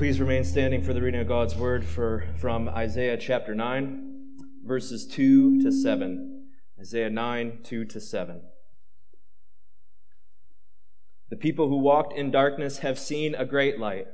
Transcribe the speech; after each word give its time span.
Please 0.00 0.18
remain 0.18 0.44
standing 0.44 0.80
for 0.80 0.94
the 0.94 1.02
reading 1.02 1.20
of 1.20 1.28
God's 1.28 1.54
word 1.54 1.84
for, 1.84 2.24
from 2.38 2.70
Isaiah 2.70 3.18
chapter 3.18 3.54
9, 3.54 4.38
verses 4.64 5.06
2 5.06 5.60
to 5.60 5.70
7. 5.70 6.46
Isaiah 6.80 7.10
9, 7.10 7.58
2 7.62 7.84
to 7.84 8.00
7. 8.00 8.40
The 11.28 11.36
people 11.36 11.68
who 11.68 11.76
walked 11.76 12.16
in 12.16 12.30
darkness 12.30 12.78
have 12.78 12.98
seen 12.98 13.34
a 13.34 13.44
great 13.44 13.78
light. 13.78 14.06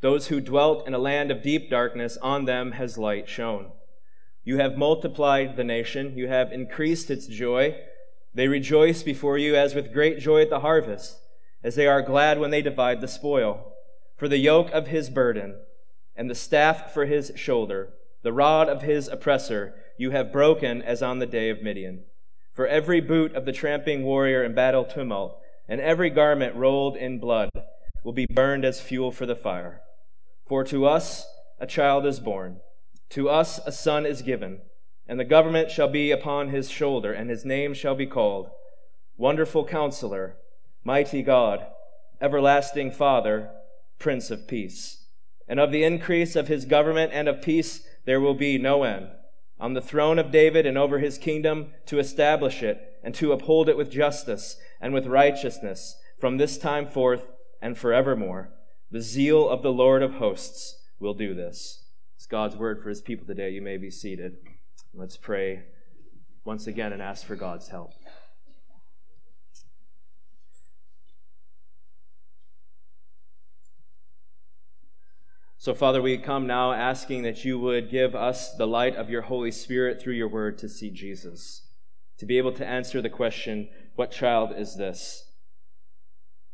Those 0.00 0.28
who 0.28 0.40
dwelt 0.40 0.86
in 0.86 0.94
a 0.94 0.98
land 0.98 1.30
of 1.30 1.42
deep 1.42 1.68
darkness, 1.68 2.16
on 2.22 2.46
them 2.46 2.72
has 2.72 2.96
light 2.96 3.28
shone. 3.28 3.72
You 4.44 4.56
have 4.60 4.78
multiplied 4.78 5.58
the 5.58 5.64
nation, 5.64 6.16
you 6.16 6.28
have 6.28 6.52
increased 6.52 7.10
its 7.10 7.26
joy. 7.26 7.76
They 8.32 8.48
rejoice 8.48 9.02
before 9.02 9.36
you 9.36 9.56
as 9.56 9.74
with 9.74 9.92
great 9.92 10.20
joy 10.20 10.40
at 10.40 10.48
the 10.48 10.60
harvest, 10.60 11.18
as 11.62 11.74
they 11.74 11.86
are 11.86 12.00
glad 12.00 12.40
when 12.40 12.50
they 12.50 12.62
divide 12.62 13.02
the 13.02 13.08
spoil 13.08 13.74
for 14.16 14.28
the 14.28 14.38
yoke 14.38 14.70
of 14.72 14.88
his 14.88 15.10
burden, 15.10 15.56
and 16.16 16.30
the 16.30 16.34
staff 16.34 16.92
for 16.92 17.04
his 17.04 17.32
shoulder, 17.36 17.90
the 18.22 18.32
rod 18.32 18.68
of 18.68 18.82
his 18.82 19.08
oppressor, 19.08 19.74
you 19.98 20.10
have 20.10 20.32
broken 20.32 20.82
as 20.82 21.02
on 21.02 21.18
the 21.18 21.26
day 21.26 21.50
of 21.50 21.62
Midian. 21.62 22.04
For 22.52 22.66
every 22.66 23.00
boot 23.00 23.34
of 23.34 23.44
the 23.44 23.52
tramping 23.52 24.02
warrior 24.02 24.42
in 24.42 24.54
battle 24.54 24.84
tumult, 24.84 25.38
and 25.68 25.80
every 25.80 26.10
garment 26.10 26.56
rolled 26.56 26.96
in 26.96 27.18
blood, 27.18 27.50
will 28.02 28.12
be 28.12 28.26
burned 28.26 28.64
as 28.64 28.80
fuel 28.80 29.10
for 29.10 29.26
the 29.26 29.36
fire. 29.36 29.82
For 30.46 30.64
to 30.64 30.86
us 30.86 31.26
a 31.60 31.66
child 31.66 32.06
is 32.06 32.20
born, 32.20 32.60
to 33.10 33.28
us 33.28 33.60
a 33.66 33.72
son 33.72 34.06
is 34.06 34.22
given, 34.22 34.60
and 35.06 35.20
the 35.20 35.24
government 35.24 35.70
shall 35.70 35.88
be 35.88 36.10
upon 36.10 36.48
his 36.48 36.70
shoulder, 36.70 37.12
and 37.12 37.28
his 37.28 37.44
name 37.44 37.74
shall 37.74 37.94
be 37.94 38.06
called 38.06 38.50
Wonderful 39.16 39.66
Counselor, 39.66 40.36
Mighty 40.84 41.22
God, 41.22 41.66
Everlasting 42.20 42.90
Father, 42.90 43.50
Prince 43.98 44.30
of 44.30 44.46
Peace. 44.46 45.04
And 45.48 45.60
of 45.60 45.70
the 45.70 45.84
increase 45.84 46.36
of 46.36 46.48
his 46.48 46.64
government 46.64 47.12
and 47.12 47.28
of 47.28 47.42
peace 47.42 47.86
there 48.04 48.20
will 48.20 48.34
be 48.34 48.58
no 48.58 48.82
end. 48.82 49.08
On 49.58 49.74
the 49.74 49.80
throne 49.80 50.18
of 50.18 50.30
David 50.30 50.66
and 50.66 50.76
over 50.76 50.98
his 50.98 51.18
kingdom 51.18 51.72
to 51.86 51.98
establish 51.98 52.62
it 52.62 52.98
and 53.02 53.14
to 53.14 53.32
uphold 53.32 53.68
it 53.68 53.76
with 53.76 53.90
justice 53.90 54.56
and 54.80 54.92
with 54.92 55.06
righteousness 55.06 55.96
from 56.18 56.36
this 56.36 56.58
time 56.58 56.86
forth 56.86 57.28
and 57.62 57.76
forevermore. 57.76 58.50
The 58.90 59.00
zeal 59.00 59.48
of 59.48 59.62
the 59.62 59.72
Lord 59.72 60.02
of 60.02 60.14
hosts 60.14 60.82
will 61.00 61.14
do 61.14 61.34
this. 61.34 61.84
It's 62.16 62.26
God's 62.26 62.56
word 62.56 62.82
for 62.82 62.88
his 62.88 63.00
people 63.00 63.26
today. 63.26 63.50
You 63.50 63.62
may 63.62 63.76
be 63.76 63.90
seated. 63.90 64.36
Let's 64.94 65.16
pray 65.16 65.64
once 66.44 66.66
again 66.66 66.92
and 66.92 67.02
ask 67.02 67.26
for 67.26 67.36
God's 67.36 67.68
help. 67.68 67.92
So, 75.66 75.74
Father, 75.74 76.00
we 76.00 76.16
come 76.16 76.46
now 76.46 76.70
asking 76.70 77.24
that 77.24 77.44
you 77.44 77.58
would 77.58 77.90
give 77.90 78.14
us 78.14 78.54
the 78.54 78.68
light 78.68 78.94
of 78.94 79.10
your 79.10 79.22
Holy 79.22 79.50
Spirit 79.50 80.00
through 80.00 80.12
your 80.12 80.28
word 80.28 80.58
to 80.58 80.68
see 80.68 80.90
Jesus, 80.90 81.66
to 82.18 82.24
be 82.24 82.38
able 82.38 82.52
to 82.52 82.64
answer 82.64 83.02
the 83.02 83.10
question, 83.10 83.68
What 83.96 84.12
child 84.12 84.52
is 84.56 84.76
this? 84.76 85.28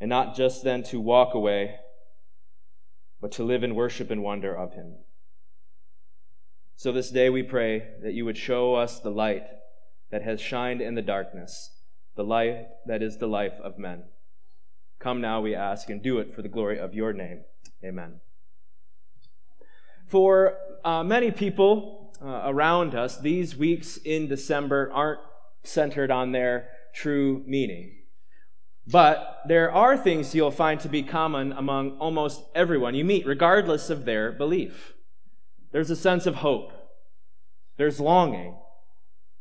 And 0.01 0.09
not 0.09 0.35
just 0.35 0.65
then 0.65 0.83
to 0.85 0.99
walk 0.99 1.35
away, 1.35 1.75
but 3.21 3.33
to 3.33 3.45
live 3.45 3.63
in 3.63 3.75
worship 3.75 4.11
and 4.11 4.23
wonder 4.23 4.57
of 4.57 4.73
him. 4.73 4.95
So, 6.77 6.91
this 6.91 7.11
day 7.11 7.29
we 7.29 7.43
pray 7.43 7.89
that 8.03 8.15
you 8.15 8.25
would 8.25 8.39
show 8.39 8.77
us 8.77 8.99
the 8.99 9.11
light 9.11 9.45
that 10.11 10.23
has 10.23 10.41
shined 10.41 10.81
in 10.81 10.95
the 10.95 11.03
darkness, 11.03 11.71
the 12.17 12.25
light 12.25 12.67
that 12.87 13.03
is 13.03 13.19
the 13.19 13.27
life 13.27 13.61
of 13.63 13.79
men. 13.79 14.05
Come 14.99 15.21
now, 15.21 15.43
we 15.43 15.55
ask, 15.55 15.91
and 15.91 16.03
do 16.03 16.19
it 16.19 16.33
for 16.33 16.41
the 16.41 16.49
glory 16.49 16.79
of 16.79 16.95
your 16.95 17.13
name. 17.13 17.45
Amen. 17.85 18.21
For 20.13 20.59
uh, 20.85 21.03
many 21.03 21.31
people 21.31 22.13
uh, 22.23 22.43
around 22.45 22.95
us, 22.95 23.19
these 23.19 23.57
weeks 23.57 23.97
in 23.97 24.29
December 24.29 24.91
aren't 24.93 25.21
centered 25.65 26.11
on 26.11 26.33
their 26.33 26.69
true 26.95 27.43
meaning. 27.47 27.95
But 28.87 29.41
there 29.49 29.73
are 29.73 29.97
things 29.97 30.35
you'll 30.35 30.51
find 30.51 30.79
to 30.81 30.91
be 30.91 31.03
common 31.03 31.53
among 31.53 31.93
almost 31.93 32.43
everyone 32.55 32.95
you 32.95 33.07
meet, 33.07 33.27
regardless 33.27 33.89
of 33.89 34.05
their 34.05 34.33
belief. 34.33 34.93
There's 35.71 35.89
a 35.89 35.97
sense 35.97 36.27
of 36.27 36.35
hope. 36.35 36.73
There's 37.79 37.99
longing. 37.99 38.59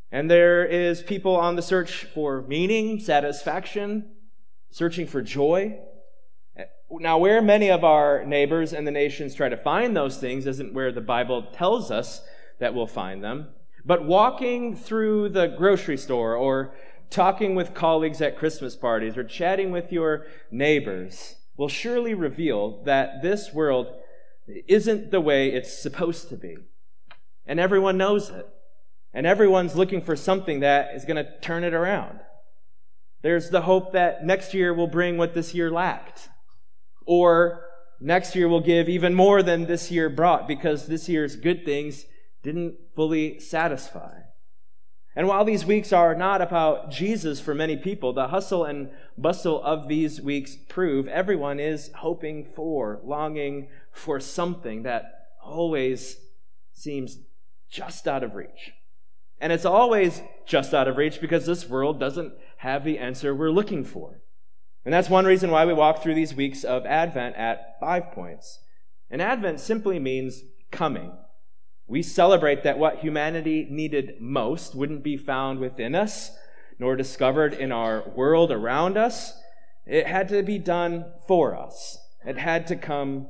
And 0.10 0.32
there 0.32 0.64
is 0.64 1.02
people 1.02 1.36
on 1.36 1.58
the 1.58 1.62
search 1.62 2.06
for 2.06 2.44
meaning, 2.44 3.02
satisfaction, 3.02 4.14
searching 4.70 5.06
for 5.06 5.22
joy. 5.22 5.82
Now, 7.00 7.18
where 7.18 7.42
many 7.42 7.70
of 7.70 7.84
our 7.84 8.26
neighbors 8.26 8.74
and 8.74 8.86
the 8.86 8.92
nations 8.92 9.34
try 9.34 9.50
to 9.50 9.58
find 9.58 9.96
those 9.96 10.18
things 10.18 10.46
isn't 10.46 10.74
where 10.74 10.92
the 10.92 11.02
Bible 11.02 11.44
tells 11.54 11.90
us 11.90 12.22
that 12.60 12.74
we'll 12.74 12.88
find 12.88 13.24
them. 13.24 13.50
But 13.86 14.06
walking 14.06 14.76
through 14.76 15.30
the 15.30 15.48
grocery 15.48 15.98
store 15.98 16.36
or 16.36 16.74
talking 17.10 17.56
with 17.56 17.74
colleagues 17.74 18.22
at 18.22 18.38
Christmas 18.38 18.76
parties 18.76 19.18
or 19.18 19.24
chatting 19.24 19.72
with 19.72 19.92
your 19.92 20.26
neighbors 20.52 21.36
will 21.58 21.68
surely 21.68 22.14
reveal 22.14 22.84
that 22.84 23.22
this 23.22 23.54
world 23.54 23.88
isn't 24.68 25.12
the 25.12 25.22
way 25.22 25.50
it's 25.50 25.82
supposed 25.82 26.30
to 26.30 26.36
be. 26.36 26.58
And 27.46 27.60
everyone 27.60 27.98
knows 27.98 28.30
it. 28.30 28.48
And 29.14 29.26
everyone's 29.26 29.76
looking 29.76 30.02
for 30.02 30.16
something 30.16 30.62
that 30.62 30.96
is 30.96 31.06
going 31.06 31.24
to 31.24 31.40
turn 31.42 31.64
it 31.64 31.74
around. 31.74 32.20
There's 33.22 33.50
the 33.50 33.62
hope 33.62 33.92
that 33.94 34.26
next 34.26 34.54
year 34.54 34.74
will 34.74 34.88
bring 34.88 35.18
what 35.18 35.34
this 35.34 35.54
year 35.54 35.70
lacked. 35.70 36.30
Or 37.14 37.66
next 38.00 38.38
year 38.38 38.48
will 38.48 38.62
give 38.62 38.88
even 38.88 39.14
more 39.14 39.44
than 39.44 39.66
this 39.66 39.92
year 39.92 40.10
brought 40.10 40.48
because 40.48 40.88
this 40.88 41.10
year's 41.10 41.36
good 41.36 41.66
things 41.66 42.06
didn't 42.42 42.76
fully 42.96 43.38
satisfy. 43.38 44.22
And 45.14 45.28
while 45.28 45.44
these 45.44 45.66
weeks 45.66 45.92
are 45.92 46.16
not 46.16 46.42
about 46.42 46.90
Jesus 46.90 47.42
for 47.42 47.54
many 47.54 47.76
people, 47.76 48.14
the 48.14 48.30
hustle 48.30 48.64
and 48.64 48.92
bustle 49.18 49.62
of 49.62 49.90
these 49.90 50.22
weeks 50.22 50.56
prove 50.70 51.06
everyone 51.10 51.60
is 51.60 51.92
hoping 51.96 52.46
for, 52.46 53.02
longing 53.04 53.68
for 53.92 54.22
something 54.22 54.84
that 54.84 55.04
always 55.44 56.16
seems 56.72 57.18
just 57.70 58.08
out 58.08 58.24
of 58.24 58.36
reach. 58.36 58.72
And 59.38 59.52
it's 59.52 59.66
always 59.66 60.22
just 60.46 60.74
out 60.74 60.88
of 60.88 60.96
reach 60.96 61.20
because 61.20 61.46
this 61.46 61.68
world 61.68 62.00
doesn't 62.00 62.32
have 62.60 62.86
the 62.86 63.00
answer 63.00 63.36
we're 63.36 63.52
looking 63.52 63.84
for. 63.84 64.21
And 64.84 64.94
that's 64.94 65.10
one 65.10 65.26
reason 65.26 65.52
why 65.52 65.66
we 65.66 65.74
walk 65.74 66.02
through 66.02 66.16
these 66.16 66.34
weeks 66.34 66.64
of 66.64 66.86
Advent 66.86 67.36
at 67.36 67.80
five 67.80 68.12
points. 68.12 68.60
And 69.10 69.22
Advent 69.22 69.60
simply 69.60 70.00
means 70.00 70.44
coming. 70.72 71.12
We 71.88 72.02
celebrate 72.02 72.64
that 72.64 72.80
what 72.80 73.00
humanity 73.00 73.68
needed 73.70 74.16
most 74.20 74.74
wouldn't 74.74 75.04
be 75.04 75.18
found 75.18 75.60
within 75.60 75.94
us, 75.94 76.32
nor 76.80 76.96
discovered 76.96 77.54
in 77.54 77.72
our 77.72 78.10
world 78.16 78.52
around 78.52 78.98
us. 78.98 79.38
It 79.86 80.08
had 80.08 80.30
to 80.30 80.42
be 80.42 80.58
done 80.58 81.06
for 81.28 81.56
us. 81.56 81.98
It 82.26 82.38
had 82.38 82.66
to 82.68 82.76
come 82.76 83.28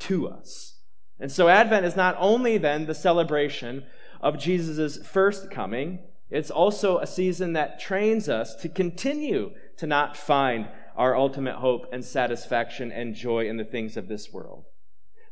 to 0.00 0.28
us. 0.28 0.78
And 1.18 1.30
so 1.30 1.48
Advent 1.48 1.86
is 1.86 1.96
not 1.96 2.16
only 2.18 2.58
then 2.58 2.86
the 2.86 2.94
celebration 2.94 3.84
of 4.20 4.38
Jesus' 4.38 4.98
first 4.98 5.50
coming, 5.50 6.00
it's 6.30 6.50
also 6.50 6.98
a 6.98 7.06
season 7.06 7.52
that 7.54 7.80
trains 7.80 8.28
us 8.28 8.54
to 8.56 8.68
continue 8.68 9.52
to 9.76 9.86
not 9.86 10.16
find 10.16 10.68
our 10.96 11.16
ultimate 11.16 11.56
hope 11.56 11.86
and 11.92 12.04
satisfaction 12.04 12.90
and 12.92 13.14
joy 13.14 13.48
in 13.48 13.56
the 13.56 13.64
things 13.64 13.96
of 13.96 14.08
this 14.08 14.32
world, 14.32 14.64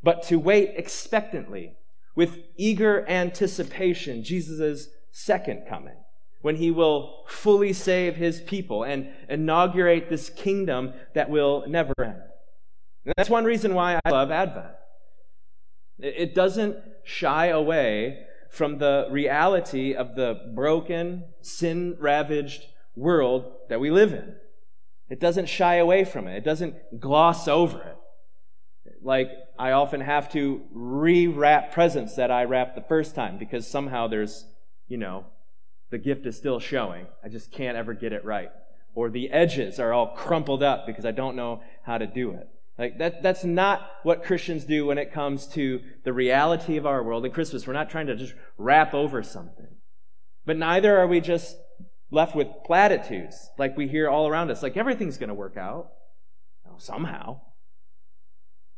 but 0.03 0.23
to 0.25 0.39
wait 0.39 0.73
expectantly 0.77 1.77
with 2.15 2.39
eager 2.57 3.09
anticipation 3.09 4.25
Jesus' 4.25 4.89
second 5.11 5.65
coming, 5.69 5.97
when 6.41 6.57
he 6.57 6.71
will 6.71 7.25
fully 7.27 7.73
save 7.73 8.17
his 8.17 8.41
people 8.41 8.85
and 8.85 9.09
inaugurate 9.29 10.09
this 10.09 10.31
kingdom 10.31 10.93
that 11.15 11.31
will 11.31 11.65
never 11.69 11.93
end. 11.99 12.23
And 13.05 13.15
that's 13.17 13.31
one 13.31 13.45
reason 13.45 13.75
why 13.75 14.01
I 14.05 14.11
love 14.11 14.31
Advent. 14.31 14.75
It 15.99 16.35
doesn't 16.35 16.77
shy 17.05 17.47
away 17.47 18.25
from 18.51 18.79
the 18.79 19.09
reality 19.11 19.95
of 19.95 20.15
the 20.15 20.53
broken, 20.55 21.25
sin 21.41 21.97
ravaged 21.99 22.63
world 22.95 23.53
that 23.69 23.81
we 23.81 23.91
live 23.91 24.13
in. 24.13 24.37
It 25.09 25.21
doesn't 25.21 25.47
shy 25.47 25.77
away 25.77 26.05
from 26.05 26.29
it, 26.29 26.37
it 26.37 26.45
doesn't 26.45 27.01
gloss 27.01 27.49
over 27.49 27.81
it. 27.81 27.97
Like, 29.03 29.31
I 29.59 29.73
often 29.73 30.01
have 30.01 30.31
to 30.33 30.63
rewrap 30.75 31.73
presents 31.73 32.17
that 32.17 32.31
I 32.31 32.45
wrapped 32.45 32.75
the 32.75 32.83
first 32.83 33.15
time 33.15 33.39
because 33.39 33.67
somehow 33.67 34.09
there's, 34.09 34.47
you 34.89 34.97
know, 34.97 35.27
the 35.91 35.99
gift 35.99 36.27
is 36.27 36.37
still 36.37 36.61
showing. 36.61 37.07
I 37.25 37.29
just 37.29 37.53
can't 37.53 37.77
ever 37.77 37.95
get 37.95 38.13
it 38.13 38.25
right. 38.25 38.51
Or 38.95 39.09
the 39.09 39.31
edges 39.31 39.79
are 39.79 39.93
all 39.93 40.15
crumpled 40.15 40.63
up 40.63 40.87
because 40.87 41.05
I 41.05 41.13
don't 41.13 41.37
know 41.37 41.63
how 41.85 41.99
to 41.99 42.07
do 42.07 42.33
it. 42.33 42.49
Like 42.79 42.99
that, 42.99 43.23
that's 43.23 43.45
not 43.45 43.91
what 44.03 44.25
Christians 44.25 44.65
do 44.65 44.87
when 44.87 44.99
it 44.99 45.13
comes 45.13 45.47
to 45.49 45.81
the 46.05 46.13
reality 46.13 46.77
of 46.77 46.87
our 46.87 47.03
world. 47.03 47.25
In 47.25 47.33
Christmas, 47.33 47.67
we're 47.67 47.73
not 47.73 47.91
trying 47.91 48.07
to 48.07 48.17
just 48.17 48.35
wrap 48.57 48.95
over 48.95 49.23
something. 49.23 49.67
But 50.47 50.57
neither 50.57 50.97
are 50.97 51.07
we 51.07 51.21
just 51.21 51.57
left 52.11 52.35
with 52.35 52.49
platitudes 52.65 53.51
like 53.59 53.77
we 53.77 53.89
hear 53.89 54.09
all 54.09 54.29
around 54.29 54.51
us, 54.51 54.63
like 54.63 54.77
everything's 54.77 55.19
going 55.19 55.29
to 55.29 55.35
work 55.35 55.57
out 55.57 55.91
somehow. 56.79 57.41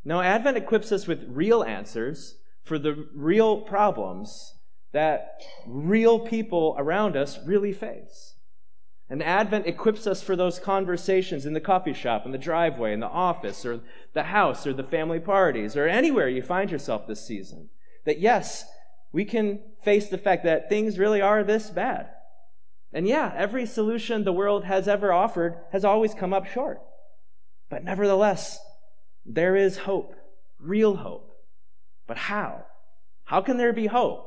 No, 0.05 0.21
Advent 0.21 0.56
equips 0.56 0.93
us 0.93 1.06
with 1.06 1.27
real 1.29 1.62
answers 1.62 2.38
for 2.65 2.79
the 2.79 3.09
real 3.15 3.61
problems 3.61 4.55
that 4.93 5.41
real 5.67 6.19
people 6.19 6.75
around 6.79 7.17
us 7.17 7.38
really 7.47 7.73
face. 7.73 8.35
And 9.09 9.23
Advent 9.23 9.67
equips 9.67 10.06
us 10.06 10.23
for 10.23 10.37
those 10.37 10.59
conversations 10.59 11.44
in 11.44 11.53
the 11.53 11.61
coffee 11.61 11.93
shop, 11.93 12.25
in 12.25 12.33
the 12.33 12.38
driveway, 12.38 12.93
in 12.93 13.00
the 13.00 13.09
office, 13.09 13.67
or 13.67 13.81
the 14.15 14.25
house, 14.25 14.67
or 14.67 14.73
the 14.73 14.85
family 14.85 15.19
parties, 15.19 15.76
or 15.76 15.87
anywhere 15.87 16.29
you 16.29 16.43
find 16.43 16.71
yourself 16.71 17.06
this 17.06 17.26
season. 17.26 17.71
That 18.06 18.21
yes, 18.21 18.65
we 19.12 19.25
can 19.25 19.61
face 19.83 20.09
the 20.09 20.19
fact 20.19 20.44
that 20.44 20.69
things 20.69 20.99
really 20.99 21.21
are 21.21 21.43
this 21.43 21.71
bad. 21.71 22.11
And 22.93 23.07
yeah, 23.07 23.33
every 23.37 23.67
solution 23.67 24.25
the 24.25 24.33
world 24.33 24.65
has 24.65 24.89
ever 24.89 25.13
offered 25.13 25.57
has 25.73 25.85
always 25.85 26.15
come 26.15 26.33
up 26.33 26.47
short. 26.47 26.81
But 27.69 27.85
nevertheless, 27.85 28.59
there 29.25 29.55
is 29.55 29.79
hope, 29.79 30.15
real 30.59 30.97
hope. 30.97 31.31
But 32.07 32.17
how? 32.17 32.65
How 33.25 33.41
can 33.41 33.59
there 33.59 33.73
be 33.73 33.87
hope 33.87 34.27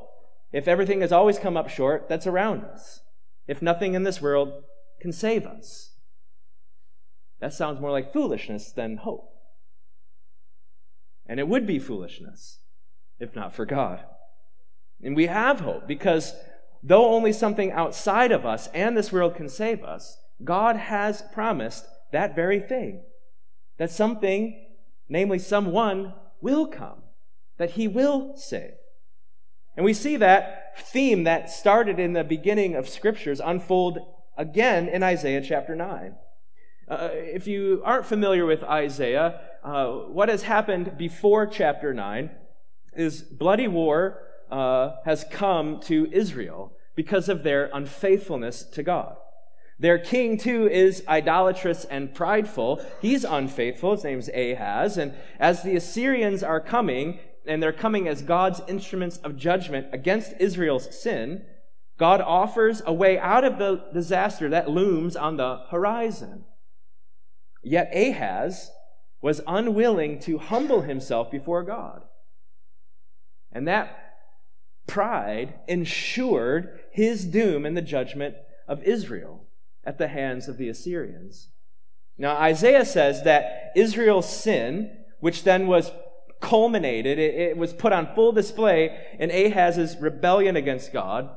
if 0.53 0.67
everything 0.67 1.01
has 1.01 1.11
always 1.11 1.37
come 1.37 1.57
up 1.57 1.69
short 1.69 2.07
that's 2.07 2.27
around 2.27 2.63
us? 2.63 3.01
If 3.47 3.61
nothing 3.61 3.93
in 3.93 4.03
this 4.03 4.21
world 4.21 4.63
can 5.01 5.11
save 5.11 5.45
us? 5.45 5.91
That 7.41 7.53
sounds 7.53 7.81
more 7.81 7.91
like 7.91 8.13
foolishness 8.13 8.71
than 8.71 8.97
hope. 8.97 9.29
And 11.25 11.39
it 11.39 11.49
would 11.49 11.67
be 11.67 11.79
foolishness 11.79 12.59
if 13.19 13.35
not 13.35 13.53
for 13.53 13.65
God. 13.65 14.03
And 15.01 15.15
we 15.15 15.27
have 15.27 15.59
hope 15.59 15.87
because 15.87 16.33
though 16.83 17.13
only 17.13 17.31
something 17.31 17.71
outside 17.71 18.31
of 18.31 18.45
us 18.45 18.67
and 18.73 18.97
this 18.97 19.11
world 19.11 19.35
can 19.35 19.47
save 19.47 19.83
us, 19.83 20.17
God 20.43 20.75
has 20.75 21.23
promised 21.33 21.85
that 22.11 22.35
very 22.35 22.59
thing. 22.59 23.01
That 23.77 23.89
something, 23.89 24.67
namely 25.07 25.39
someone, 25.39 26.13
will 26.41 26.67
come, 26.67 27.03
that 27.57 27.71
he 27.71 27.87
will 27.87 28.35
save. 28.35 28.73
And 29.75 29.85
we 29.85 29.93
see 29.93 30.17
that 30.17 30.77
theme 30.77 31.23
that 31.23 31.49
started 31.49 31.99
in 31.99 32.13
the 32.13 32.23
beginning 32.23 32.75
of 32.75 32.87
scriptures 32.89 33.41
unfold 33.43 33.99
again 34.37 34.87
in 34.87 35.01
Isaiah 35.01 35.41
chapter 35.41 35.75
9. 35.75 36.15
Uh, 36.87 37.09
if 37.11 37.47
you 37.47 37.81
aren't 37.85 38.05
familiar 38.05 38.45
with 38.45 38.63
Isaiah, 38.63 39.39
uh, 39.63 39.87
what 39.87 40.29
has 40.29 40.43
happened 40.43 40.97
before 40.97 41.47
chapter 41.47 41.93
9 41.93 42.29
is 42.95 43.21
bloody 43.21 43.67
war 43.67 44.19
uh, 44.53 44.97
has 45.03 45.25
come 45.31 45.79
to 45.81 46.07
Israel 46.11 46.71
because 46.95 47.27
of 47.27 47.41
their 47.41 47.71
unfaithfulness 47.73 48.63
to 48.63 48.83
God. 48.83 49.15
Their 49.79 49.97
king, 49.97 50.37
too, 50.37 50.69
is 50.69 51.03
idolatrous 51.07 51.85
and 51.85 52.13
prideful. 52.13 52.85
He's 53.01 53.23
unfaithful. 53.23 53.93
His 53.93 54.03
name's 54.03 54.29
Ahaz. 54.29 54.97
And 54.97 55.13
as 55.39 55.63
the 55.63 55.75
Assyrians 55.75 56.43
are 56.43 56.61
coming, 56.61 57.19
and 57.47 57.61
they're 57.61 57.73
coming 57.73 58.07
as 58.07 58.21
God's 58.21 58.61
instruments 58.67 59.17
of 59.17 59.35
judgment 59.35 59.87
against 59.91 60.33
Israel's 60.39 61.01
sin, 61.01 61.43
God 61.97 62.21
offers 62.21 62.83
a 62.85 62.93
way 62.93 63.17
out 63.17 63.43
of 63.43 63.57
the 63.57 63.83
disaster 63.91 64.49
that 64.49 64.69
looms 64.69 65.15
on 65.15 65.37
the 65.37 65.63
horizon. 65.71 66.45
Yet 67.63 67.91
Ahaz 67.93 68.69
was 69.21 69.41
unwilling 69.47 70.19
to 70.19 70.37
humble 70.37 70.81
himself 70.81 71.31
before 71.31 71.63
God. 71.63 72.03
And 73.51 73.67
that 73.67 74.02
pride 74.87 75.55
ensured 75.67 76.79
his 76.91 77.25
doom 77.25 77.65
in 77.65 77.73
the 77.73 77.81
judgment 77.81 78.35
of 78.67 78.83
Israel 78.83 79.45
at 79.83 79.97
the 79.97 80.07
hands 80.07 80.47
of 80.47 80.57
the 80.57 80.69
Assyrians. 80.69 81.49
Now, 82.17 82.35
Isaiah 82.37 82.85
says 82.85 83.23
that 83.23 83.71
Israel's 83.75 84.29
sin, 84.29 84.91
which 85.19 85.43
then 85.43 85.67
was 85.67 85.91
culminated, 86.41 87.17
it, 87.17 87.35
it, 87.35 87.57
was 87.57 87.73
put 87.73 87.93
on 87.93 88.13
full 88.13 88.31
display 88.31 88.97
in 89.19 89.31
Ahaz's 89.31 89.97
rebellion 89.99 90.55
against 90.55 90.93
God. 90.93 91.29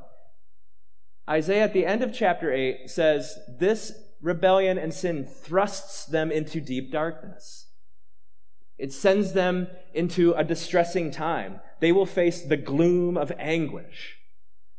Isaiah 1.29 1.65
at 1.65 1.73
the 1.73 1.87
end 1.87 2.03
of 2.03 2.13
chapter 2.13 2.53
8 2.53 2.91
says, 2.91 3.39
This 3.49 3.93
rebellion 4.21 4.79
and 4.79 4.93
sin 4.93 5.25
thrusts 5.25 6.05
them 6.05 6.31
into 6.31 6.61
deep 6.61 6.93
darkness. 6.93 7.69
It 8.79 8.93
sends 8.93 9.33
them 9.33 9.69
into 9.95 10.33
a 10.33 10.45
distressing 10.45 11.11
time. 11.11 11.61
They 11.81 11.93
will 11.93 12.07
face 12.07 12.43
the 12.43 12.57
gloom 12.57 13.17
of 13.17 13.33
anguish. 13.39 14.17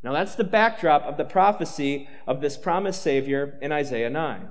Now, 0.04 0.14
that's 0.14 0.36
the 0.36 0.44
backdrop 0.44 1.04
of 1.04 1.18
the 1.18 1.26
prophecy 1.26 2.08
of 2.28 2.40
this 2.40 2.58
promised 2.58 3.02
Savior 3.02 3.58
in 3.62 3.72
Isaiah 3.72 4.10
9. 4.10 4.48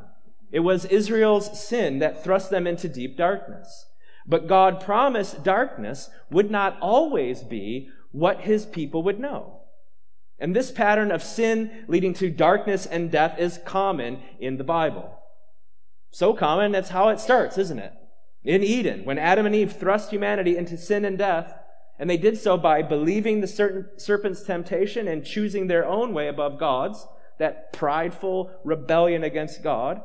It 0.50 0.60
was 0.60 0.84
Israel's 0.87 1.58
sin 1.58 1.98
that 2.00 2.22
thrust 2.22 2.50
them 2.50 2.66
into 2.66 2.88
deep 2.88 3.16
darkness. 3.16 3.87
But 4.26 4.48
God 4.48 4.81
promised 4.81 5.44
darkness 5.44 6.10
would 6.31 6.50
not 6.50 6.76
always 6.81 7.42
be 7.42 7.88
what 8.10 8.40
his 8.40 8.66
people 8.66 9.02
would 9.04 9.20
know. 9.20 9.60
And 10.38 10.54
this 10.54 10.70
pattern 10.70 11.10
of 11.10 11.22
sin 11.22 11.84
leading 11.88 12.12
to 12.14 12.31
darkness 12.31 12.84
and 12.87 13.10
death 13.10 13.38
is 13.38 13.60
common 13.64 14.20
in 14.38 14.56
the 14.56 14.64
Bible. 14.64 15.19
So 16.10 16.34
common, 16.34 16.72
that's 16.72 16.90
how 16.90 17.08
it 17.08 17.20
starts, 17.20 17.56
isn't 17.56 17.78
it? 17.78 17.92
In 18.46 18.62
Eden, 18.62 19.04
when 19.04 19.19
Adam 19.19 19.44
and 19.44 19.54
Eve 19.54 19.72
thrust 19.72 20.10
humanity 20.10 20.56
into 20.56 20.78
sin 20.78 21.04
and 21.04 21.19
death, 21.19 21.52
and 21.98 22.08
they 22.08 22.16
did 22.16 22.38
so 22.38 22.56
by 22.56 22.81
believing 22.81 23.40
the 23.40 23.93
serpent's 23.96 24.43
temptation 24.44 25.08
and 25.08 25.25
choosing 25.25 25.66
their 25.66 25.84
own 25.84 26.14
way 26.14 26.28
above 26.28 26.58
God's, 26.58 27.06
that 27.38 27.72
prideful 27.72 28.52
rebellion 28.64 29.25
against 29.25 29.64
God. 29.64 30.00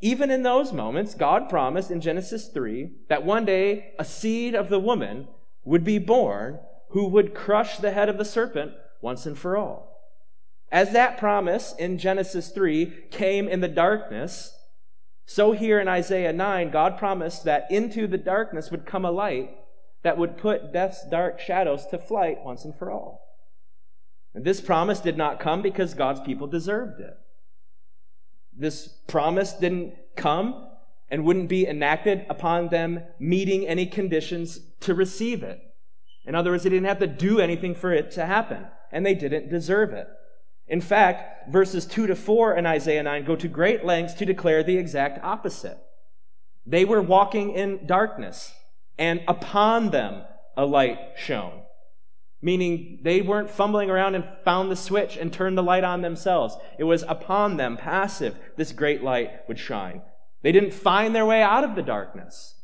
Even 0.00 0.30
in 0.30 0.42
those 0.42 0.72
moments, 0.72 1.14
God 1.14 1.50
promised 1.50 1.90
in 1.90 2.00
Genesis 2.00 2.48
3 2.48 2.90
that 3.08 3.24
one 3.24 3.44
day 3.44 3.92
a 3.98 4.04
seed 4.04 4.54
of 4.54 4.70
the 4.70 4.80
woman 4.80 5.28
would 5.64 5.84
be 5.84 5.98
born 5.98 6.60
who 6.90 7.06
would 7.08 7.34
crush 7.34 7.76
the 7.76 7.92
head 7.92 8.08
of 8.08 8.18
the 8.18 8.24
serpent 8.24 8.72
once 9.02 9.26
and 9.26 9.38
for 9.38 9.56
all. 9.56 10.00
As 10.70 10.92
that 10.92 11.18
promise 11.18 11.74
in 11.78 11.98
Genesis 11.98 12.48
3 12.48 13.08
came 13.10 13.48
in 13.48 13.60
the 13.60 13.68
darkness, 13.68 14.56
so 15.26 15.52
here 15.52 15.80
in 15.80 15.88
Isaiah 15.88 16.32
9, 16.32 16.70
God 16.70 16.98
promised 16.98 17.44
that 17.44 17.66
into 17.70 18.06
the 18.06 18.18
darkness 18.18 18.70
would 18.70 18.86
come 18.86 19.04
a 19.04 19.10
light 19.10 19.50
that 20.02 20.18
would 20.18 20.36
put 20.36 20.72
death's 20.72 21.06
dark 21.08 21.38
shadows 21.40 21.86
to 21.86 21.98
flight 21.98 22.38
once 22.44 22.64
and 22.64 22.74
for 22.74 22.90
all. 22.90 23.20
And 24.34 24.44
this 24.44 24.60
promise 24.60 25.00
did 25.00 25.16
not 25.16 25.40
come 25.40 25.62
because 25.62 25.94
God's 25.94 26.20
people 26.20 26.46
deserved 26.46 27.00
it. 27.00 27.16
This 28.56 28.88
promise 29.06 29.52
didn't 29.52 29.94
come 30.16 30.68
and 31.08 31.24
wouldn't 31.24 31.48
be 31.48 31.66
enacted 31.66 32.24
upon 32.28 32.68
them 32.68 33.00
meeting 33.18 33.66
any 33.66 33.86
conditions 33.86 34.60
to 34.80 34.94
receive 34.94 35.42
it. 35.42 35.60
In 36.24 36.34
other 36.34 36.50
words, 36.50 36.62
they 36.62 36.70
didn't 36.70 36.86
have 36.86 37.00
to 37.00 37.06
do 37.06 37.40
anything 37.40 37.74
for 37.74 37.92
it 37.92 38.10
to 38.12 38.26
happen, 38.26 38.66
and 38.90 39.04
they 39.04 39.14
didn't 39.14 39.50
deserve 39.50 39.92
it. 39.92 40.08
In 40.68 40.80
fact, 40.80 41.50
verses 41.50 41.86
2 41.86 42.06
to 42.06 42.14
4 42.14 42.56
in 42.56 42.66
Isaiah 42.66 43.02
9 43.02 43.24
go 43.24 43.36
to 43.36 43.48
great 43.48 43.84
lengths 43.84 44.14
to 44.14 44.24
declare 44.24 44.62
the 44.62 44.76
exact 44.76 45.22
opposite. 45.24 45.78
They 46.64 46.84
were 46.84 47.02
walking 47.02 47.50
in 47.50 47.86
darkness, 47.86 48.52
and 48.98 49.20
upon 49.26 49.90
them 49.90 50.22
a 50.56 50.64
light 50.64 50.98
shone. 51.16 51.62
Meaning 52.40 53.00
they 53.02 53.20
weren't 53.22 53.50
fumbling 53.50 53.90
around 53.90 54.14
and 54.14 54.24
found 54.44 54.70
the 54.70 54.76
switch 54.76 55.16
and 55.16 55.32
turned 55.32 55.56
the 55.56 55.62
light 55.62 55.84
on 55.84 56.02
themselves. 56.02 56.56
It 56.78 56.84
was 56.84 57.04
upon 57.06 57.56
them, 57.56 57.76
passive, 57.76 58.38
this 58.56 58.72
great 58.72 59.02
light 59.02 59.30
would 59.48 59.58
shine. 59.58 60.02
They 60.42 60.52
didn't 60.52 60.74
find 60.74 61.14
their 61.14 61.26
way 61.26 61.42
out 61.42 61.64
of 61.64 61.76
the 61.76 61.82
darkness. 61.82 62.56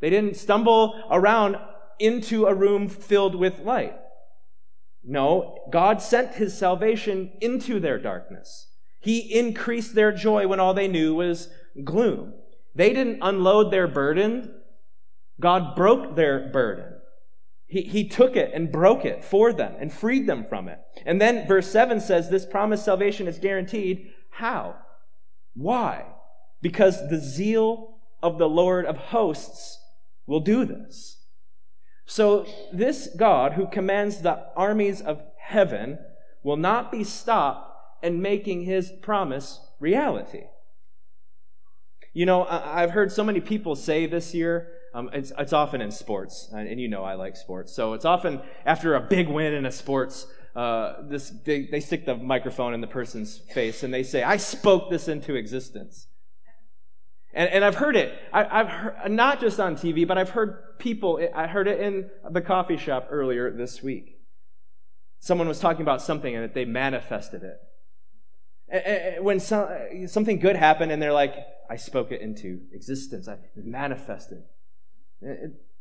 They 0.00 0.10
didn't 0.10 0.36
stumble 0.36 1.00
around 1.10 1.56
into 1.98 2.46
a 2.46 2.54
room 2.54 2.88
filled 2.88 3.36
with 3.36 3.60
light. 3.60 3.94
No, 5.04 5.58
God 5.70 6.00
sent 6.00 6.34
his 6.34 6.56
salvation 6.56 7.32
into 7.40 7.80
their 7.80 7.98
darkness. 7.98 8.68
He 9.00 9.36
increased 9.36 9.94
their 9.94 10.12
joy 10.12 10.46
when 10.46 10.60
all 10.60 10.74
they 10.74 10.88
knew 10.88 11.14
was 11.14 11.48
gloom. 11.82 12.34
They 12.74 12.92
didn't 12.92 13.18
unload 13.20 13.70
their 13.70 13.88
burden 13.88 14.62
God 15.42 15.74
broke 15.74 16.14
their 16.14 16.48
burden. 16.48 16.94
He, 17.66 17.82
he 17.82 18.08
took 18.08 18.36
it 18.36 18.52
and 18.54 18.70
broke 18.72 19.04
it 19.04 19.24
for 19.24 19.52
them 19.52 19.74
and 19.78 19.92
freed 19.92 20.26
them 20.26 20.44
from 20.48 20.68
it. 20.68 20.78
And 21.04 21.20
then 21.20 21.46
verse 21.46 21.70
7 21.70 22.00
says 22.00 22.30
this 22.30 22.46
promised 22.46 22.84
salvation 22.84 23.26
is 23.26 23.38
guaranteed. 23.38 24.12
How? 24.30 24.76
Why? 25.54 26.06
Because 26.60 27.08
the 27.08 27.18
zeal 27.18 27.98
of 28.22 28.38
the 28.38 28.48
Lord 28.48 28.86
of 28.86 28.96
hosts 28.96 29.78
will 30.26 30.40
do 30.40 30.64
this. 30.64 31.21
So, 32.06 32.46
this 32.72 33.08
God 33.16 33.52
who 33.52 33.66
commands 33.66 34.22
the 34.22 34.46
armies 34.56 35.00
of 35.00 35.22
heaven 35.38 35.98
will 36.42 36.56
not 36.56 36.90
be 36.90 37.04
stopped 37.04 37.72
in 38.02 38.20
making 38.20 38.62
his 38.64 38.90
promise 39.02 39.60
reality. 39.78 40.44
You 42.12 42.26
know, 42.26 42.44
I've 42.46 42.90
heard 42.90 43.10
so 43.10 43.24
many 43.24 43.40
people 43.40 43.74
say 43.74 44.06
this 44.06 44.34
year, 44.34 44.72
um, 44.94 45.08
it's, 45.14 45.32
it's 45.38 45.54
often 45.54 45.80
in 45.80 45.90
sports, 45.90 46.50
and, 46.52 46.78
you 46.78 46.88
know 46.88 47.04
I 47.04 47.14
like 47.14 47.36
sports. 47.36 47.72
So 47.72 47.94
it's 47.94 48.04
often 48.04 48.42
after 48.66 48.94
a 48.94 49.00
big 49.00 49.28
win 49.28 49.54
in 49.54 49.64
a 49.64 49.72
sports, 49.72 50.26
uh, 50.54 51.08
this, 51.08 51.30
they, 51.44 51.66
they 51.66 51.80
stick 51.80 52.04
the 52.04 52.16
microphone 52.16 52.74
in 52.74 52.82
the 52.82 52.86
person's 52.86 53.38
face 53.38 53.82
and 53.82 53.94
they 53.94 54.02
say, 54.02 54.22
I 54.22 54.36
spoke 54.36 54.90
this 54.90 55.08
into 55.08 55.34
existence. 55.34 56.08
And, 57.34 57.48
and 57.50 57.64
I've 57.64 57.76
heard 57.76 57.96
it. 57.96 58.12
I, 58.32 58.44
have 58.44 58.68
heard, 58.68 59.10
not 59.10 59.40
just 59.40 59.58
on 59.58 59.76
TV, 59.76 60.06
but 60.06 60.18
I've 60.18 60.30
heard 60.30 60.78
people, 60.78 61.20
I 61.34 61.46
heard 61.46 61.66
it 61.66 61.80
in 61.80 62.10
the 62.30 62.40
coffee 62.40 62.76
shop 62.76 63.08
earlier 63.10 63.50
this 63.50 63.82
week. 63.82 64.18
Someone 65.20 65.48
was 65.48 65.60
talking 65.60 65.82
about 65.82 66.02
something 66.02 66.34
and 66.34 66.52
they 66.52 66.64
manifested 66.64 67.42
it. 67.42 69.22
When 69.22 69.38
something 69.40 70.38
good 70.38 70.56
happened 70.56 70.92
and 70.92 71.00
they're 71.00 71.12
like, 71.12 71.34
I 71.70 71.76
spoke 71.76 72.10
it 72.12 72.20
into 72.20 72.60
existence, 72.72 73.28
I 73.28 73.36
manifested. 73.56 74.42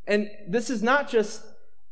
And 0.07 0.29
this 0.47 0.69
is 0.69 0.83
not 0.83 1.09
just 1.09 1.43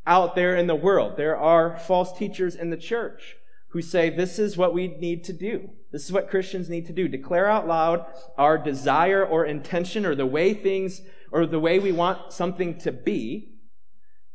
out 0.05 0.35
there 0.35 0.55
in 0.55 0.67
the 0.67 0.75
world. 0.75 1.17
There 1.17 1.37
are 1.37 1.77
false 1.77 2.17
teachers 2.17 2.55
in 2.55 2.69
the 2.69 2.77
church 2.77 3.35
who 3.69 3.81
say 3.81 4.09
this 4.09 4.39
is 4.39 4.57
what 4.57 4.73
we 4.73 4.87
need 4.87 5.23
to 5.25 5.33
do. 5.33 5.69
This 5.91 6.05
is 6.05 6.11
what 6.11 6.29
Christians 6.29 6.69
need 6.69 6.87
to 6.87 6.93
do. 6.93 7.07
Declare 7.07 7.49
out 7.49 7.67
loud 7.67 8.05
our 8.37 8.57
desire 8.57 9.25
or 9.25 9.45
intention 9.45 10.05
or 10.05 10.15
the 10.15 10.25
way 10.25 10.53
things 10.53 11.01
or 11.31 11.45
the 11.45 11.59
way 11.59 11.79
we 11.79 11.91
want 11.91 12.33
something 12.33 12.79
to 12.79 12.91
be. 12.91 13.55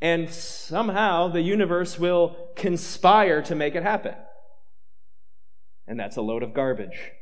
And 0.01 0.31
somehow 0.31 1.29
the 1.29 1.41
universe 1.41 1.99
will 1.99 2.37
conspire 2.57 3.43
to 3.43 3.55
make 3.55 3.75
it 3.75 3.83
happen. 3.83 4.15
And 5.87 5.99
that's 5.99 6.17
a 6.17 6.23
load 6.23 6.43
of 6.43 6.55
garbage. 6.55 7.13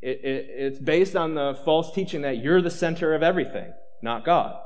It, 0.00 0.20
it, 0.24 0.46
it's 0.48 0.78
based 0.78 1.16
on 1.16 1.34
the 1.34 1.58
false 1.64 1.92
teaching 1.92 2.22
that 2.22 2.38
you're 2.38 2.62
the 2.62 2.70
center 2.70 3.14
of 3.14 3.22
everything, 3.22 3.72
not 4.02 4.24
God. 4.24 4.56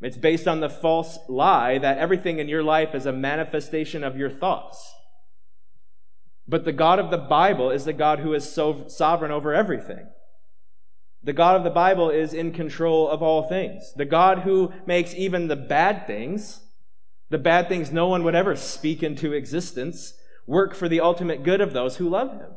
It's 0.00 0.16
based 0.16 0.48
on 0.48 0.60
the 0.60 0.70
false 0.70 1.18
lie 1.28 1.78
that 1.78 1.98
everything 1.98 2.38
in 2.38 2.48
your 2.48 2.62
life 2.62 2.94
is 2.94 3.06
a 3.06 3.12
manifestation 3.12 4.02
of 4.02 4.16
your 4.16 4.30
thoughts. 4.30 4.94
But 6.48 6.64
the 6.64 6.72
God 6.72 6.98
of 6.98 7.10
the 7.10 7.18
Bible 7.18 7.70
is 7.70 7.84
the 7.84 7.92
God 7.92 8.20
who 8.20 8.32
is 8.32 8.50
so 8.50 8.88
sovereign 8.88 9.30
over 9.30 9.54
everything. 9.54 10.08
The 11.22 11.34
God 11.34 11.54
of 11.54 11.64
the 11.64 11.70
Bible 11.70 12.08
is 12.08 12.32
in 12.32 12.52
control 12.52 13.08
of 13.08 13.22
all 13.22 13.42
things. 13.42 13.92
The 13.94 14.06
God 14.06 14.38
who 14.40 14.72
makes 14.86 15.14
even 15.14 15.48
the 15.48 15.56
bad 15.56 16.06
things, 16.06 16.60
the 17.28 17.38
bad 17.38 17.68
things 17.68 17.92
no 17.92 18.08
one 18.08 18.24
would 18.24 18.34
ever 18.34 18.56
speak 18.56 19.02
into 19.02 19.34
existence, 19.34 20.14
work 20.46 20.74
for 20.74 20.88
the 20.88 21.00
ultimate 21.00 21.44
good 21.44 21.60
of 21.60 21.74
those 21.74 21.98
who 21.98 22.08
love 22.08 22.32
him. 22.32 22.50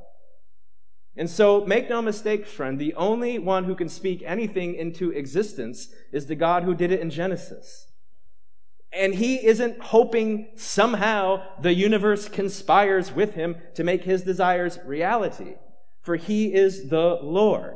And 1.15 1.29
so, 1.29 1.63
make 1.65 1.89
no 1.89 2.01
mistake, 2.01 2.47
friend, 2.47 2.79
the 2.79 2.95
only 2.95 3.37
one 3.37 3.65
who 3.65 3.75
can 3.75 3.87
speak 3.87 4.23
anything 4.25 4.73
into 4.73 5.11
existence 5.11 5.89
is 6.11 6.25
the 6.25 6.35
God 6.35 6.63
who 6.63 6.73
did 6.73 6.91
it 6.91 7.01
in 7.01 7.11
Genesis. 7.11 7.87
And 8.91 9.15
he 9.15 9.45
isn't 9.45 9.79
hoping 9.79 10.49
somehow 10.55 11.43
the 11.61 11.73
universe 11.73 12.27
conspires 12.27 13.11
with 13.11 13.33
him 13.33 13.57
to 13.75 13.83
make 13.83 14.03
his 14.03 14.23
desires 14.23 14.79
reality. 14.85 15.55
For 16.01 16.15
he 16.15 16.53
is 16.53 16.89
the 16.89 17.19
Lord, 17.21 17.75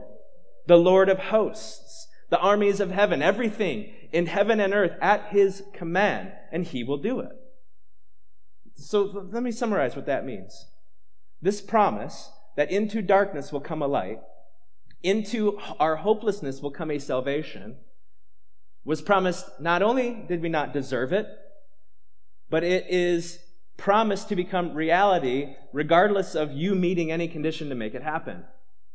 the 0.66 0.78
Lord 0.78 1.10
of 1.10 1.20
hosts, 1.20 2.08
the 2.30 2.40
armies 2.40 2.80
of 2.80 2.92
heaven, 2.92 3.22
everything 3.22 3.94
in 4.12 4.26
heaven 4.26 4.60
and 4.60 4.74
earth 4.74 4.98
at 5.02 5.28
his 5.30 5.64
command, 5.74 6.32
and 6.52 6.66
he 6.66 6.84
will 6.84 6.98
do 6.98 7.20
it. 7.20 7.32
So 8.76 9.28
let 9.32 9.44
me 9.44 9.52
summarize 9.52 9.96
what 9.96 10.06
that 10.06 10.26
means. 10.26 10.68
This 11.42 11.62
promise 11.62 12.30
that 12.58 12.72
into 12.72 13.02
darkness 13.02 13.54
will 13.54 13.62
come 13.62 13.82
a 13.82 13.88
light, 13.88 14.20
into 15.04 15.58
our 15.80 15.96
hopelessness 15.98 16.60
will 16.60 16.72
come 16.72 16.92
a 16.92 17.00
salvation, 17.00 17.78
was 18.84 19.02
promised 19.02 19.46
not 19.62 19.82
only 19.82 20.26
did 20.28 20.42
we 20.42 20.50
not 20.50 20.74
deserve 20.74 21.14
it, 21.14 21.28
but 22.50 22.64
it 22.64 22.88
is 22.90 23.40
promised 23.78 24.28
to 24.30 24.36
become 24.36 24.74
reality 24.74 25.54
regardless 25.72 26.34
of 26.34 26.52
you 26.52 26.74
meeting 26.74 27.12
any 27.12 27.28
condition 27.28 27.70
to 27.70 27.76
make 27.76 27.94
it 27.94 28.02
happen. 28.02 28.44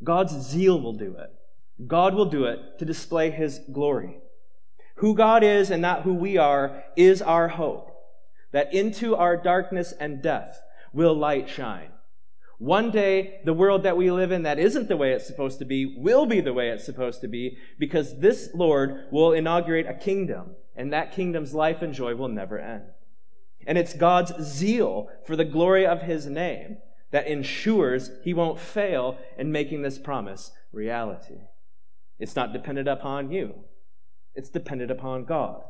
God's 0.03 0.33
zeal 0.33 0.81
will 0.81 0.95
do 0.95 1.17
it. 1.17 1.31
God 1.87 2.15
will 2.15 2.27
do 2.27 2.45
it 2.45 2.59
to 2.81 2.85
display 2.85 3.31
his 3.31 3.61
glory. 3.73 4.19
Who 4.97 5.15
God 5.15 5.45
is 5.45 5.71
and 5.71 5.81
not 5.81 6.03
who 6.03 6.15
we 6.15 6.37
are 6.37 6.83
is 6.97 7.23
our 7.23 7.49
hope. 7.49 7.91
That 8.51 8.75
into 8.75 9.15
our 9.15 9.37
darkness 9.37 9.95
and 10.01 10.21
death 10.21 10.61
will 10.93 11.15
light 11.15 11.49
shine. 11.49 11.91
One 12.63 12.93
day, 12.93 13.41
the 13.45 13.53
world 13.53 13.83
that 13.83 13.97
we 13.97 14.13
live 14.13 14.31
in 14.31 14.45
that 14.45 14.61
isn't 14.61 14.87
the 14.87 14.97
way 14.97 15.11
it's 15.11 15.27
supposed 15.27 15.59
to 15.59 15.65
be 15.65 15.97
will 15.99 16.27
be 16.27 16.41
the 16.41 16.53
way 16.53 16.69
it's 16.69 16.85
supposed 16.85 17.21
to 17.23 17.27
be 17.27 17.59
because 17.77 18.21
this 18.21 18.51
Lord 18.55 19.09
will 19.11 19.33
inaugurate 19.33 19.89
a 19.89 19.95
kingdom, 19.95 20.55
and 20.77 20.93
that 20.93 21.11
kingdom's 21.11 21.55
life 21.55 21.83
and 21.83 21.93
joy 21.93 22.15
will 22.15 22.29
never 22.29 22.61
end. 22.61 22.85
And 23.67 23.77
it's 23.77 23.95
God's 23.95 24.41
zeal 24.41 25.09
for 25.27 25.35
the 25.35 25.45
glory 25.45 25.85
of 25.85 26.03
his 26.03 26.27
name 26.27 26.77
that 27.11 27.27
ensures 27.27 28.13
he 28.23 28.33
won't 28.33 28.61
fail 28.61 29.19
in 29.37 29.51
making 29.51 29.83
this 29.83 29.99
promise 29.99 30.53
reality. 30.71 31.41
It's 32.21 32.37
not 32.37 32.53
dependent 32.53 32.87
upon 32.87 33.33
you, 33.33 33.57
it's 34.37 34.51
dependent 34.51 34.93
upon 34.93 35.25
God. 35.25 35.63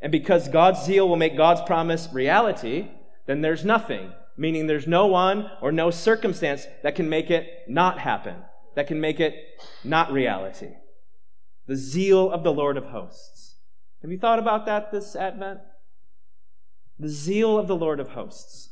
And 0.00 0.12
because 0.12 0.46
God's 0.46 0.84
zeal 0.84 1.08
will 1.08 1.16
make 1.16 1.36
God's 1.36 1.62
promise 1.62 2.08
reality, 2.12 2.86
then 3.26 3.40
there's 3.40 3.64
nothing 3.64 4.12
meaning 4.38 4.66
there's 4.66 4.86
no 4.86 5.06
one 5.06 5.50
or 5.60 5.72
no 5.72 5.90
circumstance 5.90 6.66
that 6.82 6.94
can 6.94 7.08
make 7.08 7.30
it 7.30 7.64
not 7.68 7.98
happen, 7.98 8.36
that 8.76 8.86
can 8.86 9.00
make 9.00 9.20
it 9.20 9.34
not 9.84 10.12
reality. 10.12 10.70
The 11.66 11.76
zeal 11.76 12.30
of 12.30 12.44
the 12.44 12.52
Lord 12.52 12.76
of 12.76 12.86
hosts. 12.86 13.56
Have 14.00 14.12
you 14.12 14.18
thought 14.18 14.38
about 14.38 14.64
that 14.66 14.92
this 14.92 15.16
Advent? 15.16 15.58
The 16.98 17.08
zeal 17.08 17.58
of 17.58 17.66
the 17.66 17.76
Lord 17.76 18.00
of 18.00 18.10
hosts. 18.10 18.70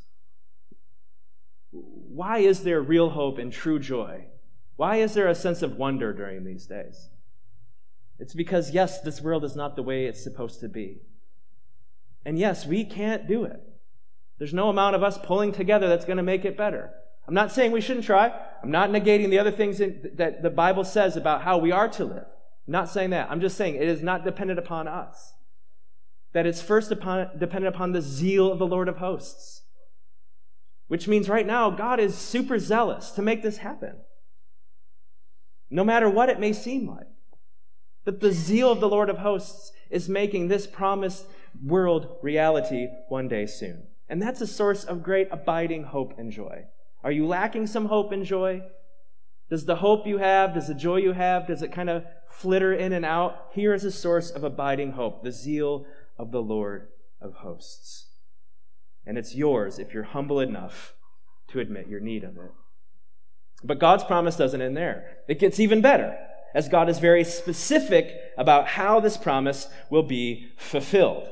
Why 1.71 2.39
is 2.39 2.63
there 2.63 2.81
real 2.81 3.11
hope 3.11 3.37
and 3.37 3.51
true 3.51 3.77
joy? 3.77 4.25
Why 4.77 4.97
is 4.97 5.13
there 5.13 5.27
a 5.27 5.35
sense 5.35 5.61
of 5.61 5.75
wonder 5.75 6.13
during 6.13 6.45
these 6.45 6.65
days? 6.65 7.09
It's 8.19 8.33
because, 8.33 8.71
yes, 8.71 9.01
this 9.01 9.21
world 9.21 9.43
is 9.43 9.55
not 9.55 9.75
the 9.75 9.83
way 9.83 10.05
it's 10.05 10.23
supposed 10.23 10.61
to 10.61 10.69
be. 10.69 11.01
And 12.25 12.39
yes, 12.39 12.65
we 12.65 12.83
can't 12.85 13.27
do 13.27 13.43
it. 13.43 13.61
There's 14.39 14.53
no 14.53 14.69
amount 14.69 14.95
of 14.95 15.03
us 15.03 15.17
pulling 15.17 15.51
together 15.51 15.87
that's 15.87 16.05
going 16.05 16.17
to 16.17 16.23
make 16.23 16.45
it 16.45 16.57
better. 16.57 16.91
I'm 17.27 17.33
not 17.33 17.51
saying 17.51 17.71
we 17.71 17.81
shouldn't 17.81 18.05
try. 18.05 18.31
I'm 18.63 18.71
not 18.71 18.89
negating 18.89 19.29
the 19.29 19.39
other 19.39 19.51
things 19.51 19.79
that 19.79 20.41
the 20.41 20.49
Bible 20.49 20.83
says 20.83 21.17
about 21.17 21.41
how 21.41 21.57
we 21.57 21.71
are 21.71 21.89
to 21.89 22.05
live. 22.05 22.25
I'm 22.67 22.71
not 22.71 22.89
saying 22.89 23.09
that. 23.09 23.29
I'm 23.29 23.41
just 23.41 23.57
saying 23.57 23.75
it 23.75 23.87
is 23.87 24.01
not 24.01 24.23
dependent 24.23 24.59
upon 24.59 24.87
us. 24.87 25.33
That 26.33 26.45
it's 26.45 26.61
first 26.61 26.91
upon, 26.91 27.37
dependent 27.37 27.75
upon 27.75 27.91
the 27.91 28.01
zeal 28.01 28.51
of 28.51 28.59
the 28.59 28.67
Lord 28.67 28.87
of 28.87 28.97
hosts. 28.97 29.63
Which 30.87 31.07
means 31.07 31.27
right 31.27 31.45
now, 31.45 31.69
God 31.69 31.99
is 31.99 32.15
super 32.15 32.59
zealous 32.59 33.11
to 33.11 33.21
make 33.21 33.43
this 33.43 33.57
happen. 33.57 33.97
No 35.69 35.83
matter 35.83 36.09
what 36.09 36.29
it 36.29 36.39
may 36.39 36.53
seem 36.53 36.87
like. 36.87 37.07
That 38.05 38.21
the 38.21 38.31
zeal 38.31 38.71
of 38.71 38.79
the 38.79 38.87
Lord 38.87 39.09
of 39.09 39.17
hosts 39.17 39.73
is 39.89 40.07
making 40.07 40.47
this 40.47 40.65
promised 40.65 41.25
world 41.61 42.17
reality 42.21 42.87
one 43.09 43.27
day 43.27 43.45
soon. 43.45 43.87
And 44.09 44.21
that's 44.21 44.41
a 44.41 44.47
source 44.47 44.83
of 44.83 45.03
great 45.03 45.27
abiding 45.31 45.85
hope 45.85 46.17
and 46.17 46.31
joy. 46.31 46.65
Are 47.03 47.11
you 47.11 47.27
lacking 47.27 47.67
some 47.67 47.85
hope 47.85 48.11
and 48.11 48.25
joy? 48.25 48.61
Does 49.49 49.65
the 49.65 49.77
hope 49.77 50.05
you 50.05 50.17
have, 50.17 50.53
does 50.53 50.67
the 50.67 50.73
joy 50.73 50.97
you 50.97 51.13
have, 51.13 51.47
does 51.47 51.61
it 51.61 51.71
kind 51.71 51.89
of 51.89 52.03
flitter 52.27 52.73
in 52.73 52.91
and 52.93 53.05
out? 53.05 53.47
Here 53.53 53.73
is 53.73 53.83
a 53.83 53.91
source 53.91 54.29
of 54.29 54.43
abiding 54.43 54.91
hope, 54.91 55.23
the 55.23 55.31
zeal 55.31 55.85
of 56.17 56.31
the 56.31 56.41
Lord 56.41 56.89
of 57.21 57.35
hosts. 57.35 58.07
And 59.05 59.17
it's 59.17 59.35
yours 59.35 59.79
if 59.79 59.93
you're 59.93 60.03
humble 60.03 60.39
enough 60.39 60.93
to 61.49 61.59
admit 61.59 61.87
your 61.87 62.01
need 62.01 62.23
of 62.23 62.35
it. 62.37 62.51
But 63.63 63.79
God's 63.79 64.03
promise 64.03 64.35
doesn't 64.35 64.61
end 64.61 64.75
there. 64.75 65.17
It 65.27 65.39
gets 65.39 65.59
even 65.59 65.81
better, 65.81 66.17
as 66.53 66.67
God 66.67 66.89
is 66.89 66.99
very 66.99 67.23
specific 67.23 68.13
about 68.37 68.67
how 68.67 68.99
this 68.99 69.15
promise 69.15 69.67
will 69.89 70.03
be 70.03 70.49
fulfilled. 70.57 71.29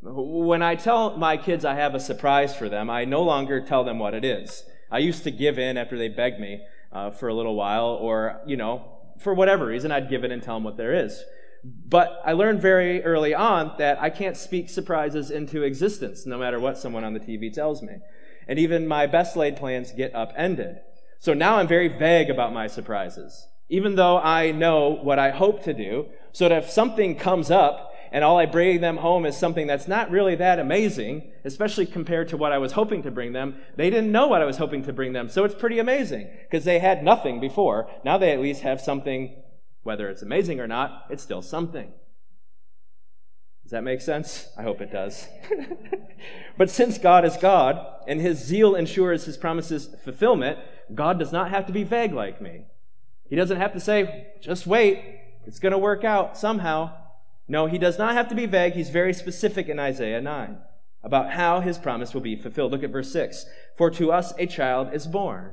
When 0.00 0.62
I 0.62 0.76
tell 0.76 1.16
my 1.16 1.36
kids 1.36 1.64
I 1.64 1.74
have 1.74 1.94
a 1.94 2.00
surprise 2.00 2.54
for 2.54 2.68
them, 2.68 2.88
I 2.88 3.04
no 3.04 3.22
longer 3.22 3.60
tell 3.60 3.84
them 3.84 3.98
what 3.98 4.14
it 4.14 4.24
is. 4.24 4.64
I 4.90 4.98
used 4.98 5.24
to 5.24 5.30
give 5.30 5.58
in 5.58 5.76
after 5.76 5.98
they 5.98 6.08
begged 6.08 6.40
me 6.40 6.62
uh, 6.92 7.10
for 7.10 7.28
a 7.28 7.34
little 7.34 7.56
while, 7.56 7.86
or, 7.86 8.40
you 8.46 8.56
know, 8.56 8.98
for 9.18 9.34
whatever 9.34 9.66
reason, 9.66 9.90
I'd 9.90 10.08
give 10.08 10.24
in 10.24 10.30
and 10.30 10.42
tell 10.42 10.54
them 10.54 10.64
what 10.64 10.76
there 10.76 10.94
is. 10.94 11.22
But 11.64 12.22
I 12.24 12.32
learned 12.32 12.62
very 12.62 13.02
early 13.02 13.34
on 13.34 13.72
that 13.78 14.00
I 14.00 14.10
can't 14.10 14.36
speak 14.36 14.70
surprises 14.70 15.30
into 15.30 15.64
existence, 15.64 16.24
no 16.24 16.38
matter 16.38 16.60
what 16.60 16.78
someone 16.78 17.04
on 17.04 17.14
the 17.14 17.20
TV 17.20 17.52
tells 17.52 17.82
me. 17.82 17.96
And 18.46 18.58
even 18.58 18.86
my 18.86 19.06
best 19.06 19.36
laid 19.36 19.56
plans 19.56 19.92
get 19.92 20.14
upended. 20.14 20.76
So 21.18 21.34
now 21.34 21.56
I'm 21.56 21.66
very 21.66 21.88
vague 21.88 22.30
about 22.30 22.52
my 22.52 22.68
surprises, 22.68 23.48
even 23.68 23.96
though 23.96 24.18
I 24.18 24.52
know 24.52 24.90
what 24.90 25.18
I 25.18 25.30
hope 25.30 25.64
to 25.64 25.74
do, 25.74 26.06
so 26.32 26.48
that 26.48 26.64
if 26.64 26.70
something 26.70 27.16
comes 27.16 27.50
up 27.50 27.87
and 28.12 28.24
all 28.24 28.38
I 28.38 28.46
bring 28.46 28.80
them 28.80 28.98
home 28.98 29.26
is 29.26 29.36
something 29.36 29.66
that's 29.66 29.88
not 29.88 30.10
really 30.10 30.34
that 30.36 30.58
amazing, 30.58 31.30
especially 31.44 31.86
compared 31.86 32.28
to 32.28 32.36
what 32.36 32.52
I 32.52 32.58
was 32.58 32.72
hoping 32.72 33.02
to 33.02 33.10
bring 33.10 33.32
them. 33.32 33.56
They 33.76 33.90
didn't 33.90 34.12
know 34.12 34.26
what 34.26 34.42
I 34.42 34.46
was 34.46 34.58
hoping 34.58 34.82
to 34.84 34.92
bring 34.92 35.12
them, 35.12 35.28
so 35.28 35.44
it's 35.44 35.54
pretty 35.54 35.78
amazing 35.78 36.28
because 36.42 36.64
they 36.64 36.78
had 36.78 37.02
nothing 37.02 37.40
before. 37.40 37.90
Now 38.04 38.18
they 38.18 38.32
at 38.32 38.40
least 38.40 38.62
have 38.62 38.80
something, 38.80 39.42
whether 39.82 40.08
it's 40.08 40.22
amazing 40.22 40.60
or 40.60 40.66
not, 40.66 41.06
it's 41.10 41.22
still 41.22 41.42
something. 41.42 41.92
Does 43.68 43.72
that 43.72 43.84
make 43.84 44.00
sense? 44.00 44.48
I 44.56 44.62
hope 44.62 44.80
it 44.80 44.90
does. 44.90 45.28
but 46.56 46.70
since 46.70 46.96
God 46.96 47.26
is 47.26 47.36
God 47.36 47.78
and 48.06 48.18
his 48.18 48.38
zeal 48.38 48.74
ensures 48.74 49.26
his 49.26 49.36
promises 49.36 49.90
fulfillment, 50.02 50.58
God 50.94 51.18
does 51.18 51.32
not 51.32 51.50
have 51.50 51.66
to 51.66 51.72
be 51.74 51.84
vague 51.84 52.14
like 52.14 52.40
me. 52.40 52.64
He 53.28 53.36
doesn't 53.36 53.58
have 53.58 53.74
to 53.74 53.80
say, 53.80 54.28
just 54.40 54.66
wait, 54.66 55.02
it's 55.44 55.58
going 55.58 55.72
to 55.72 55.78
work 55.78 56.02
out 56.02 56.38
somehow. 56.38 56.92
No, 57.48 57.66
he 57.66 57.78
does 57.78 57.98
not 57.98 58.12
have 58.14 58.28
to 58.28 58.34
be 58.34 58.46
vague. 58.46 58.74
He's 58.74 58.90
very 58.90 59.14
specific 59.14 59.68
in 59.68 59.78
Isaiah 59.78 60.20
9 60.20 60.58
about 61.02 61.32
how 61.32 61.60
his 61.60 61.78
promise 61.78 62.12
will 62.12 62.20
be 62.20 62.36
fulfilled. 62.36 62.72
Look 62.72 62.82
at 62.82 62.90
verse 62.90 63.10
6. 63.12 63.46
For 63.76 63.90
to 63.92 64.12
us 64.12 64.34
a 64.38 64.46
child 64.46 64.92
is 64.92 65.06
born, 65.06 65.52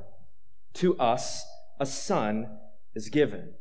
to 0.74 0.98
us 0.98 1.42
a 1.80 1.86
son 1.86 2.58
is 2.94 3.08
given. 3.08 3.54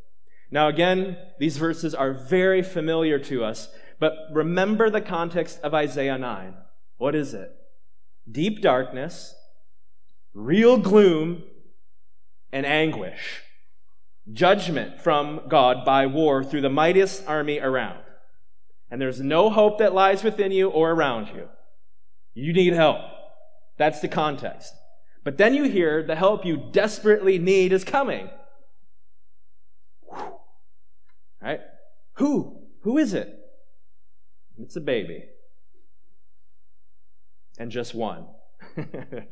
Now, 0.52 0.68
again, 0.68 1.18
these 1.40 1.58
verses 1.58 1.96
are 1.96 2.14
very 2.14 2.62
familiar 2.62 3.20
to 3.20 3.44
us, 3.44 3.70
but 4.00 4.14
remember 4.32 4.90
the 4.90 5.02
context 5.02 5.60
of 5.62 5.74
Isaiah 5.74 6.18
9. 6.18 6.56
What 6.98 7.16
is 7.16 7.34
it? 7.34 7.52
Deep 8.30 8.62
darkness, 8.62 9.36
real 10.34 10.78
gloom, 10.78 11.44
and 12.52 12.66
anguish. 12.66 13.42
Judgment 14.32 15.00
from 15.00 15.42
God 15.48 15.86
by 15.86 16.06
war 16.08 16.44
through 16.44 16.62
the 16.62 16.70
mightiest 16.70 17.28
army 17.28 17.60
around. 17.60 18.00
And 18.96 19.02
there's 19.02 19.20
no 19.20 19.50
hope 19.50 19.80
that 19.80 19.94
lies 19.94 20.24
within 20.24 20.54
you 20.54 20.70
or 20.70 20.92
around 20.92 21.28
you. 21.28 21.50
You 22.34 22.54
need 22.54 22.72
help. 22.72 23.00
That's 23.78 24.00
the 24.00 24.08
context. 24.08 24.74
But 25.26 25.38
then 25.38 25.54
you 25.54 25.66
hear 25.66 26.02
the 26.02 26.16
help 26.16 26.46
you 26.46 26.70
desperately 26.72 27.38
need 27.38 27.74
is 27.74 27.84
coming. 27.84 28.30
Right? 31.42 31.60
Who? 32.14 32.68
Who 32.84 32.98
is 32.98 33.14
it? 33.14 33.38
It's 34.60 34.78
a 34.78 34.80
baby. 34.82 35.26
And 37.60 37.72
just 37.72 37.94
one. 37.94 38.28
You're 38.78 39.26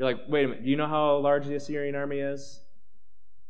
like, 0.00 0.18
wait 0.28 0.44
a 0.44 0.48
minute, 0.48 0.64
do 0.64 0.70
you 0.70 0.76
know 0.76 0.86
how 0.86 1.16
large 1.16 1.46
the 1.46 1.54
Assyrian 1.54 1.94
army 1.94 2.18
is? 2.18 2.60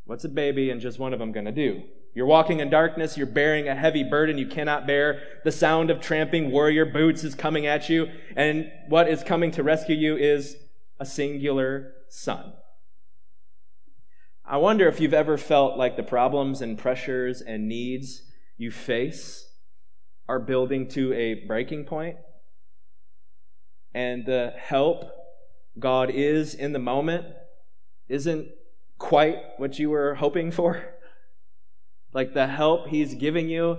What's 0.04 0.22
a 0.22 0.28
baby 0.28 0.70
and 0.70 0.80
just 0.80 1.00
one 1.00 1.12
of 1.12 1.18
them 1.18 1.32
going 1.32 1.46
to 1.46 1.50
do? 1.50 1.82
You're 2.14 2.26
walking 2.26 2.60
in 2.60 2.68
darkness. 2.70 3.16
You're 3.16 3.26
bearing 3.26 3.68
a 3.68 3.74
heavy 3.74 4.04
burden 4.04 4.38
you 4.38 4.46
cannot 4.46 4.86
bear. 4.86 5.22
The 5.44 5.52
sound 5.52 5.90
of 5.90 6.00
tramping 6.00 6.50
warrior 6.50 6.84
boots 6.84 7.24
is 7.24 7.34
coming 7.34 7.66
at 7.66 7.88
you. 7.88 8.08
And 8.36 8.70
what 8.88 9.08
is 9.08 9.22
coming 9.22 9.50
to 9.52 9.62
rescue 9.62 9.96
you 9.96 10.16
is 10.16 10.56
a 11.00 11.06
singular 11.06 11.94
son. 12.08 12.52
I 14.44 14.56
wonder 14.58 14.88
if 14.88 15.00
you've 15.00 15.14
ever 15.14 15.38
felt 15.38 15.78
like 15.78 15.96
the 15.96 16.02
problems 16.02 16.60
and 16.60 16.76
pressures 16.76 17.40
and 17.40 17.68
needs 17.68 18.22
you 18.58 18.70
face 18.70 19.48
are 20.28 20.38
building 20.38 20.88
to 20.88 21.12
a 21.14 21.46
breaking 21.46 21.84
point, 21.84 22.16
and 23.94 24.24
the 24.26 24.52
help 24.56 25.04
God 25.78 26.10
is 26.10 26.54
in 26.54 26.72
the 26.72 26.78
moment 26.78 27.26
isn't 28.08 28.48
quite 28.98 29.38
what 29.58 29.78
you 29.78 29.90
were 29.90 30.16
hoping 30.16 30.50
for. 30.50 30.91
Like 32.12 32.34
the 32.34 32.46
help 32.46 32.88
He's 32.88 33.14
giving 33.14 33.48
you 33.48 33.78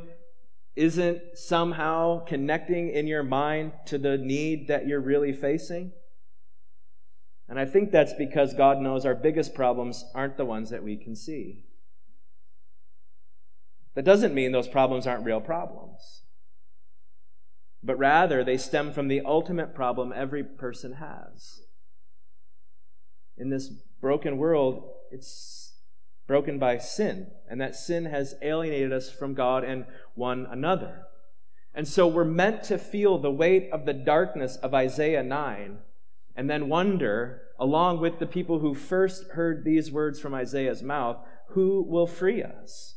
isn't 0.75 1.21
somehow 1.35 2.23
connecting 2.25 2.89
in 2.89 3.05
your 3.05 3.23
mind 3.23 3.73
to 3.85 3.97
the 3.97 4.17
need 4.17 4.67
that 4.67 4.87
you're 4.87 4.99
really 4.99 5.33
facing. 5.33 5.91
And 7.47 7.59
I 7.59 7.65
think 7.65 7.91
that's 7.91 8.13
because 8.13 8.53
God 8.53 8.79
knows 8.79 9.05
our 9.05 9.13
biggest 9.13 9.53
problems 9.53 10.05
aren't 10.15 10.37
the 10.37 10.45
ones 10.45 10.71
that 10.71 10.83
we 10.83 10.97
can 10.97 11.15
see. 11.15 11.65
That 13.95 14.05
doesn't 14.05 14.33
mean 14.33 14.51
those 14.51 14.67
problems 14.67 15.05
aren't 15.05 15.25
real 15.25 15.41
problems, 15.41 16.23
but 17.83 17.99
rather 17.99 18.43
they 18.43 18.57
stem 18.57 18.91
from 18.91 19.07
the 19.07 19.21
ultimate 19.23 19.75
problem 19.75 20.11
every 20.15 20.43
person 20.43 20.93
has. 20.93 21.61
In 23.37 23.49
this 23.49 23.69
broken 24.01 24.37
world, 24.37 24.89
it's 25.11 25.62
broken 26.27 26.57
by 26.59 26.77
sin, 26.77 27.27
and 27.49 27.59
that 27.59 27.75
sin 27.75 28.05
has 28.05 28.35
alienated 28.41 28.93
us 28.93 29.09
from 29.11 29.33
God 29.33 29.63
and 29.63 29.85
one 30.15 30.45
another. 30.49 31.03
And 31.73 31.87
so 31.87 32.07
we're 32.07 32.23
meant 32.23 32.63
to 32.63 32.77
feel 32.77 33.17
the 33.17 33.31
weight 33.31 33.69
of 33.71 33.85
the 33.85 33.93
darkness 33.93 34.57
of 34.57 34.73
Isaiah 34.73 35.23
9 35.23 35.79
and 36.35 36.49
then 36.49 36.69
wonder, 36.69 37.41
along 37.59 37.99
with 37.99 38.19
the 38.19 38.25
people 38.25 38.59
who 38.59 38.73
first 38.73 39.31
heard 39.31 39.63
these 39.63 39.91
words 39.91 40.19
from 40.19 40.33
Isaiah's 40.33 40.81
mouth, 40.81 41.17
who 41.49 41.83
will 41.83 42.07
free 42.07 42.41
us? 42.41 42.95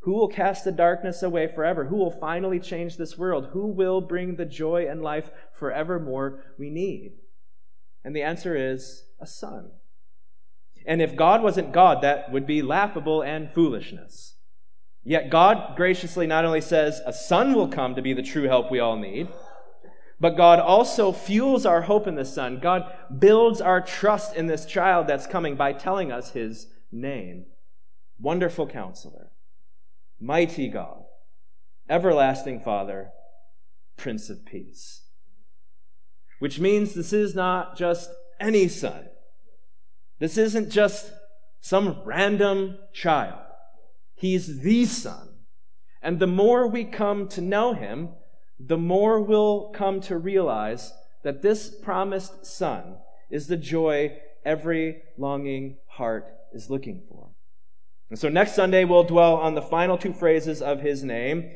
Who 0.00 0.12
will 0.12 0.28
cast 0.28 0.64
the 0.64 0.72
darkness 0.72 1.22
away 1.22 1.48
forever? 1.48 1.86
Who 1.86 1.96
will 1.96 2.10
finally 2.10 2.60
change 2.60 2.96
this 2.96 3.16
world? 3.16 3.48
Who 3.52 3.66
will 3.66 4.00
bring 4.00 4.36
the 4.36 4.44
joy 4.44 4.86
and 4.88 5.02
life 5.02 5.30
forevermore 5.52 6.44
we 6.58 6.70
need? 6.70 7.14
And 8.04 8.14
the 8.14 8.22
answer 8.22 8.54
is 8.54 9.04
a 9.20 9.26
son. 9.26 9.70
And 10.84 11.00
if 11.00 11.16
God 11.16 11.42
wasn't 11.42 11.72
God, 11.72 12.02
that 12.02 12.30
would 12.30 12.46
be 12.46 12.62
laughable 12.62 13.22
and 13.22 13.50
foolishness. 13.50 14.36
Yet 15.02 15.30
God 15.30 15.76
graciously 15.76 16.26
not 16.26 16.44
only 16.44 16.60
says 16.60 17.00
a 17.04 17.12
son 17.12 17.54
will 17.54 17.68
come 17.68 17.94
to 17.94 18.02
be 18.02 18.12
the 18.12 18.22
true 18.22 18.44
help 18.44 18.70
we 18.70 18.80
all 18.80 18.96
need, 18.96 19.28
but 20.20 20.36
God 20.36 20.58
also 20.58 21.12
fuels 21.12 21.66
our 21.66 21.82
hope 21.82 22.06
in 22.06 22.14
the 22.14 22.24
Son. 22.24 22.58
God 22.58 22.90
builds 23.18 23.60
our 23.60 23.80
trust 23.80 24.34
in 24.34 24.46
this 24.46 24.64
child 24.64 25.06
that's 25.06 25.26
coming 25.26 25.56
by 25.56 25.72
telling 25.72 26.12
us 26.12 26.30
his 26.30 26.68
name 26.92 27.46
Wonderful 28.18 28.68
Counselor, 28.68 29.32
Mighty 30.20 30.68
God, 30.68 31.02
Everlasting 31.90 32.60
Father, 32.60 33.10
Prince 33.96 34.30
of 34.30 34.46
Peace. 34.46 35.02
Which 36.38 36.60
means 36.60 36.94
this 36.94 37.12
is 37.12 37.34
not 37.34 37.76
just 37.76 38.10
any 38.40 38.68
son. 38.68 39.08
This 40.24 40.38
isn't 40.38 40.70
just 40.70 41.12
some 41.60 41.98
random 42.02 42.78
child. 42.94 43.42
He's 44.14 44.60
the 44.60 44.86
Son. 44.86 45.28
And 46.00 46.18
the 46.18 46.26
more 46.26 46.66
we 46.66 46.84
come 46.84 47.28
to 47.28 47.42
know 47.42 47.74
him, 47.74 48.08
the 48.58 48.78
more 48.78 49.20
we'll 49.20 49.68
come 49.74 50.00
to 50.00 50.16
realize 50.16 50.94
that 51.24 51.42
this 51.42 51.68
promised 51.68 52.46
Son 52.46 52.96
is 53.30 53.48
the 53.48 53.58
joy 53.58 54.16
every 54.46 55.02
longing 55.18 55.76
heart 55.88 56.26
is 56.54 56.70
looking 56.70 57.02
for. 57.06 57.32
And 58.08 58.18
so 58.18 58.30
next 58.30 58.54
Sunday, 58.54 58.86
we'll 58.86 59.04
dwell 59.04 59.36
on 59.36 59.54
the 59.54 59.60
final 59.60 59.98
two 59.98 60.14
phrases 60.14 60.62
of 60.62 60.80
his 60.80 61.04
name 61.04 61.50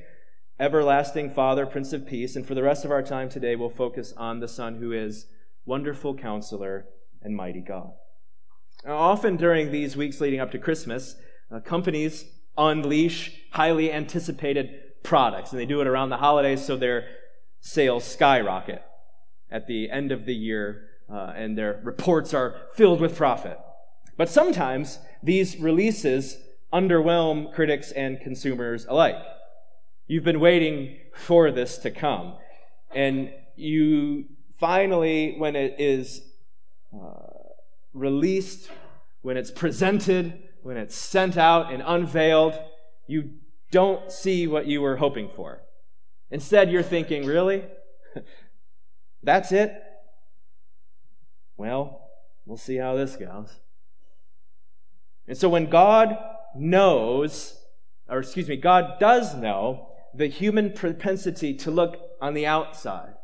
Everlasting 0.60 1.30
Father, 1.30 1.64
Prince 1.64 1.94
of 1.94 2.06
Peace. 2.06 2.36
And 2.36 2.46
for 2.46 2.54
the 2.54 2.62
rest 2.62 2.84
of 2.84 2.90
our 2.90 3.02
time 3.02 3.30
today, 3.30 3.56
we'll 3.56 3.70
focus 3.70 4.12
on 4.18 4.40
the 4.40 4.46
Son 4.46 4.74
who 4.74 4.92
is 4.92 5.24
Wonderful 5.64 6.16
Counselor 6.16 6.84
and 7.22 7.34
Mighty 7.34 7.62
God. 7.62 7.92
Often 8.86 9.36
during 9.36 9.72
these 9.72 9.96
weeks 9.96 10.20
leading 10.20 10.40
up 10.40 10.50
to 10.52 10.58
Christmas, 10.58 11.16
uh, 11.50 11.60
companies 11.60 12.24
unleash 12.56 13.32
highly 13.52 13.92
anticipated 13.92 14.70
products, 15.02 15.50
and 15.50 15.60
they 15.60 15.66
do 15.66 15.80
it 15.80 15.86
around 15.86 16.10
the 16.10 16.16
holidays 16.18 16.64
so 16.64 16.76
their 16.76 17.08
sales 17.60 18.04
skyrocket 18.04 18.82
at 19.50 19.66
the 19.66 19.90
end 19.90 20.12
of 20.12 20.26
the 20.26 20.34
year, 20.34 20.88
uh, 21.10 21.32
and 21.34 21.56
their 21.56 21.80
reports 21.82 22.34
are 22.34 22.56
filled 22.74 23.00
with 23.00 23.16
profit. 23.16 23.58
But 24.16 24.28
sometimes 24.28 24.98
these 25.22 25.56
releases 25.58 26.36
underwhelm 26.72 27.52
critics 27.54 27.90
and 27.92 28.20
consumers 28.20 28.86
alike. 28.88 29.16
You've 30.06 30.24
been 30.24 30.40
waiting 30.40 30.98
for 31.14 31.50
this 31.50 31.78
to 31.78 31.90
come, 31.90 32.36
and 32.94 33.30
you 33.56 34.26
finally, 34.58 35.34
when 35.38 35.56
it 35.56 35.76
is 35.78 36.22
uh, 36.94 37.37
released, 37.98 38.70
when 39.22 39.36
it's 39.36 39.50
presented, 39.50 40.42
when 40.62 40.76
it's 40.76 40.94
sent 40.94 41.36
out 41.36 41.72
and 41.72 41.82
unveiled, 41.84 42.58
you 43.06 43.30
don't 43.70 44.10
see 44.10 44.46
what 44.46 44.66
you 44.66 44.80
were 44.80 44.96
hoping 44.96 45.28
for. 45.28 45.62
Instead, 46.30 46.70
you're 46.70 46.82
thinking, 46.82 47.26
really? 47.26 47.64
That's 49.22 49.52
it? 49.52 49.72
Well, 51.56 52.08
we'll 52.46 52.56
see 52.56 52.76
how 52.76 52.94
this 52.96 53.16
goes. 53.16 53.60
And 55.26 55.36
so 55.36 55.48
when 55.48 55.68
God 55.68 56.16
knows, 56.54 57.60
or 58.08 58.20
excuse 58.20 58.48
me, 58.48 58.56
God 58.56 58.98
does 58.98 59.34
know 59.34 59.88
the 60.14 60.28
human 60.28 60.72
propensity 60.72 61.54
to 61.54 61.70
look 61.70 61.98
on 62.20 62.34
the 62.34 62.46
outside, 62.46 63.14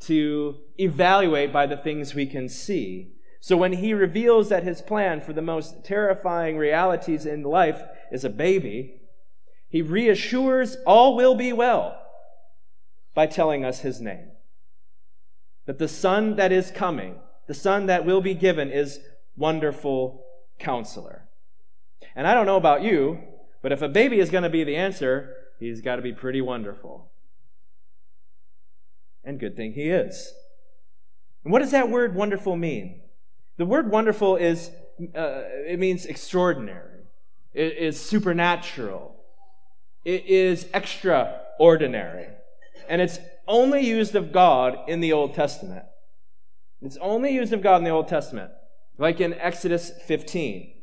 to 0.00 0.56
evaluate 0.78 1.52
by 1.52 1.66
the 1.66 1.76
things 1.76 2.14
we 2.14 2.26
can 2.26 2.48
see, 2.48 3.12
so 3.40 3.56
when 3.56 3.72
he 3.72 3.94
reveals 3.94 4.50
that 4.50 4.64
his 4.64 4.82
plan 4.82 5.20
for 5.22 5.32
the 5.32 5.42
most 5.42 5.82
terrifying 5.82 6.58
realities 6.58 7.24
in 7.24 7.42
life 7.42 7.82
is 8.12 8.22
a 8.22 8.30
baby, 8.30 9.00
he 9.68 9.80
reassures 9.80 10.76
all 10.86 11.16
will 11.16 11.34
be 11.34 11.52
well 11.52 12.00
by 13.14 13.26
telling 13.26 13.64
us 13.64 13.80
his 13.80 14.00
name. 14.00 14.32
That 15.64 15.78
the 15.78 15.88
son 15.88 16.36
that 16.36 16.52
is 16.52 16.70
coming, 16.70 17.16
the 17.46 17.54
son 17.54 17.86
that 17.86 18.04
will 18.04 18.20
be 18.20 18.34
given, 18.34 18.70
is 18.70 19.00
wonderful 19.36 20.24
counselor. 20.58 21.28
And 22.14 22.26
I 22.26 22.34
don't 22.34 22.46
know 22.46 22.56
about 22.56 22.82
you, 22.82 23.20
but 23.62 23.72
if 23.72 23.80
a 23.80 23.88
baby 23.88 24.20
is 24.20 24.30
going 24.30 24.42
to 24.42 24.50
be 24.50 24.64
the 24.64 24.76
answer, 24.76 25.34
he's 25.58 25.80
got 25.80 25.96
to 25.96 26.02
be 26.02 26.12
pretty 26.12 26.42
wonderful. 26.42 27.10
And 29.24 29.40
good 29.40 29.56
thing 29.56 29.72
he 29.72 29.88
is. 29.88 30.32
And 31.44 31.52
what 31.52 31.60
does 31.60 31.70
that 31.70 31.88
word 31.88 32.14
wonderful 32.14 32.56
mean? 32.56 33.00
The 33.60 33.66
word 33.66 33.90
wonderful 33.90 34.36
is, 34.36 34.70
uh, 35.14 35.42
it 35.68 35.78
means 35.78 36.06
extraordinary. 36.06 37.02
It 37.52 37.76
is 37.76 38.00
supernatural. 38.00 39.14
It 40.02 40.24
is 40.24 40.66
extraordinary. 40.72 42.28
And 42.88 43.02
it's 43.02 43.18
only 43.46 43.82
used 43.82 44.14
of 44.14 44.32
God 44.32 44.78
in 44.88 45.00
the 45.00 45.12
Old 45.12 45.34
Testament. 45.34 45.84
It's 46.80 46.96
only 47.02 47.34
used 47.34 47.52
of 47.52 47.60
God 47.60 47.76
in 47.76 47.84
the 47.84 47.90
Old 47.90 48.08
Testament, 48.08 48.50
like 48.96 49.20
in 49.20 49.34
Exodus 49.34 49.92
15. 50.06 50.80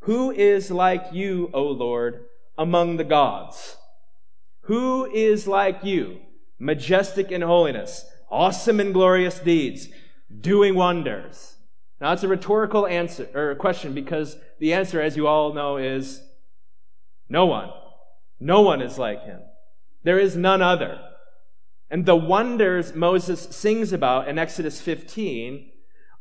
Who 0.00 0.32
is 0.32 0.72
like 0.72 1.06
you, 1.12 1.50
O 1.54 1.62
Lord, 1.62 2.24
among 2.58 2.96
the 2.96 3.04
gods? 3.04 3.76
Who 4.62 5.08
is 5.08 5.46
like 5.46 5.84
you, 5.84 6.18
majestic 6.58 7.30
in 7.30 7.42
holiness, 7.42 8.04
awesome 8.28 8.80
in 8.80 8.90
glorious 8.90 9.38
deeds, 9.38 9.86
doing 10.40 10.74
wonders? 10.74 11.58
Now, 12.02 12.12
it's 12.12 12.24
a 12.24 12.28
rhetorical 12.28 12.84
answer 12.84 13.28
or 13.32 13.54
question 13.54 13.94
because 13.94 14.36
the 14.58 14.72
answer, 14.72 15.00
as 15.00 15.16
you 15.16 15.28
all 15.28 15.54
know, 15.54 15.76
is 15.76 16.20
no 17.28 17.46
one. 17.46 17.70
No 18.40 18.60
one 18.60 18.82
is 18.82 18.98
like 18.98 19.22
him. 19.22 19.38
There 20.02 20.18
is 20.18 20.34
none 20.34 20.60
other. 20.60 20.98
And 21.88 22.04
the 22.04 22.16
wonders 22.16 22.92
Moses 22.92 23.42
sings 23.52 23.92
about 23.92 24.26
in 24.26 24.36
Exodus 24.36 24.80
15 24.80 25.70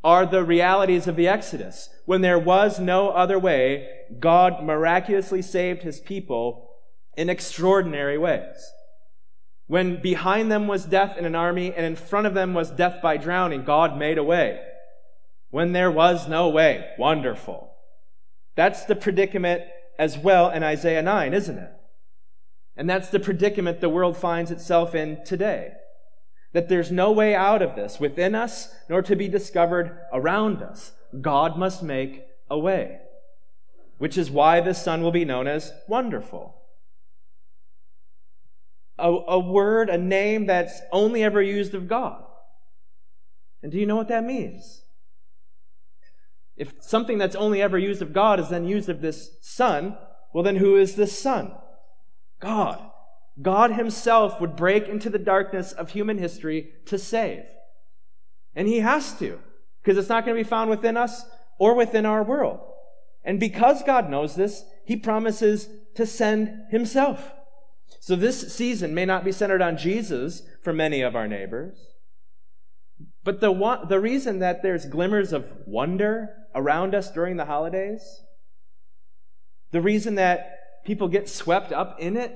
are 0.04 0.24
the 0.28 0.44
realities 0.44 1.08
of 1.08 1.16
the 1.16 1.28
Exodus. 1.28 1.90
When 2.06 2.22
there 2.22 2.38
was 2.38 2.80
no 2.80 3.10
other 3.10 3.40
way, 3.40 3.88
God 4.20 4.64
miraculously 4.64 5.42
saved 5.42 5.82
his 5.82 6.00
people 6.00 6.76
in 7.18 7.28
extraordinary 7.28 8.20
ways. 8.20 8.72
When 9.66 10.00
behind 10.00 10.52
them 10.52 10.68
was 10.68 10.86
death 10.86 11.18
in 11.18 11.26
an 11.26 11.34
army 11.34 11.74
and 11.74 11.88
in 11.88 11.96
front 11.96 12.28
of 12.28 12.36
them 12.36 12.54
was 12.54 12.70
death 12.70 13.02
by 13.02 13.18
drowning, 13.18 13.64
God 13.64 13.98
made 13.98 14.20
a 14.20 14.24
way. 14.24 14.62
When 15.52 15.74
there 15.74 15.92
was 15.92 16.28
no 16.28 16.50
way, 16.50 16.90
wonderful. 16.98 17.74
That's 18.56 18.86
the 18.86 18.96
predicament 18.96 19.64
as 20.00 20.18
well 20.18 20.50
in 20.50 20.64
Isaiah 20.64 21.02
9, 21.02 21.34
isn't 21.34 21.58
it? 21.58 21.72
And 22.76 22.90
that's 22.90 23.10
the 23.10 23.20
predicament 23.20 23.82
the 23.82 23.90
world 23.90 24.18
finds 24.18 24.50
itself 24.50 24.96
in 24.96 25.24
today. 25.26 25.74
That 26.54 26.70
there's 26.70 26.92
no 26.92 27.12
way 27.12 27.36
out 27.36 27.62
of 27.62 27.76
this 27.76 28.00
within 28.00 28.34
us, 28.34 28.74
nor 28.90 29.02
to 29.04 29.16
be 29.16 29.28
discovered 29.28 29.98
around 30.12 30.64
us. 30.64 30.94
God 31.20 31.58
must 31.58 31.84
make 31.84 32.24
a 32.50 32.58
way. 32.58 33.00
Which 33.98 34.18
is 34.18 34.32
why 34.32 34.62
the 34.62 34.74
Son 34.74 35.04
will 35.04 35.12
be 35.12 35.26
known 35.26 35.48
as 35.48 35.74
Wonderful. 35.88 36.56
A, 38.98 39.10
a 39.10 39.40
word, 39.40 39.90
a 39.90 39.98
name 39.98 40.46
that's 40.46 40.80
only 40.92 41.24
ever 41.24 41.42
used 41.42 41.74
of 41.74 41.88
God. 41.88 42.24
And 43.62 43.72
do 43.72 43.78
you 43.78 43.86
know 43.86 43.96
what 43.96 44.08
that 44.08 44.24
means? 44.24 44.82
If 46.58 46.74
something 46.80 47.18
that's 47.18 47.36
only 47.36 47.62
ever 47.62 47.78
used 47.78 48.02
of 48.02 48.14
God 48.14 48.40
is 48.40 48.50
then 48.50 48.66
used 48.66 48.90
of 48.90 49.02
this 49.02 49.32
Son, 49.42 49.98
well, 50.34 50.44
then 50.44 50.58
who 50.58 50.76
is 50.76 50.96
this 50.96 51.18
Son? 51.18 51.54
God. 52.40 52.82
God 53.42 53.74
Himself 53.74 54.40
would 54.42 54.56
break 54.56 54.88
into 54.88 55.10
the 55.10 55.20
darkness 55.20 55.72
of 55.72 55.92
human 55.92 56.18
history 56.18 56.74
to 56.86 56.98
save. 56.98 57.44
And 58.56 58.68
He 58.68 58.80
has 58.80 59.18
to, 59.20 59.40
because 59.82 59.98
it's 59.98 60.10
not 60.10 60.26
going 60.26 60.38
to 60.38 60.44
be 60.44 60.50
found 60.50 60.70
within 60.70 60.98
us 60.98 61.26
or 61.58 61.76
within 61.76 62.06
our 62.06 62.24
world. 62.24 62.60
And 63.24 63.40
because 63.40 63.84
God 63.84 64.10
knows 64.10 64.36
this, 64.36 64.64
He 64.86 64.96
promises 64.96 65.70
to 65.96 66.06
send 66.06 66.66
Himself. 66.70 67.32
So 68.00 68.16
this 68.16 68.54
season 68.54 68.94
may 68.94 69.06
not 69.06 69.24
be 69.24 69.32
centered 69.32 69.62
on 69.62 69.78
Jesus 69.78 70.44
for 70.64 70.74
many 70.74 71.02
of 71.02 71.16
our 71.16 71.28
neighbors. 71.28 71.91
But 73.24 73.40
the, 73.40 73.52
one, 73.52 73.88
the 73.88 74.00
reason 74.00 74.40
that 74.40 74.64
there's 74.64 74.86
glimmers 74.86 75.32
of 75.32 75.54
wonder 75.66 76.30
around 76.56 76.96
us 76.96 77.12
during 77.12 77.38
the 77.38 77.46
holidays, 77.46 78.22
the 79.72 79.82
reason 79.82 80.16
that 80.16 80.84
people 80.86 81.08
get 81.08 81.30
swept 81.30 81.72
up 81.72 81.98
in 82.00 82.18
it 82.18 82.36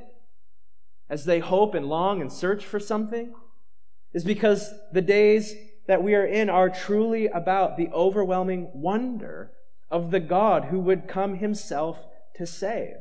as 1.10 1.26
they 1.26 1.40
hope 1.40 1.74
and 1.74 1.88
long 1.88 2.22
and 2.22 2.32
search 2.32 2.64
for 2.66 2.80
something 2.80 3.34
is 4.14 4.24
because 4.24 4.74
the 4.94 5.02
days 5.02 5.56
that 5.88 6.04
we 6.04 6.16
are 6.16 6.26
in 6.26 6.50
are 6.50 6.70
truly 6.70 7.28
about 7.28 7.78
the 7.78 7.90
overwhelming 7.90 8.70
wonder 8.74 9.52
of 9.90 10.12
the 10.12 10.20
God 10.20 10.66
who 10.66 10.80
would 10.80 11.08
come 11.08 11.36
himself 11.36 12.06
to 12.36 12.46
save. 12.46 12.98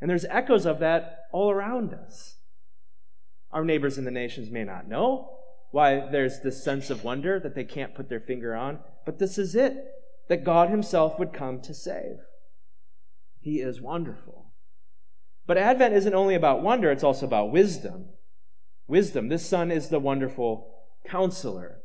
And 0.00 0.08
there's 0.08 0.26
echoes 0.26 0.66
of 0.66 0.78
that 0.80 1.24
all 1.32 1.50
around 1.50 1.92
us. 1.92 2.36
Our 3.52 3.64
neighbors 3.64 3.98
in 3.98 4.04
the 4.04 4.10
nations 4.10 4.50
may 4.50 4.64
not 4.64 4.88
know 4.88 5.39
why 5.70 6.08
there's 6.10 6.40
this 6.40 6.62
sense 6.62 6.90
of 6.90 7.04
wonder 7.04 7.38
that 7.38 7.54
they 7.54 7.64
can't 7.64 7.94
put 7.94 8.08
their 8.08 8.20
finger 8.20 8.54
on, 8.54 8.80
but 9.06 9.18
this 9.18 9.38
is 9.38 9.54
it 9.54 9.76
that 10.28 10.44
God 10.44 10.70
himself 10.70 11.18
would 11.18 11.32
come 11.32 11.60
to 11.62 11.74
save. 11.74 12.18
He 13.40 13.60
is 13.60 13.80
wonderful. 13.80 14.52
But 15.46 15.58
Advent 15.58 15.94
isn't 15.94 16.14
only 16.14 16.34
about 16.34 16.62
wonder, 16.62 16.90
it's 16.90 17.04
also 17.04 17.26
about 17.26 17.50
wisdom. 17.50 18.06
Wisdom. 18.86 19.28
This 19.28 19.46
Son 19.46 19.70
is 19.70 19.88
the 19.88 19.98
wonderful 19.98 20.72
counselor. 21.06 21.80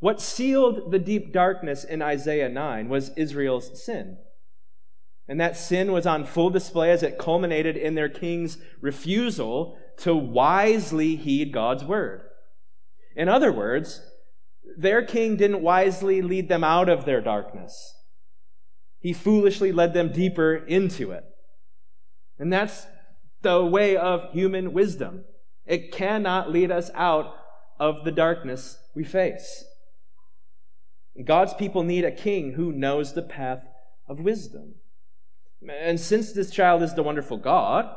What 0.00 0.20
sealed 0.20 0.90
the 0.92 0.98
deep 0.98 1.32
darkness 1.32 1.84
in 1.84 2.02
Isaiah 2.02 2.48
9 2.48 2.88
was 2.88 3.10
Israel's 3.16 3.82
sin. 3.84 4.18
And 5.28 5.40
that 5.40 5.56
sin 5.56 5.92
was 5.92 6.06
on 6.06 6.24
full 6.24 6.50
display 6.50 6.90
as 6.90 7.02
it 7.02 7.18
culminated 7.18 7.76
in 7.76 7.94
their 7.94 8.08
king's 8.08 8.58
refusal 8.80 9.76
to 9.98 10.14
wisely 10.14 11.16
heed 11.16 11.52
God's 11.52 11.84
word. 11.84 12.22
In 13.16 13.28
other 13.28 13.50
words, 13.50 14.02
their 14.76 15.02
king 15.02 15.36
didn't 15.36 15.62
wisely 15.62 16.20
lead 16.20 16.48
them 16.48 16.62
out 16.62 16.88
of 16.88 17.06
their 17.06 17.22
darkness. 17.22 17.94
He 19.00 19.12
foolishly 19.12 19.72
led 19.72 19.94
them 19.94 20.12
deeper 20.12 20.54
into 20.54 21.10
it. 21.12 21.24
And 22.38 22.52
that's 22.52 22.86
the 23.40 23.64
way 23.64 23.96
of 23.96 24.32
human 24.32 24.72
wisdom. 24.72 25.24
It 25.64 25.92
cannot 25.92 26.52
lead 26.52 26.70
us 26.70 26.90
out 26.94 27.34
of 27.80 28.04
the 28.04 28.12
darkness 28.12 28.78
we 28.94 29.04
face. 29.04 29.64
God's 31.24 31.54
people 31.54 31.82
need 31.82 32.04
a 32.04 32.12
king 32.12 32.52
who 32.52 32.72
knows 32.72 33.14
the 33.14 33.22
path 33.22 33.66
of 34.06 34.20
wisdom. 34.20 34.74
And 35.66 35.98
since 35.98 36.32
this 36.32 36.50
child 36.50 36.82
is 36.82 36.94
the 36.94 37.02
wonderful 37.02 37.38
God, 37.38 37.88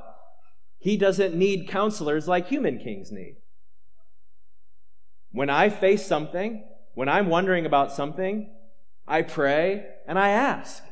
he 0.78 0.96
doesn't 0.96 1.36
need 1.36 1.68
counselors 1.68 2.28
like 2.28 2.48
human 2.48 2.80
kings 2.80 3.12
need. 3.12 3.36
When 5.32 5.50
I 5.50 5.70
face 5.70 6.06
something, 6.06 6.64
when 6.94 7.10
I'm 7.10 7.28
wondering 7.28 7.66
about 7.66 7.92
something, 7.92 8.50
I 9.08 9.22
pray 9.22 9.86
and 10.08 10.18
I 10.18 10.30
ask. 10.30 10.84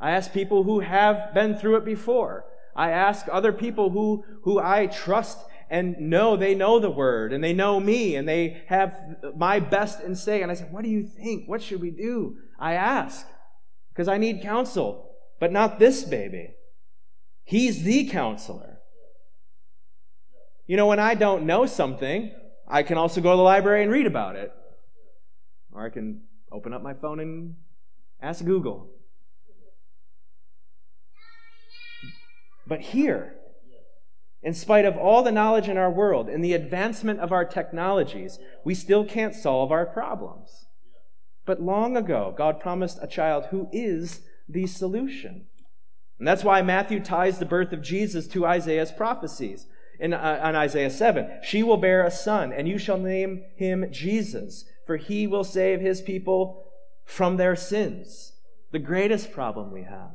I 0.00 0.10
ask 0.12 0.32
people 0.32 0.64
who 0.64 0.80
have 0.80 1.32
been 1.34 1.56
through 1.56 1.76
it 1.76 1.84
before. 1.84 2.44
I 2.74 2.90
ask 2.90 3.26
other 3.30 3.52
people 3.52 3.90
who, 3.90 4.24
who 4.42 4.58
I 4.58 4.86
trust 4.86 5.38
and 5.70 5.98
know 5.98 6.36
they 6.36 6.54
know 6.54 6.78
the 6.78 6.90
word 6.90 7.32
and 7.32 7.42
they 7.42 7.52
know 7.52 7.80
me 7.80 8.14
and 8.16 8.28
they 8.28 8.62
have 8.68 8.94
my 9.36 9.58
best 9.58 10.02
in 10.02 10.14
say. 10.14 10.42
And 10.42 10.50
I 10.50 10.54
say, 10.54 10.66
What 10.70 10.84
do 10.84 10.90
you 10.90 11.02
think? 11.02 11.48
What 11.48 11.62
should 11.62 11.80
we 11.80 11.90
do? 11.90 12.36
I 12.58 12.74
ask 12.74 13.26
because 13.92 14.08
I 14.08 14.18
need 14.18 14.42
counsel, 14.42 15.10
but 15.40 15.52
not 15.52 15.78
this 15.78 16.04
baby. 16.04 16.50
He's 17.44 17.82
the 17.82 18.06
counselor. 18.08 18.78
You 20.66 20.76
know, 20.76 20.86
when 20.86 20.98
I 20.98 21.14
don't 21.14 21.46
know 21.46 21.64
something, 21.64 22.32
I 22.68 22.82
can 22.82 22.98
also 22.98 23.20
go 23.20 23.30
to 23.30 23.36
the 23.36 23.42
library 23.42 23.82
and 23.82 23.92
read 23.92 24.06
about 24.06 24.36
it. 24.36 24.52
Or 25.72 25.84
I 25.84 25.90
can 25.90 26.22
open 26.50 26.72
up 26.72 26.82
my 26.82 26.94
phone 26.94 27.20
and 27.20 27.54
ask 28.20 28.44
Google. 28.44 28.90
But 32.66 32.80
here, 32.80 33.34
in 34.42 34.54
spite 34.54 34.84
of 34.84 34.96
all 34.96 35.22
the 35.22 35.32
knowledge 35.32 35.68
in 35.68 35.76
our 35.76 35.90
world 35.90 36.28
and 36.28 36.44
the 36.44 36.54
advancement 36.54 37.20
of 37.20 37.32
our 37.32 37.44
technologies, 37.44 38.38
we 38.64 38.74
still 38.74 39.04
can't 39.04 39.34
solve 39.34 39.70
our 39.70 39.86
problems. 39.86 40.66
But 41.44 41.62
long 41.62 41.96
ago, 41.96 42.34
God 42.36 42.60
promised 42.60 42.98
a 43.00 43.06
child 43.06 43.46
who 43.50 43.68
is 43.72 44.22
the 44.48 44.66
solution. 44.66 45.46
And 46.18 46.26
that's 46.26 46.44
why 46.44 46.62
Matthew 46.62 47.00
ties 47.00 47.38
the 47.38 47.44
birth 47.44 47.72
of 47.72 47.82
Jesus 47.82 48.26
to 48.28 48.46
Isaiah's 48.46 48.90
prophecies. 48.90 49.66
In, 49.98 50.12
uh, 50.12 50.52
Isaiah 50.54 50.90
7, 50.90 51.40
she 51.42 51.62
will 51.62 51.76
bear 51.76 52.04
a 52.04 52.10
son, 52.10 52.52
and 52.52 52.68
you 52.68 52.78
shall 52.78 52.98
name 52.98 53.44
him 53.56 53.90
Jesus, 53.90 54.64
for 54.86 54.96
he 54.96 55.26
will 55.26 55.44
save 55.44 55.80
his 55.80 56.00
people 56.02 56.64
from 57.04 57.36
their 57.36 57.56
sins. 57.56 58.32
The 58.72 58.78
greatest 58.78 59.32
problem 59.32 59.70
we 59.70 59.82
have. 59.82 60.10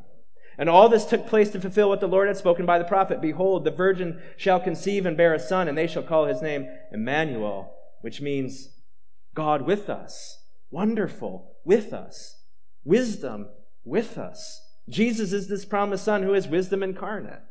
And 0.57 0.69
all 0.69 0.89
this 0.89 1.05
took 1.05 1.25
place 1.25 1.49
to 1.51 1.59
fulfill 1.59 1.89
what 1.89 2.01
the 2.01 2.07
Lord 2.07 2.27
had 2.27 2.37
spoken 2.37 2.65
by 2.65 2.77
the 2.77 2.85
prophet 2.85 3.21
Behold, 3.21 3.63
the 3.63 3.71
virgin 3.71 4.21
shall 4.37 4.59
conceive 4.59 5.05
and 5.05 5.17
bear 5.17 5.33
a 5.33 5.39
son, 5.39 5.67
and 5.67 5.77
they 5.77 5.87
shall 5.87 6.03
call 6.03 6.25
his 6.25 6.41
name 6.41 6.67
Emmanuel, 6.91 7.73
which 8.01 8.21
means 8.21 8.69
God 9.33 9.63
with 9.63 9.89
us, 9.89 10.43
wonderful 10.69 11.55
with 11.63 11.93
us, 11.93 12.43
wisdom 12.83 13.49
with 13.83 14.17
us. 14.17 14.61
Jesus 14.89 15.31
is 15.31 15.47
this 15.47 15.65
promised 15.65 16.03
son 16.03 16.23
who 16.23 16.33
is 16.33 16.47
wisdom 16.47 16.83
incarnate. 16.83 17.41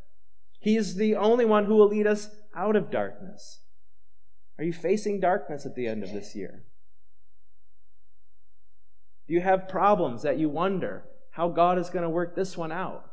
He 0.60 0.76
is 0.76 0.94
the 0.94 1.16
only 1.16 1.44
one 1.44 1.64
who 1.64 1.74
will 1.74 1.88
lead 1.88 2.06
us 2.06 2.28
out 2.54 2.76
of 2.76 2.90
darkness. 2.90 3.60
Are 4.58 4.64
you 4.64 4.72
facing 4.72 5.20
darkness 5.20 5.66
at 5.66 5.74
the 5.74 5.86
end 5.86 6.04
of 6.04 6.12
this 6.12 6.36
year? 6.36 6.64
Do 9.26 9.34
you 9.34 9.40
have 9.40 9.68
problems 9.68 10.22
that 10.22 10.38
you 10.38 10.48
wonder 10.48 11.04
how 11.32 11.48
God 11.48 11.78
is 11.78 11.90
going 11.90 12.02
to 12.02 12.10
work 12.10 12.34
this 12.34 12.56
one 12.56 12.72
out. 12.72 13.10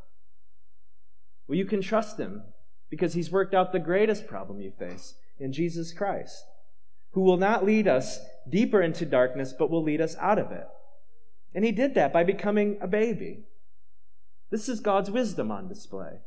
Well, 1.47 1.57
you 1.57 1.65
can 1.65 1.81
trust 1.81 2.19
him 2.19 2.43
because 2.89 3.13
he's 3.13 3.31
worked 3.31 3.53
out 3.53 3.71
the 3.71 3.79
greatest 3.79 4.27
problem 4.27 4.59
you 4.59 4.71
face 4.71 5.15
in 5.39 5.53
Jesus 5.53 5.93
Christ, 5.93 6.43
who 7.11 7.21
will 7.21 7.37
not 7.37 7.65
lead 7.65 7.87
us 7.87 8.19
deeper 8.49 8.81
into 8.81 9.05
darkness, 9.05 9.53
but 9.57 9.69
will 9.69 9.83
lead 9.83 10.01
us 10.01 10.15
out 10.19 10.39
of 10.39 10.51
it. 10.51 10.67
And 11.53 11.63
he 11.63 11.71
did 11.71 11.95
that 11.95 12.11
by 12.11 12.23
becoming 12.23 12.77
a 12.81 12.87
baby. 12.87 13.45
This 14.49 14.67
is 14.67 14.79
God's 14.79 15.11
wisdom 15.11 15.51
on 15.51 15.67
display. 15.67 16.19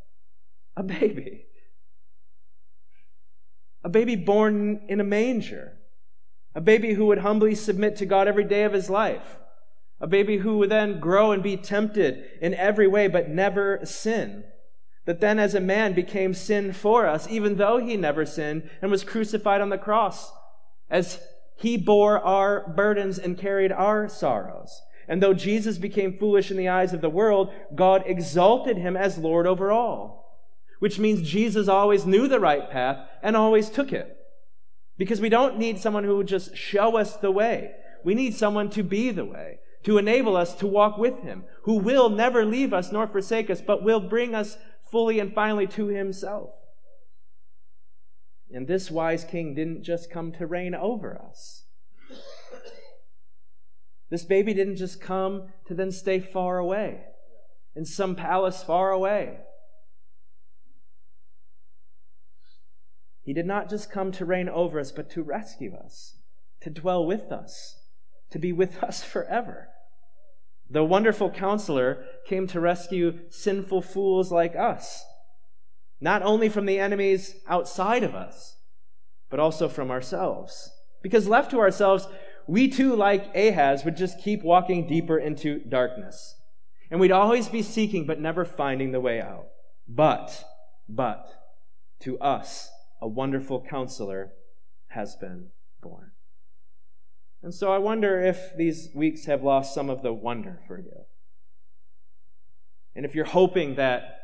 A 0.81 0.83
baby. 0.83 1.45
A 3.85 3.91
baby 3.91 4.17
born 4.17 4.81
in 4.89 4.99
a 4.99 5.05
manger. 5.05 5.75
A 6.55 6.61
baby 6.63 6.95
who 6.95 7.05
would 7.05 7.19
humbly 7.19 7.55
submit 7.55 7.97
to 7.97 8.07
God 8.07 8.27
every 8.27 8.45
day 8.45 8.63
of 8.63 8.73
his 8.73 8.89
life. 8.89 9.37
A 10.01 10.07
baby 10.07 10.39
who 10.39 10.57
would 10.57 10.71
then 10.71 10.99
grow 10.99 11.33
and 11.33 11.43
be 11.43 11.59
tempted 11.59 12.25
in 12.41 12.55
every 12.55 12.89
way, 12.89 13.09
but 13.09 13.29
never 13.29 13.81
sin. 13.85 14.45
That 15.05 15.21
then, 15.21 15.39
as 15.39 15.55
a 15.55 15.61
man, 15.61 15.93
became 15.93 16.33
sin 16.33 16.73
for 16.73 17.07
us, 17.07 17.29
even 17.29 17.57
though 17.57 17.77
he 17.77 17.99
never 17.99 18.25
sinned 18.25 18.71
and 18.81 18.91
was 18.91 19.05
crucified 19.05 19.61
on 19.61 19.69
the 19.69 19.77
cross, 19.77 20.33
as 20.89 21.21
he 21.59 21.77
bore 21.77 22.19
our 22.21 22.73
burdens 22.75 23.19
and 23.19 23.37
carried 23.37 23.71
our 23.71 24.09
sorrows. 24.09 24.81
And 25.07 25.23
though 25.23 25.35
Jesus 25.35 25.77
became 25.77 26.17
foolish 26.17 26.51
in 26.51 26.57
the 26.57 26.71
eyes 26.71 26.95
of 26.95 27.03
the 27.03 27.11
world, 27.11 27.53
God 27.75 28.03
exalted 28.07 28.79
him 28.79 28.97
as 28.97 29.19
Lord 29.19 29.47
over 29.47 29.71
all. 29.71 30.21
Which 30.81 30.99
means 30.99 31.23
Jesus 31.23 31.69
always 31.69 32.05
knew 32.05 32.27
the 32.27 32.41
right 32.41 32.69
path 32.69 33.07
and 33.23 33.37
always 33.37 33.71
took 33.71 33.93
it. 33.93 34.17
Because 34.99 35.21
we 35.21 35.29
don't 35.29 35.59
need 35.59 35.79
someone 35.79 36.05
who 36.05 36.17
would 36.17 36.27
just 36.27 36.57
show 36.57 36.97
us 36.97 37.17
the 37.17 37.31
way. 37.31 37.71
We 38.05 38.15
need 38.15 38.35
someone 38.35 38.69
to 38.71 38.83
be 38.83 39.11
the 39.11 39.25
way 39.25 39.61
to 39.85 39.99
enable 39.99 40.37
us 40.37 40.55
to 40.57 40.67
walk 40.67 40.99
with 40.99 41.23
him, 41.23 41.45
who 41.63 41.79
will 41.79 42.11
never 42.11 42.45
leave 42.45 42.73
us 42.73 42.93
nor 42.93 43.07
forsake 43.07 43.49
us, 43.49 43.61
but 43.61 43.83
will 43.83 44.01
bring 44.01 44.35
us 44.35 44.59
fully 44.91 45.19
and 45.19 45.35
finally 45.35 45.67
to 45.67 45.87
himself. 45.87 46.51
And 48.53 48.67
this 48.67 48.91
wise 48.91 49.25
king 49.25 49.55
didn't 49.55 49.85
just 49.85 50.11
come 50.11 50.33
to 50.33 50.47
reign 50.47 50.75
over 50.75 51.17
us. 51.17 51.65
This 54.11 54.25
baby 54.25 54.53
didn't 54.53 54.77
just 54.77 55.01
come 55.01 55.49
to 55.67 55.75
then 55.75 55.93
stay 55.93 56.19
far 56.19 56.59
away 56.59 57.03
in 57.77 57.85
some 57.85 58.17
palace 58.17 58.63
far 58.63 58.91
away. 58.91 59.39
He 63.31 63.35
did 63.35 63.47
not 63.47 63.71
just 63.71 63.93
come 63.93 64.11
to 64.11 64.25
reign 64.25 64.49
over 64.49 64.81
us, 64.81 64.91
but 64.91 65.09
to 65.11 65.23
rescue 65.23 65.73
us, 65.77 66.17
to 66.63 66.69
dwell 66.69 67.07
with 67.07 67.31
us 67.31 67.77
to 68.31 68.41
be 68.41 68.53
with 68.53 68.83
us 68.83 69.05
forever. 69.05 69.69
The 70.69 70.83
wonderful 70.83 71.31
counselor 71.31 72.05
came 72.27 72.49
to 72.49 72.59
rescue 72.59 73.21
sinful 73.29 73.83
fools 73.83 74.33
like 74.33 74.57
us, 74.57 75.05
not 76.01 76.23
only 76.23 76.49
from 76.49 76.67
the 76.67 76.81
enemies 76.81 77.37
outside 77.47 78.03
of 78.03 78.17
us, 78.17 78.57
but 79.31 79.39
also 79.39 79.69
from 79.69 79.93
ourselves. 79.93 80.69
Because 81.01 81.29
left 81.29 81.53
to 81.53 81.61
ourselves, 81.61 82.09
we 82.49 82.67
too, 82.67 82.97
like 82.97 83.33
Ahaz, 83.37 83.85
would 83.85 83.97
just 83.97 84.21
keep 84.25 84.43
walking 84.43 84.89
deeper 84.89 85.17
into 85.17 85.61
darkness. 85.61 86.35
And 86.91 86.99
we'd 86.99 87.13
always 87.13 87.47
be 87.47 87.63
seeking 87.63 88.07
but 88.07 88.19
never 88.19 88.45
finding 88.45 88.91
the 88.91 88.99
way 88.99 89.21
out. 89.21 89.47
But, 89.87 90.43
but, 90.89 91.29
to 92.01 92.19
us, 92.19 92.73
a 93.01 93.09
wonderful 93.09 93.65
counselor 93.69 94.33
has 94.89 95.17
been 95.17 95.49
born. 95.83 96.11
And 97.43 97.55
so 97.55 97.73
I 97.73 97.79
wonder 97.79 98.21
if 98.21 98.55
these 98.57 98.91
weeks 98.95 99.25
have 99.25 99.43
lost 99.43 99.75
some 99.75 99.89
of 99.89 100.03
the 100.03 100.13
wonder 100.13 100.61
for 100.67 100.79
you. 100.79 101.05
And 102.95 103.07
if 103.07 103.15
you're 103.15 103.25
hoping 103.25 103.77
that 103.77 104.19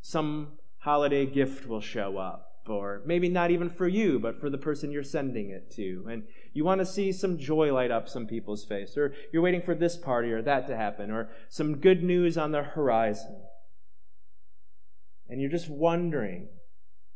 some 0.00 0.58
holiday 0.78 1.26
gift 1.26 1.66
will 1.66 1.80
show 1.80 2.18
up, 2.18 2.50
or 2.66 3.02
maybe 3.04 3.28
not 3.28 3.50
even 3.50 3.68
for 3.68 3.86
you, 3.86 4.18
but 4.18 4.40
for 4.40 4.50
the 4.50 4.58
person 4.58 4.90
you're 4.90 5.04
sending 5.04 5.50
it 5.50 5.70
to, 5.72 6.06
and 6.10 6.24
you 6.52 6.64
want 6.64 6.80
to 6.80 6.86
see 6.86 7.12
some 7.12 7.38
joy 7.38 7.72
light 7.72 7.90
up 7.90 8.08
some 8.08 8.26
people's 8.26 8.64
face, 8.64 8.96
or 8.96 9.14
you're 9.32 9.42
waiting 9.42 9.62
for 9.62 9.74
this 9.74 9.96
party 9.96 10.32
or 10.32 10.42
that 10.42 10.66
to 10.66 10.76
happen, 10.76 11.10
or 11.10 11.28
some 11.48 11.76
good 11.76 12.02
news 12.02 12.36
on 12.36 12.52
the 12.52 12.62
horizon. 12.62 13.36
And 15.28 15.40
you're 15.40 15.50
just 15.50 15.68
wondering, 15.68 16.48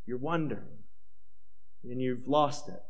you're 0.08 0.16
wondering, 0.16 0.78
and 1.84 2.00
you've 2.00 2.26
lost 2.26 2.68
it. 2.70 2.80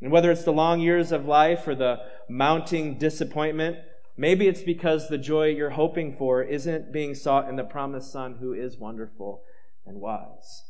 And 0.00 0.10
whether 0.10 0.30
it's 0.30 0.44
the 0.44 0.52
long 0.52 0.80
years 0.80 1.12
of 1.12 1.26
life 1.26 1.68
or 1.68 1.74
the 1.74 1.98
mounting 2.30 2.96
disappointment, 2.96 3.76
maybe 4.16 4.48
it's 4.48 4.62
because 4.62 5.08
the 5.08 5.18
joy 5.18 5.48
you're 5.48 5.70
hoping 5.70 6.16
for 6.16 6.42
isn't 6.42 6.94
being 6.94 7.14
sought 7.14 7.48
in 7.48 7.56
the 7.56 7.64
promised 7.64 8.10
Son 8.10 8.36
who 8.40 8.54
is 8.54 8.78
wonderful 8.78 9.42
and 9.84 10.00
wise. 10.00 10.62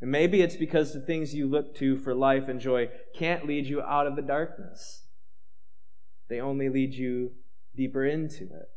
And 0.00 0.10
maybe 0.10 0.40
it's 0.40 0.56
because 0.56 0.92
the 0.92 1.00
things 1.00 1.32
you 1.32 1.46
look 1.46 1.76
to 1.76 1.96
for 1.96 2.12
life 2.12 2.48
and 2.48 2.60
joy 2.60 2.88
can't 3.16 3.46
lead 3.46 3.66
you 3.66 3.80
out 3.82 4.08
of 4.08 4.16
the 4.16 4.22
darkness. 4.22 5.04
They 6.28 6.40
only 6.40 6.68
lead 6.68 6.94
you 6.94 7.32
deeper 7.76 8.04
into 8.04 8.44
it. 8.44 8.68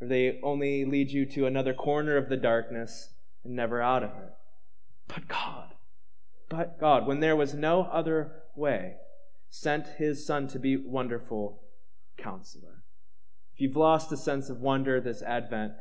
Or 0.00 0.06
they 0.06 0.38
only 0.44 0.84
lead 0.84 1.10
you 1.10 1.26
to 1.26 1.46
another 1.46 1.74
corner 1.74 2.16
of 2.16 2.28
the 2.28 2.36
darkness 2.36 3.14
and 3.44 3.56
never 3.56 3.80
out 3.80 4.02
of 4.02 4.10
it. 4.10 4.32
But 5.08 5.28
God, 5.28 5.74
but 6.48 6.78
God, 6.80 7.06
when 7.06 7.20
there 7.20 7.36
was 7.36 7.54
no 7.54 7.82
other 7.82 8.32
way, 8.56 8.94
sent 9.50 9.86
his 9.98 10.26
Son 10.26 10.48
to 10.48 10.58
be 10.58 10.76
wonderful 10.76 11.62
counselor. 12.16 12.82
If 13.54 13.60
you've 13.60 13.76
lost 13.76 14.10
a 14.12 14.16
sense 14.16 14.50
of 14.50 14.60
wonder 14.60 15.00
this 15.00 15.22
Advent, 15.22 15.72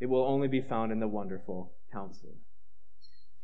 it 0.00 0.06
will 0.06 0.24
only 0.24 0.48
be 0.48 0.60
found 0.60 0.90
in 0.90 0.98
the 0.98 1.06
wonderful 1.08 1.72
counselor. 1.92 2.34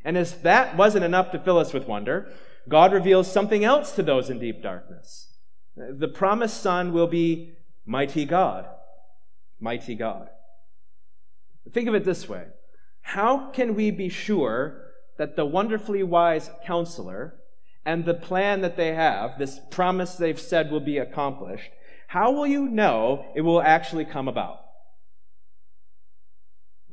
And 0.05 0.17
as 0.17 0.41
that 0.43 0.77
wasn't 0.77 1.05
enough 1.05 1.31
to 1.33 1.39
fill 1.39 1.59
us 1.59 1.73
with 1.73 1.87
wonder, 1.87 2.33
God 2.69 2.93
reveals 2.93 3.31
something 3.31 3.65
else 3.65 3.93
to 3.93 4.03
those 4.03 4.31
in 4.31 4.39
deep 4.39 4.63
darkness. 4.63 5.35
The 5.77 6.09
promised 6.09 6.61
Son 6.61 6.93
will 6.93 7.07
be 7.07 7.55
mighty 7.85 8.25
God. 8.25 8.67
Mighty 9.61 9.95
God. 9.95 10.29
Think 11.73 11.89
of 11.89 11.95
it 11.95 12.05
this 12.05 12.29
way 12.29 12.47
How 13.03 13.51
can 13.51 13.75
we 13.75 13.91
be 13.91 14.09
sure 14.09 14.86
that 15.19 15.37
the 15.37 15.47
wonderfully 15.47 16.03
wise 16.03 16.51
counselor 16.65 17.35
and 17.85 18.05
the 18.05 18.15
plan 18.15 18.61
that 18.63 18.77
they 18.77 18.95
have, 18.95 19.39
this 19.39 19.61
promise 19.71 20.15
they've 20.15 20.41
said 20.41 20.71
will 20.71 20.81
be 20.81 20.99
accomplished, 20.99 21.71
how 22.09 22.33
will 22.33 22.47
you 22.47 22.69
know 22.69 23.27
it 23.35 23.43
will 23.43 23.63
actually 23.63 24.05
come 24.05 24.29
about? 24.29 24.59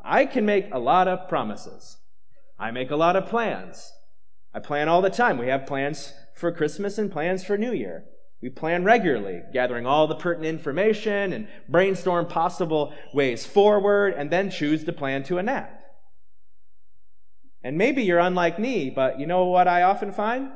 I 0.03 0.25
can 0.25 0.45
make 0.45 0.67
a 0.71 0.79
lot 0.79 1.07
of 1.07 1.29
promises. 1.29 1.97
I 2.59 2.71
make 2.71 2.91
a 2.91 2.95
lot 2.95 3.15
of 3.15 3.27
plans. 3.27 3.91
I 4.53 4.59
plan 4.59 4.87
all 4.87 5.01
the 5.01 5.09
time. 5.09 5.37
We 5.37 5.47
have 5.47 5.65
plans 5.65 6.13
for 6.35 6.51
Christmas 6.51 6.97
and 6.97 7.11
plans 7.11 7.43
for 7.43 7.57
New 7.57 7.73
Year. 7.73 8.05
We 8.41 8.49
plan 8.49 8.83
regularly, 8.83 9.41
gathering 9.53 9.85
all 9.85 10.05
the 10.05 10.15
pertinent 10.15 10.53
information 10.53 11.31
and 11.31 11.47
brainstorm 11.69 12.27
possible 12.27 12.93
ways 13.13 13.45
forward 13.45 14.13
and 14.17 14.29
then 14.29 14.51
choose 14.51 14.83
the 14.83 14.91
plan 14.93 15.23
to 15.23 15.37
enact. 15.37 15.82
And 17.63 17.77
maybe 17.77 18.03
you're 18.03 18.19
unlike 18.19 18.59
me, 18.59 18.89
but 18.89 19.19
you 19.19 19.25
know 19.25 19.45
what 19.45 19.67
I 19.67 19.83
often 19.83 20.11
find? 20.11 20.51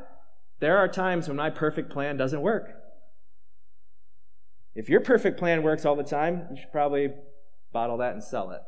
There 0.60 0.78
are 0.78 0.88
times 0.88 1.28
when 1.28 1.38
my 1.38 1.50
perfect 1.50 1.90
plan 1.90 2.18
doesn't 2.18 2.42
work. 2.42 2.74
If 4.76 4.90
your 4.90 5.00
perfect 5.00 5.40
plan 5.40 5.64
works 5.64 5.86
all 5.86 5.96
the 5.96 6.04
time, 6.04 6.48
you 6.52 6.58
should 6.58 6.72
probably 6.72 7.12
bottle 7.72 7.98
that 7.98 8.14
and 8.14 8.24
sell 8.24 8.52
it. 8.52 8.62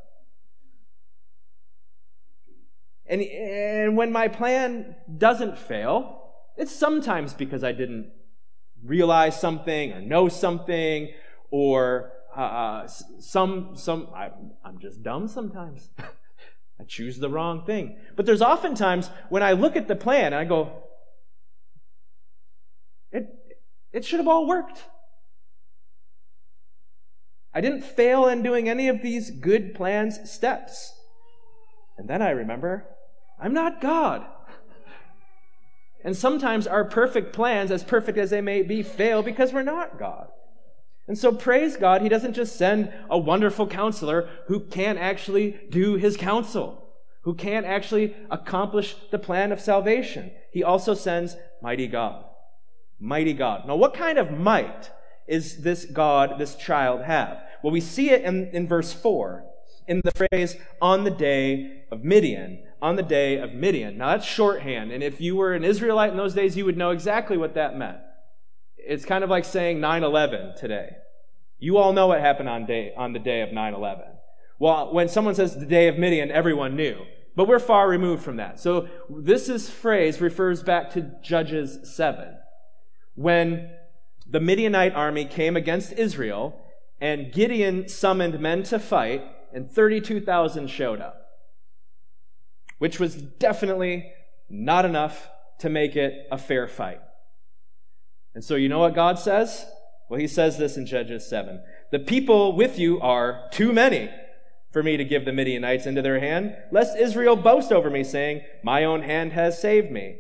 And, 3.06 3.21
and 3.21 3.97
when 3.97 4.12
my 4.12 4.28
plan 4.28 4.95
doesn't 5.17 5.58
fail, 5.58 6.32
it's 6.56 6.71
sometimes 6.71 7.34
because 7.34 7.63
I 7.63 7.71
didn't 7.71 8.12
realize 8.84 9.39
something 9.39 9.91
or 9.91 10.02
know 10.02 10.30
something 10.30 11.10
or 11.52 12.13
uh, 12.38 12.41
uh 12.41 12.88
some, 13.19 13.71
some, 13.75 14.10
I, 14.15 14.30
I'm 14.63 14.80
just 14.80 15.02
dumb 15.04 15.28
sometimes. 15.28 15.89
I 16.79 16.85
choose 16.85 17.19
the 17.19 17.29
wrong 17.29 17.65
thing. 17.65 17.97
But 18.15 18.25
there's 18.25 18.41
oftentimes 18.41 19.09
when 19.29 19.43
I 19.43 19.51
look 19.51 19.75
at 19.75 19.87
the 19.87 19.95
plan 19.95 20.27
and 20.27 20.35
I 20.35 20.45
go, 20.45 20.83
it, 23.11 23.27
it 23.91 24.05
should 24.05 24.19
have 24.19 24.27
all 24.27 24.47
worked. 24.47 24.85
I 27.53 27.61
didn't 27.61 27.81
fail 27.81 28.27
in 28.27 28.43
doing 28.43 28.69
any 28.69 28.87
of 28.87 29.01
these 29.01 29.31
good 29.31 29.73
plans 29.73 30.31
steps. 30.31 30.93
And 31.97 32.07
then 32.07 32.21
I 32.21 32.29
remember, 32.29 32.85
I'm 33.41 33.53
not 33.53 33.81
God. 33.81 34.25
And 36.03 36.15
sometimes 36.15 36.65
our 36.65 36.85
perfect 36.85 37.33
plans, 37.33 37.71
as 37.71 37.83
perfect 37.83 38.17
as 38.17 38.29
they 38.29 38.39
may 38.39 38.61
be, 38.61 38.83
fail 38.83 39.21
because 39.21 39.51
we're 39.51 39.63
not 39.63 39.99
God. 39.99 40.29
And 41.10 41.17
so 41.17 41.32
praise 41.34 41.76
God, 41.76 42.04
He 42.04 42.08
doesn't 42.08 42.36
just 42.36 42.56
send 42.56 42.93
a 43.10 43.17
wonderful 43.17 43.65
counselor 43.65 44.30
who 44.45 44.60
can't 44.60 45.00
actually 45.00 45.60
do 45.69 45.95
His 45.95 46.15
counsel, 46.15 46.88
who 47.24 47.34
can't 47.34 47.65
actually 47.65 48.15
accomplish 48.30 48.95
the 49.10 49.17
plan 49.17 49.52
of 49.52 49.60
salvation. 49.60 50.30
He 50.52 50.63
also 50.63 50.93
sends 50.93 51.36
mighty 51.63 51.88
God. 51.88 52.26
Mighty 53.00 53.34
God. 53.34 53.67
Now, 53.67 53.76
what 53.76 53.95
kind 53.95 54.19
of 54.19 54.30
might 54.30 54.91
is 55.28 55.63
this 55.63 55.86
God, 55.86 56.36
this 56.38 56.56
child 56.56 57.02
have? 57.02 57.43
Well, 57.63 57.74
we 57.74 57.82
see 57.82 58.12
it 58.12 58.22
in, 58.22 58.50
in 58.54 58.67
verse 58.67 58.93
4. 58.93 59.43
in 59.88 60.02
the 60.04 60.12
phrase 60.12 60.58
on 60.80 61.06
the 61.06 61.12
day 61.12 61.86
of 61.91 62.04
Midian. 62.04 62.60
On 62.84 62.98
the 62.98 63.04
day 63.04 63.39
of 63.39 63.56
Midian. 63.56 63.98
Now 63.98 64.12
that's 64.12 64.28
shorthand, 64.28 64.91
and 64.91 65.04
if 65.04 65.19
you 65.19 65.36
were 65.36 65.56
an 65.56 65.63
Israelite 65.63 66.12
in 66.12 66.17
those 66.17 66.36
days, 66.36 66.56
you 66.56 66.65
would 66.65 66.78
know 66.78 66.91
exactly 66.91 67.36
what 67.36 67.56
that 67.56 67.76
meant. 67.76 67.98
It's 68.85 69.05
kind 69.05 69.23
of 69.23 69.29
like 69.29 69.45
saying 69.45 69.79
9 69.79 70.03
11 70.03 70.55
today. 70.57 70.97
You 71.59 71.77
all 71.77 71.93
know 71.93 72.07
what 72.07 72.21
happened 72.21 72.49
on, 72.49 72.65
day, 72.65 72.93
on 72.95 73.13
the 73.13 73.19
day 73.19 73.41
of 73.41 73.51
9 73.51 73.73
11. 73.73 74.05
Well, 74.59 74.93
when 74.93 75.07
someone 75.07 75.35
says 75.35 75.57
the 75.57 75.65
day 75.65 75.87
of 75.87 75.97
Midian, 75.97 76.31
everyone 76.31 76.75
knew. 76.75 77.05
But 77.35 77.47
we're 77.47 77.59
far 77.59 77.87
removed 77.87 78.23
from 78.23 78.37
that. 78.37 78.59
So 78.59 78.89
this 79.09 79.47
is 79.47 79.69
phrase 79.69 80.19
refers 80.19 80.63
back 80.63 80.89
to 80.91 81.11
Judges 81.21 81.79
7. 81.95 82.35
When 83.15 83.71
the 84.29 84.39
Midianite 84.39 84.93
army 84.93 85.25
came 85.25 85.55
against 85.55 85.93
Israel, 85.93 86.59
and 86.99 87.31
Gideon 87.31 87.87
summoned 87.87 88.39
men 88.39 88.63
to 88.63 88.79
fight, 88.79 89.23
and 89.53 89.71
32,000 89.71 90.69
showed 90.69 91.01
up, 91.01 91.25
which 92.77 92.99
was 92.99 93.15
definitely 93.15 94.11
not 94.49 94.85
enough 94.85 95.29
to 95.59 95.69
make 95.69 95.95
it 95.95 96.27
a 96.31 96.37
fair 96.37 96.67
fight. 96.67 96.99
And 98.33 98.43
so, 98.43 98.55
you 98.55 98.69
know 98.69 98.79
what 98.79 98.95
God 98.95 99.19
says? 99.19 99.65
Well, 100.09 100.19
he 100.19 100.27
says 100.27 100.57
this 100.57 100.77
in 100.77 100.85
Judges 100.85 101.27
7 101.27 101.61
The 101.91 101.99
people 101.99 102.55
with 102.55 102.79
you 102.79 102.99
are 103.01 103.47
too 103.51 103.71
many 103.71 104.09
for 104.71 104.83
me 104.83 104.97
to 104.97 105.05
give 105.05 105.25
the 105.25 105.33
Midianites 105.33 105.85
into 105.85 106.01
their 106.01 106.19
hand, 106.19 106.55
lest 106.71 106.97
Israel 106.97 107.35
boast 107.35 107.71
over 107.71 107.89
me, 107.89 108.03
saying, 108.03 108.41
My 108.63 108.83
own 108.83 109.01
hand 109.03 109.33
has 109.33 109.59
saved 109.59 109.91
me. 109.91 110.17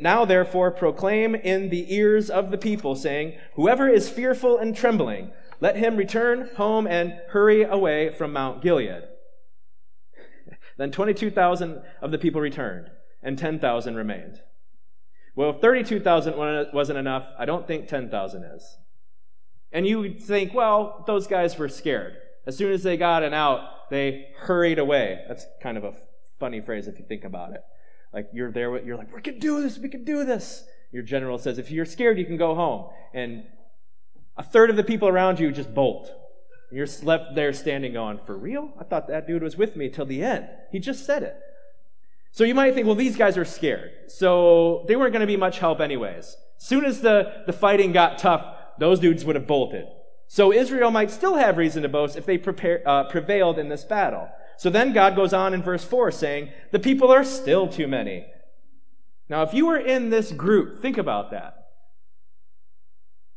Now, 0.00 0.24
therefore, 0.24 0.70
proclaim 0.70 1.34
in 1.34 1.68
the 1.68 1.94
ears 1.94 2.30
of 2.30 2.50
the 2.50 2.56
people, 2.56 2.96
saying, 2.96 3.34
Whoever 3.54 3.88
is 3.88 4.08
fearful 4.08 4.56
and 4.56 4.74
trembling, 4.74 5.32
let 5.60 5.76
him 5.76 5.96
return 5.96 6.50
home 6.56 6.86
and 6.86 7.20
hurry 7.30 7.62
away 7.64 8.10
from 8.10 8.32
Mount 8.32 8.62
Gilead. 8.62 9.02
then 10.78 10.90
22,000 10.90 11.82
of 12.00 12.10
the 12.10 12.18
people 12.18 12.40
returned, 12.40 12.90
and 13.22 13.38
10,000 13.38 13.94
remained. 13.94 14.40
Well, 15.38 15.50
if 15.50 15.60
32,000 15.60 16.36
wasn't 16.72 16.98
enough, 16.98 17.28
I 17.38 17.44
don't 17.44 17.64
think 17.64 17.86
10,000 17.86 18.42
is. 18.42 18.76
And 19.70 19.86
you 19.86 20.00
would 20.00 20.20
think, 20.20 20.52
well, 20.52 21.04
those 21.06 21.28
guys 21.28 21.56
were 21.56 21.68
scared. 21.68 22.16
As 22.44 22.56
soon 22.56 22.72
as 22.72 22.82
they 22.82 22.96
got 22.96 23.22
an 23.22 23.32
out, 23.32 23.88
they 23.88 24.30
hurried 24.36 24.80
away. 24.80 25.20
That's 25.28 25.46
kind 25.62 25.78
of 25.78 25.84
a 25.84 25.94
funny 26.40 26.60
phrase 26.60 26.88
if 26.88 26.98
you 26.98 27.04
think 27.04 27.22
about 27.22 27.52
it. 27.52 27.62
Like 28.12 28.30
you're 28.32 28.50
there, 28.50 28.84
you're 28.84 28.96
like, 28.96 29.14
we 29.14 29.22
can 29.22 29.38
do 29.38 29.62
this, 29.62 29.78
we 29.78 29.88
can 29.88 30.02
do 30.02 30.24
this. 30.24 30.64
Your 30.90 31.04
general 31.04 31.38
says, 31.38 31.56
if 31.56 31.70
you're 31.70 31.84
scared, 31.84 32.18
you 32.18 32.26
can 32.26 32.36
go 32.36 32.56
home. 32.56 32.90
And 33.14 33.44
a 34.36 34.42
third 34.42 34.70
of 34.70 34.76
the 34.76 34.82
people 34.82 35.06
around 35.06 35.38
you 35.38 35.52
just 35.52 35.72
bolt. 35.72 36.10
You're 36.72 36.88
left 37.04 37.36
there 37.36 37.52
standing 37.52 37.92
going, 37.92 38.18
For 38.26 38.36
real? 38.36 38.72
I 38.76 38.82
thought 38.82 39.06
that 39.06 39.28
dude 39.28 39.44
was 39.44 39.56
with 39.56 39.76
me 39.76 39.88
till 39.88 40.04
the 40.04 40.20
end. 40.20 40.48
He 40.72 40.80
just 40.80 41.06
said 41.06 41.22
it. 41.22 41.36
So 42.38 42.44
you 42.44 42.54
might 42.54 42.72
think, 42.72 42.86
well, 42.86 42.94
these 42.94 43.16
guys 43.16 43.36
are 43.36 43.44
scared. 43.44 43.90
So 44.06 44.84
they 44.86 44.94
weren't 44.94 45.12
going 45.12 45.22
to 45.22 45.26
be 45.26 45.36
much 45.36 45.58
help, 45.58 45.80
anyways. 45.80 46.36
Soon 46.56 46.84
as 46.84 47.00
the, 47.00 47.42
the 47.46 47.52
fighting 47.52 47.90
got 47.90 48.16
tough, 48.16 48.46
those 48.78 49.00
dudes 49.00 49.24
would 49.24 49.34
have 49.34 49.48
bolted. 49.48 49.86
So 50.28 50.52
Israel 50.52 50.92
might 50.92 51.10
still 51.10 51.34
have 51.34 51.58
reason 51.58 51.82
to 51.82 51.88
boast 51.88 52.16
if 52.16 52.26
they 52.26 52.38
prepare, 52.38 52.80
uh, 52.86 53.02
prevailed 53.10 53.58
in 53.58 53.70
this 53.70 53.82
battle. 53.82 54.28
So 54.56 54.70
then 54.70 54.92
God 54.92 55.16
goes 55.16 55.32
on 55.32 55.52
in 55.52 55.64
verse 55.64 55.82
4 55.82 56.12
saying, 56.12 56.50
The 56.70 56.78
people 56.78 57.10
are 57.10 57.24
still 57.24 57.66
too 57.66 57.88
many. 57.88 58.24
Now, 59.28 59.42
if 59.42 59.52
you 59.52 59.66
were 59.66 59.76
in 59.76 60.10
this 60.10 60.30
group, 60.30 60.80
think 60.80 60.96
about 60.96 61.32
that. 61.32 61.70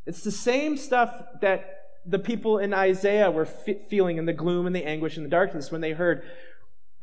It's 0.06 0.22
the 0.22 0.30
same 0.30 0.78
stuff 0.78 1.24
that 1.42 1.66
the 2.06 2.20
people 2.20 2.60
in 2.60 2.72
Isaiah 2.72 3.32
were 3.32 3.48
feeling 3.48 4.18
in 4.18 4.28
the 4.28 4.34
gloom 4.34 4.68
and 4.68 4.76
the 4.76 4.86
anguish 4.86 5.18
and 5.18 5.26
the 5.26 5.30
darkness 5.32 5.72
when 5.72 5.82
they 5.82 5.94
heard 5.94 6.22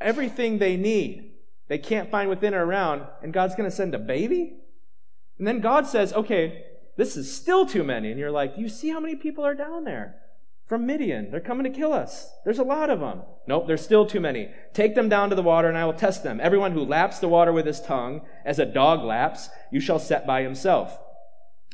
everything 0.01 0.59
they 0.59 0.77
need, 0.77 1.33
they 1.69 1.79
can't 1.79 2.11
find 2.11 2.29
within 2.29 2.55
or 2.55 2.65
around, 2.65 3.03
and 3.23 3.33
God's 3.33 3.55
going 3.55 3.69
to 3.69 3.75
send 3.75 3.95
a 3.95 3.99
baby? 3.99 4.55
And 5.39 5.47
then 5.47 5.61
God 5.61 5.87
says, 5.87 6.13
okay, 6.13 6.65
this 6.97 7.17
is 7.17 7.35
still 7.35 7.65
too 7.65 7.85
many. 7.85 8.11
And 8.11 8.19
you're 8.19 8.31
like, 8.31 8.55
you 8.57 8.69
see 8.69 8.89
how 8.89 9.01
many 9.01 9.15
people 9.15 9.45
are 9.45 9.55
down 9.55 9.85
there? 9.85 10.17
From 10.67 10.85
Midian. 10.85 11.31
They're 11.31 11.41
coming 11.41 11.65
to 11.65 11.79
kill 11.79 11.93
us. 11.93 12.29
There's 12.45 12.59
a 12.59 12.65
lot 12.65 12.91
of 12.91 13.01
them. 13.01 13.23
Nope, 13.47 13.67
there's 13.67 13.81
still 13.81 14.05
too 14.05 14.21
many. 14.21 14.51
Take 14.75 14.95
them 14.95 15.09
down 15.09 15.31
to 15.31 15.37
the 15.37 15.43
water, 15.43 15.69
and 15.69 15.79
I 15.79 15.85
will 15.85 15.95
test 15.95 16.23
them. 16.23 16.41
Everyone 16.43 16.73
who 16.73 16.85
laps 16.85 17.21
the 17.21 17.29
water 17.29 17.53
with 17.53 17.67
his 17.67 17.81
tongue, 17.81 18.23
as 18.45 18.59
a 18.59 18.67
dog 18.67 19.05
laps, 19.05 19.49
you 19.71 19.81
shall 19.81 19.99
set 19.99 20.27
by 20.27 20.43
himself. 20.43 20.99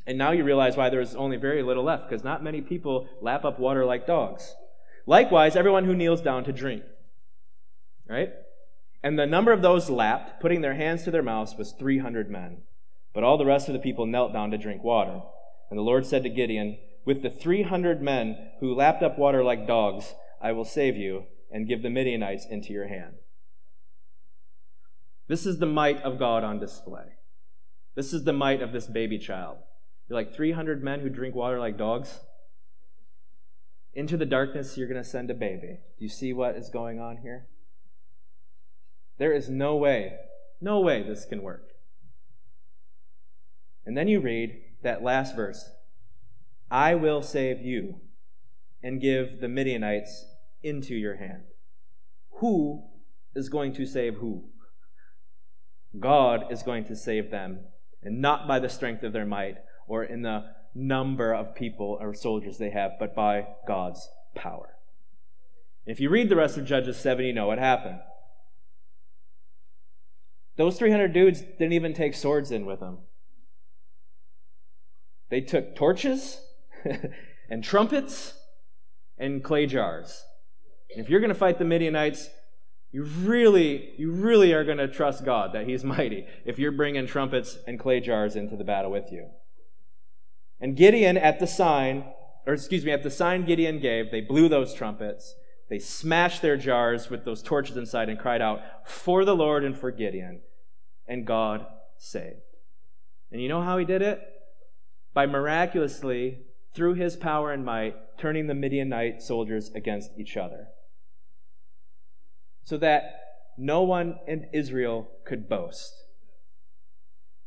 And 0.07 0.19
now 0.19 0.33
you 0.33 0.45
realize 0.45 0.77
why 0.77 0.91
there's 0.91 1.17
only 1.17 1.39
very 1.39 1.63
little 1.63 1.83
left, 1.83 2.09
because 2.09 2.23
not 2.23 2.45
many 2.45 2.61
people 2.61 3.09
lap 3.23 3.45
up 3.45 3.59
water 3.59 3.85
like 3.85 4.07
dogs. 4.07 4.55
Likewise, 5.07 5.57
everyone 5.57 5.87
who 5.87 5.97
kneels 5.97 6.21
down 6.21 6.45
to 6.45 6.53
drink. 6.53 6.83
Right? 8.09 8.31
And 9.05 9.19
the 9.19 9.27
number 9.27 9.53
of 9.53 9.61
those 9.61 9.91
lapped, 9.91 10.41
putting 10.41 10.63
their 10.63 10.77
hands 10.77 11.03
to 11.03 11.11
their 11.11 11.23
mouths, 11.23 11.57
was 11.59 11.73
300 11.73 12.31
men. 12.31 12.63
But 13.13 13.23
all 13.23 13.37
the 13.37 13.45
rest 13.45 13.69
of 13.69 13.75
the 13.75 13.79
people 13.79 14.07
knelt 14.07 14.33
down 14.33 14.51
to 14.51 14.57
drink 14.57 14.83
water. 14.83 15.21
And 15.69 15.79
the 15.79 15.83
Lord 15.83 16.07
said 16.07 16.23
to 16.23 16.31
Gideon, 16.31 16.79
With 17.05 17.21
the 17.23 17.29
300 17.29 18.01
men 18.01 18.53
who 18.61 18.75
lapped 18.75 19.03
up 19.03 19.19
water 19.19 19.45
like 19.45 19.67
dogs, 19.67 20.15
I 20.41 20.53
will 20.53 20.65
save 20.65 20.97
you 20.97 21.25
and 21.51 21.69
give 21.69 21.83
the 21.83 21.91
Midianites 21.91 22.47
into 22.49 22.73
your 22.73 22.89
hand. 22.89 23.17
This 25.29 25.45
is 25.45 25.59
the 25.59 25.67
might 25.67 26.01
of 26.01 26.19
God 26.19 26.43
on 26.43 26.59
display. 26.59 27.19
This 27.95 28.15
is 28.15 28.25
the 28.25 28.33
might 28.33 28.63
of 28.63 28.73
this 28.73 28.87
baby 28.87 29.19
child. 29.19 29.59
You're 30.09 30.19
like 30.19 30.35
300 30.35 30.83
men 30.83 31.01
who 31.01 31.11
drink 31.11 31.35
water 31.35 31.61
like 31.61 31.77
dogs. 31.77 32.21
Into 33.93 34.17
the 34.17 34.25
darkness, 34.25 34.79
you're 34.79 34.89
going 34.89 35.03
to 35.03 35.09
send 35.09 35.31
a 35.31 35.35
baby. 35.35 35.81
Do 35.99 36.05
you 36.05 36.09
see 36.09 36.33
what 36.33 36.57
is 36.57 36.71
going 36.71 37.01
on 37.01 37.19
here? 37.19 37.49
There 39.19 39.33
is 39.33 39.49
no 39.49 39.77
way, 39.77 40.17
no 40.61 40.81
way 40.81 41.03
this 41.03 41.25
can 41.25 41.43
work. 41.43 41.71
And 43.87 43.97
then 43.97 44.09
you 44.09 44.21
read 44.21 44.61
that 44.83 45.03
last 45.03 45.37
verse 45.37 45.71
I 46.71 46.95
will 46.95 47.23
save 47.23 47.61
you 47.61 48.01
and 48.83 49.01
give 49.01 49.41
the 49.41 49.49
Midianites 49.49 50.25
into 50.63 50.95
your 50.95 51.17
hand. 51.17 51.45
Who 52.41 52.85
is 53.35 53.49
going 53.49 53.75
to 53.75 53.87
save 53.87 54.17
who? 54.17 54.45
God 55.99 56.51
is 56.51 56.63
going 56.63 56.85
to 56.87 56.97
save 56.97 57.31
them, 57.31 57.61
and 58.03 58.21
not 58.21 58.49
by 58.49 58.59
the 58.59 58.69
strength 58.69 59.05
of 59.05 59.13
their 59.13 59.27
might, 59.27 59.59
or 59.87 60.03
in 60.03 60.23
the 60.23 60.45
number 60.75 61.33
of 61.33 61.55
people 61.55 61.97
or 62.01 62.13
soldiers 62.15 62.59
they 62.59 62.71
have, 62.71 62.93
but 62.99 63.15
by 63.15 63.47
God's 63.69 64.09
power. 64.35 64.71
If 65.87 66.01
you 66.01 66.11
read 66.11 66.29
the 66.29 66.37
rest 66.37 66.59
of 66.59 66.65
Judges 66.65 66.97
7, 66.97 67.25
you 67.25 67.33
know 67.33 67.47
what 67.47 67.59
happened. 67.59 68.01
Those 70.57 70.79
300 70.79 71.13
dudes 71.13 71.41
didn't 71.41 71.73
even 71.73 71.95
take 71.95 72.15
swords 72.15 72.51
in 72.51 72.65
with 72.65 72.81
them. 72.81 72.99
They 75.31 75.41
took 75.41 75.75
torches 75.75 76.41
and 77.51 77.65
trumpets 77.65 78.35
and 79.19 79.43
clay 79.43 79.67
jars. 79.67 80.25
And 80.91 81.03
if 81.03 81.11
you're 81.11 81.21
going 81.21 81.31
to 81.31 81.35
fight 81.35 81.59
the 81.59 81.65
Midianites, 81.65 82.29
you 82.93 83.03
really, 83.03 83.95
you 83.97 84.13
really 84.13 84.53
are 84.53 84.65
going 84.65 84.79
to 84.79 84.87
trust 84.87 85.25
God 85.25 85.53
that 85.53 85.67
He's 85.67 85.83
mighty 85.97 86.27
if 86.45 86.59
you're 86.59 86.73
bringing 86.73 87.07
trumpets 87.07 87.59
and 87.67 87.79
clay 87.79 88.01
jars 88.01 88.37
into 88.37 88.57
the 88.57 88.65
battle 88.65 88.91
with 88.91 89.11
you. 89.11 89.31
And 90.61 90.77
Gideon, 90.77 91.17
at 91.17 91.41
the 91.41 91.47
sign, 91.47 92.05
or 92.47 92.55
excuse 92.55 92.85
me, 92.85 92.93
at 92.93 93.03
the 93.03 93.11
sign 93.11 93.45
Gideon 93.45 93.81
gave, 93.81 94.11
they 94.11 94.21
blew 94.21 94.49
those 94.49 94.73
trumpets. 94.73 95.35
They 95.75 95.81
smashed 95.81 96.41
their 96.41 96.57
jars 96.57 97.11
with 97.11 97.25
those 97.25 97.43
torches 97.43 97.77
inside 97.77 98.09
and 98.09 98.17
cried 98.17 98.41
out, 98.41 98.63
For 98.85 99.25
the 99.25 99.35
Lord 99.35 99.65
and 99.65 99.77
for 99.77 99.91
Gideon. 99.91 100.43
And 101.09 101.27
God 101.27 101.67
saved. 101.99 102.55
And 103.33 103.43
you 103.43 103.49
know 103.49 103.61
how 103.61 103.77
he 103.79 103.85
did 103.85 104.01
it? 104.01 104.21
By 105.15 105.27
miraculously, 105.27 106.43
through 106.77 106.95
his 106.95 107.17
power 107.17 107.53
and 107.53 107.65
might, 107.65 107.97
turning 108.19 108.47
the 108.47 108.55
Midianite 108.55 109.21
soldiers 109.21 109.73
against 109.75 110.13
each 110.17 110.37
other. 110.37 110.69
So 112.63 112.77
that 112.77 113.19
no 113.59 113.83
one 113.83 114.21
in 114.29 114.47
Israel 114.53 115.09
could 115.25 115.49
boast, 115.49 115.93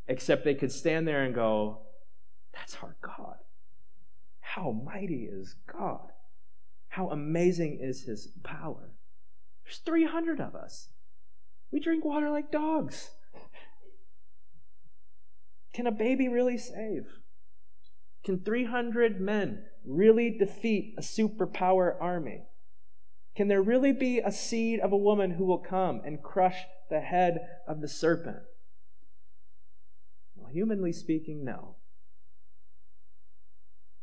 except 0.06 0.44
they 0.44 0.54
could 0.54 0.74
stand 0.74 1.08
there 1.08 1.24
and 1.24 1.34
go, 1.34 1.84
that's 2.52 2.76
our 2.84 2.98
God. 3.02 3.38
How 4.42 4.72
mighty 4.72 5.30
is 5.32 5.56
God? 5.72 6.10
How 6.98 7.12
amazing 7.12 7.78
is 7.80 8.06
his 8.06 8.30
power? 8.44 8.96
There's 9.64 9.78
300 9.86 10.42
of 10.42 10.56
us. 10.56 10.90
We 11.72 11.80
drink 11.80 12.04
water 12.04 12.32
like 12.32 12.52
dogs. 12.52 13.12
Can 15.76 15.86
a 15.86 15.92
baby 15.92 16.28
really 16.28 16.58
save? 16.58 17.04
Can 18.26 18.40
300 18.40 19.22
men 19.22 19.66
really 19.86 20.36
defeat 20.40 20.96
a 20.98 21.02
superpower 21.02 21.94
army? 22.02 22.46
Can 23.36 23.48
there 23.48 23.62
really 23.62 23.94
be 23.94 24.18
a 24.18 24.32
seed 24.32 24.80
of 24.80 24.92
a 24.92 24.98
woman 24.98 25.30
who 25.30 25.46
will 25.46 25.60
come 25.60 26.02
and 26.04 26.24
crush 26.24 26.64
the 26.90 27.02
head 27.02 27.38
of 27.68 27.80
the 27.82 27.88
serpent? 27.88 28.42
Well, 30.36 30.52
humanly 30.52 30.94
speaking, 30.94 31.46
no 31.46 31.76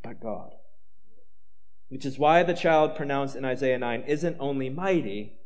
but 0.04 0.20
God. 0.20 0.50
Which 1.88 2.04
is 2.04 2.18
why 2.18 2.42
the 2.42 2.54
child 2.54 2.96
pronounced 2.96 3.36
in 3.36 3.44
Isaiah 3.44 3.78
9 3.78 4.04
isn't 4.06 4.36
only 4.40 4.68
mighty, 4.70 5.38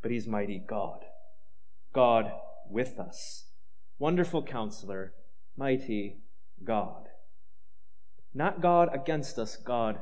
but 0.00 0.10
he's 0.10 0.26
mighty 0.26 0.58
God. 0.58 1.04
God 1.92 2.32
with 2.68 2.98
us. 2.98 3.44
Wonderful 3.98 4.42
counselor, 4.42 5.12
mighty 5.56 6.18
God. 6.64 7.08
Not 8.34 8.60
God 8.60 8.88
against 8.92 9.38
us, 9.38 9.56
God 9.56 9.98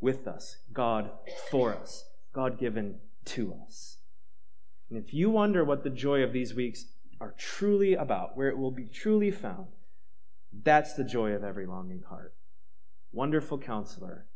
with 0.00 0.26
us, 0.26 0.58
God 0.72 1.10
for 1.50 1.74
us, 1.74 2.04
God 2.32 2.58
given 2.58 2.96
to 3.26 3.54
us. 3.66 3.98
And 4.90 5.02
if 5.02 5.14
you 5.14 5.30
wonder 5.30 5.64
what 5.64 5.84
the 5.84 5.90
joy 5.90 6.22
of 6.22 6.32
these 6.32 6.54
weeks 6.54 6.86
are 7.20 7.34
truly 7.36 7.94
about, 7.94 8.36
where 8.36 8.48
it 8.48 8.58
will 8.58 8.70
be 8.70 8.86
truly 8.86 9.30
found, 9.30 9.66
that's 10.52 10.94
the 10.94 11.04
joy 11.04 11.32
of 11.32 11.44
every 11.44 11.66
longing 11.66 12.02
heart. 12.08 12.34
Wonderful 13.12 13.58
counselor, 13.58 14.26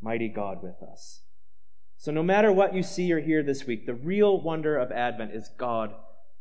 mighty 0.00 0.28
God 0.28 0.62
with 0.62 0.82
us. 0.82 1.20
So, 1.96 2.10
no 2.10 2.22
matter 2.22 2.50
what 2.50 2.74
you 2.74 2.82
see 2.82 3.12
or 3.12 3.20
hear 3.20 3.42
this 3.42 3.66
week, 3.66 3.86
the 3.86 3.94
real 3.94 4.40
wonder 4.40 4.78
of 4.78 4.90
Advent 4.90 5.32
is 5.34 5.50
God 5.58 5.94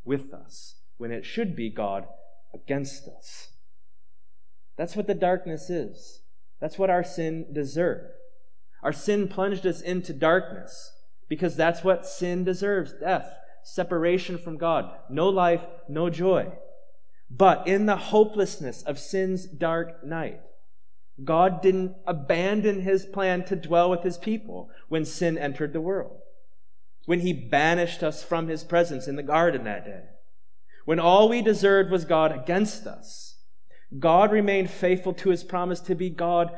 with 0.05 0.34
us, 0.34 0.76
when 0.97 1.12
it 1.12 1.26
should 1.26 1.55
be 1.55 1.70
God 1.70 2.05
against 2.53 3.07
us. 3.07 3.49
That's 4.78 4.95
what 4.95 5.07
the 5.07 5.14
darkness 5.14 5.70
is. 5.70 6.22
That's 6.62 6.78
what 6.78 6.89
our 6.89 7.03
sin 7.03 7.47
deserved. 7.53 8.14
Our 8.82 8.93
sin 8.93 9.28
plunged 9.28 9.66
us 9.66 9.82
into 9.82 10.14
darkness 10.14 10.93
because 11.28 11.55
that's 11.55 11.84
what 11.84 12.05
sin 12.05 12.43
deserves 12.43 12.93
death, 12.93 13.30
separation 13.64 14.38
from 14.38 14.57
God, 14.57 14.89
no 15.10 15.28
life, 15.28 15.66
no 15.88 16.10
joy. 16.10 16.51
But 17.30 17.68
in 17.68 17.86
the 17.86 17.97
hopelessness 17.97 18.82
of 18.84 18.97
sin's 18.97 19.45
dark 19.45 20.03
night, 20.05 20.41
God 21.24 21.62
didn't 21.62 21.96
abandon 22.06 22.82
his 22.82 23.06
plan 23.06 23.44
to 23.46 23.56
dwell 23.56 23.90
with 23.90 24.04
his 24.04 24.18
people 24.18 24.70
when 24.88 25.06
sin 25.06 25.38
entered 25.38 25.74
the 25.74 25.82
world, 25.82 26.20
when 27.06 27.22
he 27.22 27.34
banished 27.34 28.04
us 28.04 28.24
from 28.24 28.48
his 28.48 28.64
presence 28.64 29.08
in 29.08 29.16
the 29.16 29.24
garden 29.24 29.64
that 29.64 29.86
day, 29.86 30.04
when 30.86 31.00
all 31.00 31.30
we 31.30 31.42
deserved 31.42 31.92
was 31.92 32.06
God 32.06 32.32
against 32.32 32.88
us. 32.88 33.38
God 33.98 34.32
remained 34.32 34.70
faithful 34.70 35.14
to 35.16 35.30
his 35.30 35.44
promise 35.44 35.80
to 35.82 35.96
be 35.96 36.10
God 36.10 36.52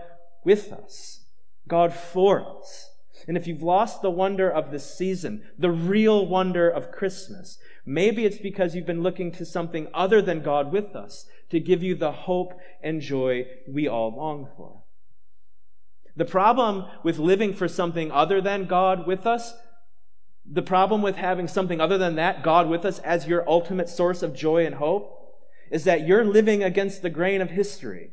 with 0.43 0.71
us, 0.71 1.25
God 1.67 1.93
for 1.93 2.59
us. 2.59 2.89
And 3.27 3.37
if 3.37 3.47
you've 3.47 3.61
lost 3.61 4.01
the 4.01 4.09
wonder 4.09 4.49
of 4.49 4.71
this 4.71 4.97
season, 4.97 5.43
the 5.57 5.69
real 5.69 6.25
wonder 6.25 6.69
of 6.69 6.91
Christmas, 6.91 7.57
maybe 7.85 8.25
it's 8.25 8.39
because 8.39 8.75
you've 8.75 8.85
been 8.85 9.03
looking 9.03 9.31
to 9.33 9.45
something 9.45 9.87
other 9.93 10.21
than 10.21 10.41
God 10.41 10.71
with 10.71 10.95
us 10.95 11.25
to 11.51 11.59
give 11.59 11.83
you 11.83 11.95
the 11.95 12.11
hope 12.11 12.53
and 12.81 13.01
joy 13.01 13.45
we 13.67 13.87
all 13.87 14.15
long 14.15 14.49
for. 14.57 14.83
The 16.15 16.25
problem 16.25 16.85
with 17.03 17.19
living 17.19 17.53
for 17.53 17.67
something 17.67 18.11
other 18.11 18.41
than 18.41 18.65
God 18.65 19.07
with 19.07 19.25
us, 19.25 19.53
the 20.45 20.61
problem 20.61 21.01
with 21.01 21.15
having 21.15 21.47
something 21.47 21.79
other 21.79 21.97
than 21.97 22.15
that, 22.15 22.43
God 22.43 22.67
with 22.67 22.83
us, 22.83 22.99
as 22.99 23.27
your 23.27 23.47
ultimate 23.47 23.89
source 23.89 24.21
of 24.21 24.35
joy 24.35 24.65
and 24.65 24.75
hope, 24.75 25.17
is 25.71 25.85
that 25.85 26.05
you're 26.05 26.25
living 26.25 26.63
against 26.63 27.01
the 27.01 27.09
grain 27.09 27.41
of 27.41 27.51
history. 27.51 28.11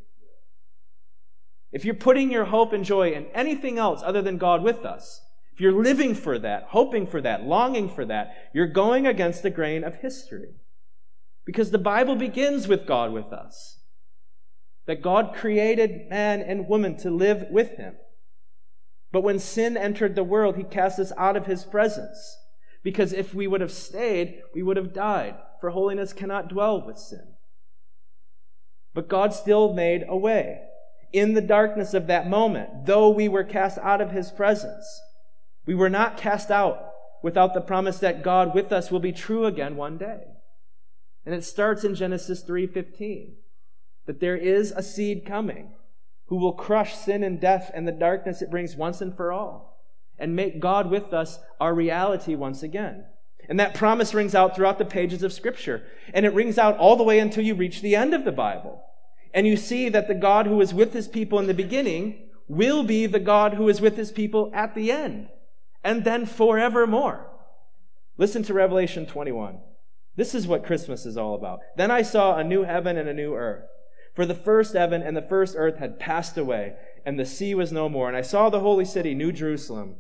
If 1.73 1.85
you're 1.85 1.95
putting 1.95 2.31
your 2.31 2.47
hope 2.47 2.73
and 2.73 2.85
joy 2.85 3.11
in 3.11 3.27
anything 3.35 3.79
else 3.79 4.01
other 4.05 4.23
than 4.23 4.39
God 4.39 4.63
with 4.63 4.85
us, 4.85 5.21
if 5.53 5.61
you're 5.61 5.73
living 5.73 6.15
for 6.15 6.39
that, 6.39 6.67
hoping 6.69 7.07
for 7.07 7.21
that, 7.21 7.45
longing 7.45 7.89
for 7.89 8.05
that, 8.05 8.33
you're 8.55 8.69
going 8.69 9.07
against 9.07 9.43
the 9.43 9.51
grain 9.51 9.83
of 9.83 9.97
history. 9.97 10.55
Because 11.49 11.71
the 11.71 11.79
Bible 11.79 12.15
begins 12.15 12.69
with 12.69 12.87
God 12.87 13.11
with 13.11 13.33
us. 13.33 13.79
That 14.87 15.01
God 15.01 15.35
created 15.35 16.11
man 16.11 16.43
and 16.43 16.69
woman 16.69 16.99
to 16.99 17.11
live 17.11 17.47
with 17.51 17.79
him. 17.79 17.95
But 19.13 19.23
when 19.23 19.39
sin 19.39 19.75
entered 19.75 20.15
the 20.15 20.23
world, 20.23 20.59
he 20.59 20.63
cast 20.63 20.99
us 20.99 21.11
out 21.17 21.39
of 21.39 21.47
his 21.47 21.65
presence. 21.65 22.37
Because 22.83 23.15
if 23.15 23.33
we 23.33 23.47
would 23.47 23.63
have 23.63 23.73
stayed, 23.73 24.43
we 24.55 24.63
would 24.63 24.77
have 24.77 24.93
died. 24.93 25.37
For 25.63 25.71
holiness 25.71 26.13
cannot 26.13 26.49
dwell 26.51 26.85
with 26.85 26.99
sin. 26.99 27.33
But 28.93 29.09
God 29.09 29.33
still 29.33 29.73
made 29.73 30.05
a 30.07 30.19
way 30.19 30.61
in 31.15 31.33
the 31.33 31.41
darkness 31.41 31.95
of 31.95 32.09
that 32.09 32.29
moment, 32.29 32.85
though 32.85 33.09
we 33.09 33.27
were 33.27 33.43
cast 33.43 33.79
out 33.79 34.03
of 34.03 34.11
his 34.11 34.31
presence. 34.31 35.01
We 35.65 35.75
were 35.75 35.89
not 35.89 36.19
cast 36.19 36.51
out 36.51 36.91
without 37.23 37.55
the 37.55 37.63
promise 37.63 38.01
that 38.01 38.23
God 38.23 38.55
with 38.55 38.71
us 38.71 38.91
will 38.91 39.01
be 39.01 39.13
true 39.13 39.47
again 39.47 39.77
one 39.77 39.97
day. 39.97 40.25
And 41.29 41.37
it 41.37 41.45
starts 41.45 41.85
in 41.85 41.95
Genesis 41.95 42.43
3:15 42.43 43.37
that 44.07 44.19
there 44.19 44.35
is 44.35 44.73
a 44.73 44.83
seed 44.83 45.27
coming 45.27 45.75
who 46.29 46.37
will 46.37 46.55
crush 46.55 46.95
sin 46.97 47.23
and 47.23 47.39
death 47.39 47.71
and 47.75 47.87
the 47.87 47.93
darkness 47.93 48.41
it 48.41 48.51
brings 48.51 48.77
once 48.77 49.03
and 49.03 49.15
for 49.15 49.31
all 49.31 49.79
and 50.19 50.35
make 50.35 50.59
God 50.59 50.91
with 50.91 51.13
us 51.13 51.39
our 51.61 51.75
reality 51.75 52.35
once 52.35 52.63
again. 52.63 53.05
And 53.47 53.61
that 53.61 53.75
promise 53.75 54.15
rings 54.15 54.35
out 54.35 54.57
throughout 54.57 54.79
the 54.79 54.87
pages 54.87 55.23
of 55.23 55.35
Scripture. 55.35 55.83
And 56.15 56.25
it 56.25 56.33
rings 56.33 56.57
out 56.57 56.79
all 56.79 56.97
the 56.97 57.05
way 57.05 57.19
until 57.19 57.45
you 57.45 57.55
reach 57.55 57.83
the 57.83 57.95
end 57.95 58.15
of 58.15 58.25
the 58.25 58.33
Bible. 58.33 58.83
And 59.35 59.47
you 59.47 59.59
see 59.59 59.91
that 59.91 60.09
the 60.09 60.15
God 60.15 60.47
who 60.47 60.57
was 60.57 60.73
with 60.73 60.95
his 60.95 61.09
people 61.09 61.39
in 61.39 61.47
the 61.47 61.53
beginning 61.53 62.31
will 62.49 62.85
be 62.85 63.05
the 63.05 63.21
God 63.21 63.53
who 63.53 63.69
is 63.69 63.83
with 63.83 63.99
his 63.99 64.13
people 64.13 64.51
at 64.55 64.75
the 64.75 64.91
end, 64.91 65.29
and 65.85 66.05
then 66.05 66.25
forevermore. 66.25 67.27
Listen 68.17 68.43
to 68.45 68.55
Revelation 68.55 69.05
21. 69.05 69.59
This 70.19 70.35
is 70.35 70.49
what 70.49 70.67
Christmas 70.67 71.07
is 71.07 71.17
all 71.17 71.37
about. 71.37 71.61
Then 71.77 71.93
I 71.93 72.03
saw 72.03 72.35
a 72.37 72.43
new 72.43 72.65
heaven 72.65 72.97
and 72.97 73.09
a 73.09 73.15
new 73.15 73.37
earth. 73.37 73.67
For 74.17 74.27
the 74.27 74.35
first 74.35 74.75
heaven 74.75 75.01
and 75.01 75.17
the 75.17 75.23
first 75.23 75.55
earth 75.57 75.79
had 75.79 76.01
passed 76.01 76.37
away, 76.37 76.75
and 77.07 77.17
the 77.17 77.25
sea 77.25 77.55
was 77.55 77.71
no 77.71 77.89
more. 77.89 78.09
And 78.09 78.17
I 78.17 78.23
saw 78.23 78.51
the 78.51 78.59
holy 78.59 78.85
city, 78.85 79.15
New 79.15 79.31
Jerusalem, 79.31 79.95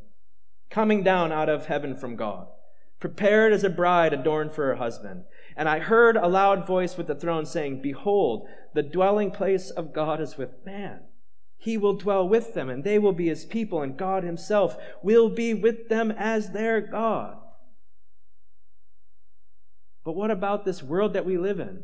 coming 0.71 1.05
down 1.05 1.31
out 1.31 1.49
of 1.49 1.67
heaven 1.67 1.95
from 1.95 2.17
God, 2.17 2.49
prepared 2.99 3.53
as 3.53 3.63
a 3.63 3.71
bride 3.71 4.13
adorned 4.13 4.51
for 4.51 4.67
her 4.67 4.75
husband. 4.75 5.23
And 5.57 5.69
I 5.69 5.79
heard 5.79 6.17
a 6.17 6.27
loud 6.27 6.67
voice 6.67 6.97
with 6.97 7.07
the 7.07 7.15
throne 7.15 7.47
saying, 7.47 7.81
Behold, 7.81 8.49
the 8.75 8.83
dwelling 8.83 9.31
place 9.31 9.71
of 9.71 9.95
God 9.95 10.21
is 10.21 10.37
with 10.37 10.67
man. 10.67 11.03
He 11.59 11.79
will 11.79 11.95
dwell 11.95 12.29
with 12.29 12.55
them, 12.55 12.69
and 12.69 12.83
they 12.83 12.99
will 12.99 13.13
be 13.13 13.29
his 13.29 13.45
people, 13.45 13.83
and 13.83 13.97
God 13.97 14.25
himself 14.25 14.77
will 15.01 15.29
be 15.29 15.55
with 15.55 15.89
them 15.89 16.11
as 16.11 16.51
their 16.51 16.81
God. 16.81 17.37
But 20.09 20.17
what 20.17 20.31
about 20.31 20.65
this 20.65 20.83
world 20.83 21.13
that 21.13 21.27
we 21.27 21.37
live 21.37 21.61
in? 21.61 21.81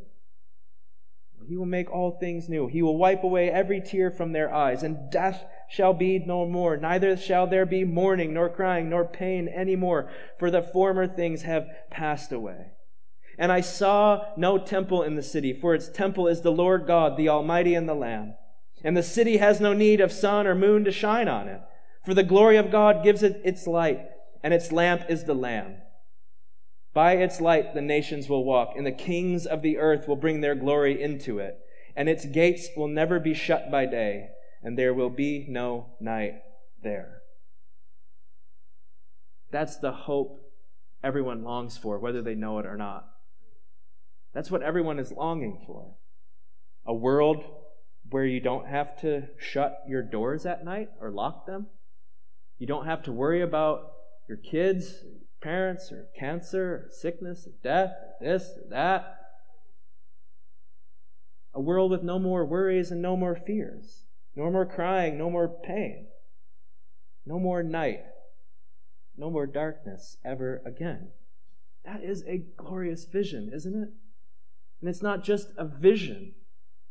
He 1.46 1.58
will 1.58 1.66
make 1.66 1.90
all 1.90 2.12
things 2.12 2.48
new. 2.48 2.68
He 2.68 2.80
will 2.80 2.96
wipe 2.96 3.22
away 3.22 3.50
every 3.50 3.82
tear 3.82 4.10
from 4.10 4.32
their 4.32 4.50
eyes, 4.50 4.82
and 4.82 5.10
death 5.12 5.44
shall 5.68 5.92
be 5.92 6.18
no 6.18 6.46
more. 6.46 6.78
Neither 6.78 7.18
shall 7.18 7.46
there 7.46 7.66
be 7.66 7.84
mourning, 7.84 8.32
nor 8.32 8.48
crying, 8.48 8.88
nor 8.88 9.04
pain 9.04 9.46
any 9.46 9.76
more, 9.76 10.10
for 10.38 10.50
the 10.50 10.62
former 10.62 11.06
things 11.06 11.42
have 11.42 11.66
passed 11.90 12.32
away. 12.32 12.68
And 13.36 13.52
I 13.52 13.60
saw 13.60 14.24
no 14.38 14.56
temple 14.56 15.02
in 15.02 15.16
the 15.16 15.22
city, 15.22 15.52
for 15.52 15.74
its 15.74 15.90
temple 15.90 16.26
is 16.26 16.40
the 16.40 16.50
Lord 16.50 16.86
God, 16.86 17.18
the 17.18 17.28
Almighty, 17.28 17.74
and 17.74 17.86
the 17.86 17.92
Lamb. 17.92 18.36
And 18.82 18.96
the 18.96 19.02
city 19.02 19.36
has 19.36 19.60
no 19.60 19.74
need 19.74 20.00
of 20.00 20.10
sun 20.10 20.46
or 20.46 20.54
moon 20.54 20.84
to 20.84 20.90
shine 20.92 21.28
on 21.28 21.46
it, 21.46 21.60
for 22.06 22.14
the 22.14 22.22
glory 22.22 22.56
of 22.56 22.72
God 22.72 23.04
gives 23.04 23.22
it 23.22 23.42
its 23.44 23.66
light, 23.66 24.00
and 24.42 24.54
its 24.54 24.72
lamp 24.72 25.02
is 25.10 25.24
the 25.24 25.34
Lamb. 25.34 25.74
By 26.94 27.14
its 27.14 27.40
light 27.40 27.74
the 27.74 27.82
nations 27.82 28.28
will 28.28 28.44
walk, 28.44 28.74
and 28.76 28.86
the 28.86 28.92
kings 28.92 29.44
of 29.46 29.62
the 29.62 29.78
earth 29.78 30.06
will 30.06 30.16
bring 30.16 30.40
their 30.40 30.54
glory 30.54 31.02
into 31.02 31.40
it. 31.40 31.58
And 31.96 32.08
its 32.08 32.24
gates 32.24 32.68
will 32.76 32.88
never 32.88 33.20
be 33.20 33.34
shut 33.34 33.70
by 33.70 33.86
day, 33.86 34.28
and 34.62 34.78
there 34.78 34.94
will 34.94 35.10
be 35.10 35.46
no 35.48 35.90
night 36.00 36.34
there. 36.82 37.18
That's 39.50 39.76
the 39.76 39.92
hope 39.92 40.40
everyone 41.02 41.44
longs 41.44 41.76
for, 41.76 41.98
whether 41.98 42.22
they 42.22 42.34
know 42.34 42.58
it 42.58 42.66
or 42.66 42.76
not. 42.76 43.06
That's 44.32 44.50
what 44.50 44.62
everyone 44.62 44.98
is 44.98 45.12
longing 45.12 45.62
for. 45.66 45.94
A 46.86 46.94
world 46.94 47.44
where 48.10 48.24
you 48.24 48.40
don't 48.40 48.66
have 48.66 49.00
to 49.00 49.28
shut 49.38 49.78
your 49.88 50.02
doors 50.02 50.46
at 50.46 50.64
night 50.64 50.88
or 51.00 51.10
lock 51.10 51.46
them. 51.46 51.66
You 52.58 52.66
don't 52.66 52.86
have 52.86 53.02
to 53.04 53.12
worry 53.12 53.42
about 53.42 53.92
your 54.28 54.38
kids, 54.38 55.04
parents, 55.44 55.92
or 55.92 56.08
cancer, 56.18 56.74
or 56.74 56.88
sickness, 56.90 57.46
or 57.46 57.52
death, 57.62 57.90
or 58.20 58.26
this, 58.26 58.50
or 58.56 58.68
that. 58.70 59.18
A 61.54 61.60
world 61.60 61.90
with 61.90 62.02
no 62.02 62.18
more 62.18 62.44
worries 62.44 62.90
and 62.90 63.00
no 63.00 63.16
more 63.16 63.36
fears. 63.36 64.06
No 64.34 64.50
more 64.50 64.66
crying, 64.66 65.16
no 65.16 65.30
more 65.30 65.48
pain. 65.48 66.06
No 67.24 67.38
more 67.38 67.62
night. 67.62 68.00
No 69.16 69.30
more 69.30 69.46
darkness 69.46 70.16
ever 70.24 70.62
again. 70.66 71.10
That 71.84 72.02
is 72.02 72.24
a 72.26 72.42
glorious 72.56 73.04
vision, 73.04 73.50
isn't 73.54 73.74
it? 73.74 73.90
And 74.80 74.88
it's 74.88 75.02
not 75.02 75.22
just 75.22 75.48
a 75.56 75.64
vision, 75.64 76.34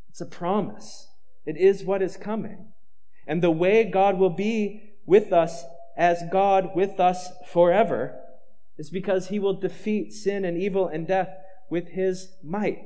it's 0.09 0.21
a 0.21 0.25
promise. 0.25 1.09
It 1.45 1.57
is 1.57 1.83
what 1.83 2.01
is 2.01 2.15
coming. 2.15 2.67
And 3.27 3.41
the 3.41 3.51
way 3.51 3.83
God 3.83 4.17
will 4.17 4.29
be 4.29 4.93
with 5.05 5.33
us 5.33 5.65
as 5.97 6.23
God 6.31 6.69
with 6.75 6.99
us 6.99 7.29
forever 7.51 8.22
is 8.77 8.89
because 8.89 9.27
he 9.27 9.39
will 9.39 9.59
defeat 9.59 10.13
sin 10.13 10.45
and 10.45 10.57
evil 10.57 10.87
and 10.87 11.07
death 11.07 11.29
with 11.69 11.89
his 11.89 12.33
might, 12.43 12.79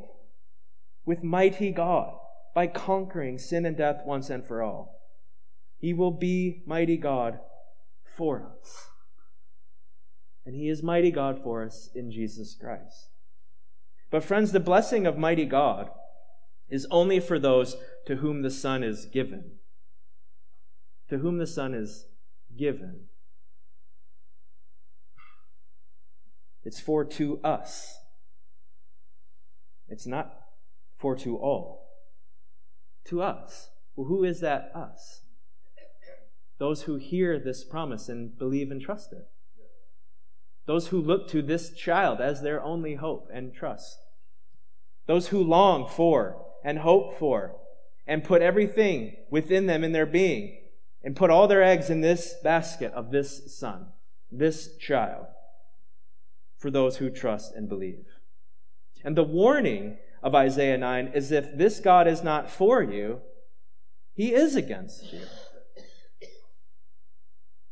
with 1.05 1.23
mighty 1.23 1.71
God, 1.71 2.13
by 2.53 2.67
conquering 2.67 3.37
sin 3.37 3.65
and 3.65 3.77
death 3.77 4.01
once 4.05 4.29
and 4.29 4.45
for 4.45 4.61
all. 4.61 4.97
He 5.77 5.93
will 5.93 6.11
be 6.11 6.63
mighty 6.65 6.97
God 6.97 7.39
for 8.15 8.51
us. 8.59 8.87
And 10.45 10.55
He 10.55 10.69
is 10.69 10.81
mighty 10.81 11.11
God 11.11 11.41
for 11.43 11.63
us 11.63 11.89
in 11.93 12.09
Jesus 12.09 12.55
Christ. 12.59 13.09
But, 14.09 14.23
friends, 14.23 14.53
the 14.53 14.61
blessing 14.61 15.05
of 15.05 15.17
mighty 15.17 15.45
God 15.45 15.89
is 16.69 16.87
only 16.89 17.19
for 17.19 17.37
those 17.37 17.75
to 18.05 18.17
whom 18.17 18.41
the 18.41 18.49
Son 18.49 18.81
is 18.81 19.05
given. 19.05 19.57
To 21.09 21.17
whom 21.17 21.37
the 21.37 21.47
Son 21.47 21.73
is 21.73 22.07
given. 22.57 23.07
It's 26.67 26.81
for 26.81 27.05
to 27.05 27.39
us. 27.45 27.97
It's 29.87 30.05
not 30.05 30.33
for 30.97 31.15
to 31.15 31.37
all. 31.37 31.87
To 33.05 33.21
us. 33.21 33.69
Well, 33.95 34.09
who 34.09 34.25
is 34.25 34.41
that 34.41 34.69
us? 34.75 35.21
Those 36.59 36.81
who 36.81 36.97
hear 36.97 37.39
this 37.39 37.63
promise 37.63 38.09
and 38.09 38.37
believe 38.37 38.69
and 38.69 38.81
trust 38.81 39.13
it. 39.13 39.29
Those 40.65 40.87
who 40.87 41.01
look 41.01 41.29
to 41.29 41.41
this 41.41 41.73
child 41.73 42.19
as 42.19 42.41
their 42.41 42.61
only 42.61 42.95
hope 42.95 43.29
and 43.33 43.53
trust. 43.53 43.99
Those 45.05 45.29
who 45.29 45.41
long 45.41 45.87
for 45.87 46.47
and 46.65 46.79
hope 46.79 47.17
for 47.17 47.55
and 48.05 48.25
put 48.25 48.41
everything 48.41 49.15
within 49.31 49.67
them 49.67 49.85
in 49.85 49.93
their 49.93 50.05
being 50.05 50.57
and 51.01 51.15
put 51.15 51.29
all 51.29 51.47
their 51.47 51.63
eggs 51.63 51.89
in 51.89 52.01
this 52.01 52.35
basket 52.43 52.91
of 52.91 53.11
this 53.11 53.57
son, 53.57 53.85
this 54.29 54.75
child, 54.75 55.27
for 56.57 56.71
those 56.71 56.97
who 56.97 57.09
trust 57.09 57.53
and 57.55 57.69
believe. 57.69 58.05
And 59.03 59.15
the 59.15 59.23
warning 59.23 59.97
of 60.23 60.35
Isaiah 60.35 60.77
9 60.77 61.11
is 61.13 61.31
if 61.31 61.55
this 61.55 61.79
God 61.79 62.07
is 62.07 62.23
not 62.23 62.49
for 62.49 62.81
you, 62.81 63.21
he 64.13 64.33
is 64.33 64.55
against 64.55 65.13
you. 65.13 65.21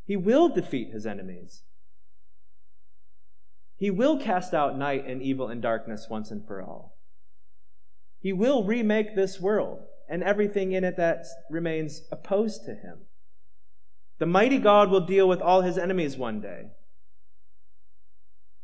He 0.05 0.15
will 0.15 0.49
defeat 0.49 0.91
his 0.91 1.07
enemies. 1.07 1.63
He 3.77 3.89
will 3.89 4.19
cast 4.19 4.53
out 4.53 4.77
night 4.77 5.05
and 5.07 5.21
evil 5.21 5.47
and 5.47 5.61
darkness 5.61 6.07
once 6.09 6.29
and 6.31 6.45
for 6.45 6.61
all. 6.61 6.97
He 8.19 8.31
will 8.31 8.63
remake 8.63 9.15
this 9.15 9.39
world 9.39 9.79
and 10.07 10.23
everything 10.23 10.71
in 10.71 10.83
it 10.83 10.97
that 10.97 11.25
remains 11.49 12.01
opposed 12.11 12.65
to 12.65 12.71
him. 12.71 12.99
The 14.19 14.25
mighty 14.25 14.59
God 14.59 14.89
will 14.89 15.05
deal 15.05 15.27
with 15.27 15.41
all 15.41 15.61
his 15.61 15.77
enemies 15.77 16.15
one 16.15 16.39
day. 16.39 16.67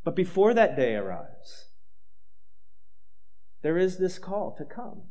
But 0.04 0.16
before 0.16 0.54
that 0.54 0.76
day 0.76 0.95
arrives, 0.95 1.70
there 3.62 3.78
is 3.78 3.97
this 3.97 4.18
call 4.18 4.56
to 4.58 4.66
come 4.66 5.04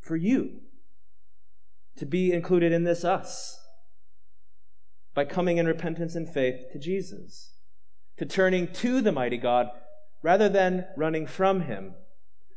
for 0.00 0.16
you 0.16 0.60
to 1.96 2.06
be 2.06 2.32
included 2.32 2.72
in 2.72 2.84
this 2.84 3.04
us 3.04 3.58
by 5.14 5.24
coming 5.24 5.58
in 5.58 5.66
repentance 5.66 6.14
and 6.14 6.28
faith 6.28 6.72
to 6.72 6.78
Jesus, 6.78 7.52
to 8.16 8.24
turning 8.24 8.72
to 8.72 9.00
the 9.02 9.12
mighty 9.12 9.36
God 9.36 9.68
rather 10.22 10.48
than 10.48 10.86
running 10.96 11.26
from 11.26 11.62
him. 11.62 11.94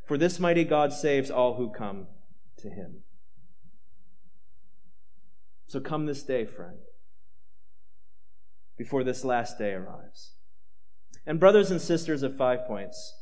For 0.06 0.16
this 0.16 0.38
mighty 0.38 0.64
God 0.64 0.92
saves 0.92 1.30
all 1.30 1.56
who 1.56 1.70
come 1.70 2.06
to 2.58 2.70
him. 2.70 3.02
So 5.66 5.80
come 5.80 6.06
this 6.06 6.22
day, 6.22 6.46
friend, 6.46 6.78
before 8.76 9.04
this 9.04 9.24
last 9.24 9.58
day 9.58 9.72
arrives. 9.72 10.32
And, 11.26 11.40
brothers 11.40 11.70
and 11.70 11.80
sisters 11.80 12.22
of 12.22 12.36
Five 12.36 12.66
Points, 12.66 13.14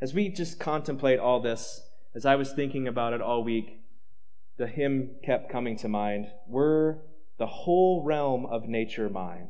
as 0.00 0.14
we 0.14 0.28
just 0.28 0.60
contemplate 0.60 1.18
all 1.18 1.40
this, 1.40 1.82
as 2.14 2.24
I 2.24 2.36
was 2.36 2.52
thinking 2.52 2.86
about 2.86 3.12
it 3.12 3.20
all 3.20 3.42
week, 3.42 3.80
the 4.56 4.66
hymn 4.66 5.16
kept 5.24 5.50
coming 5.50 5.76
to 5.78 5.88
mind 5.88 6.26
Were 6.46 7.02
the 7.38 7.46
whole 7.46 8.02
realm 8.04 8.46
of 8.46 8.68
nature 8.68 9.08
mine? 9.08 9.48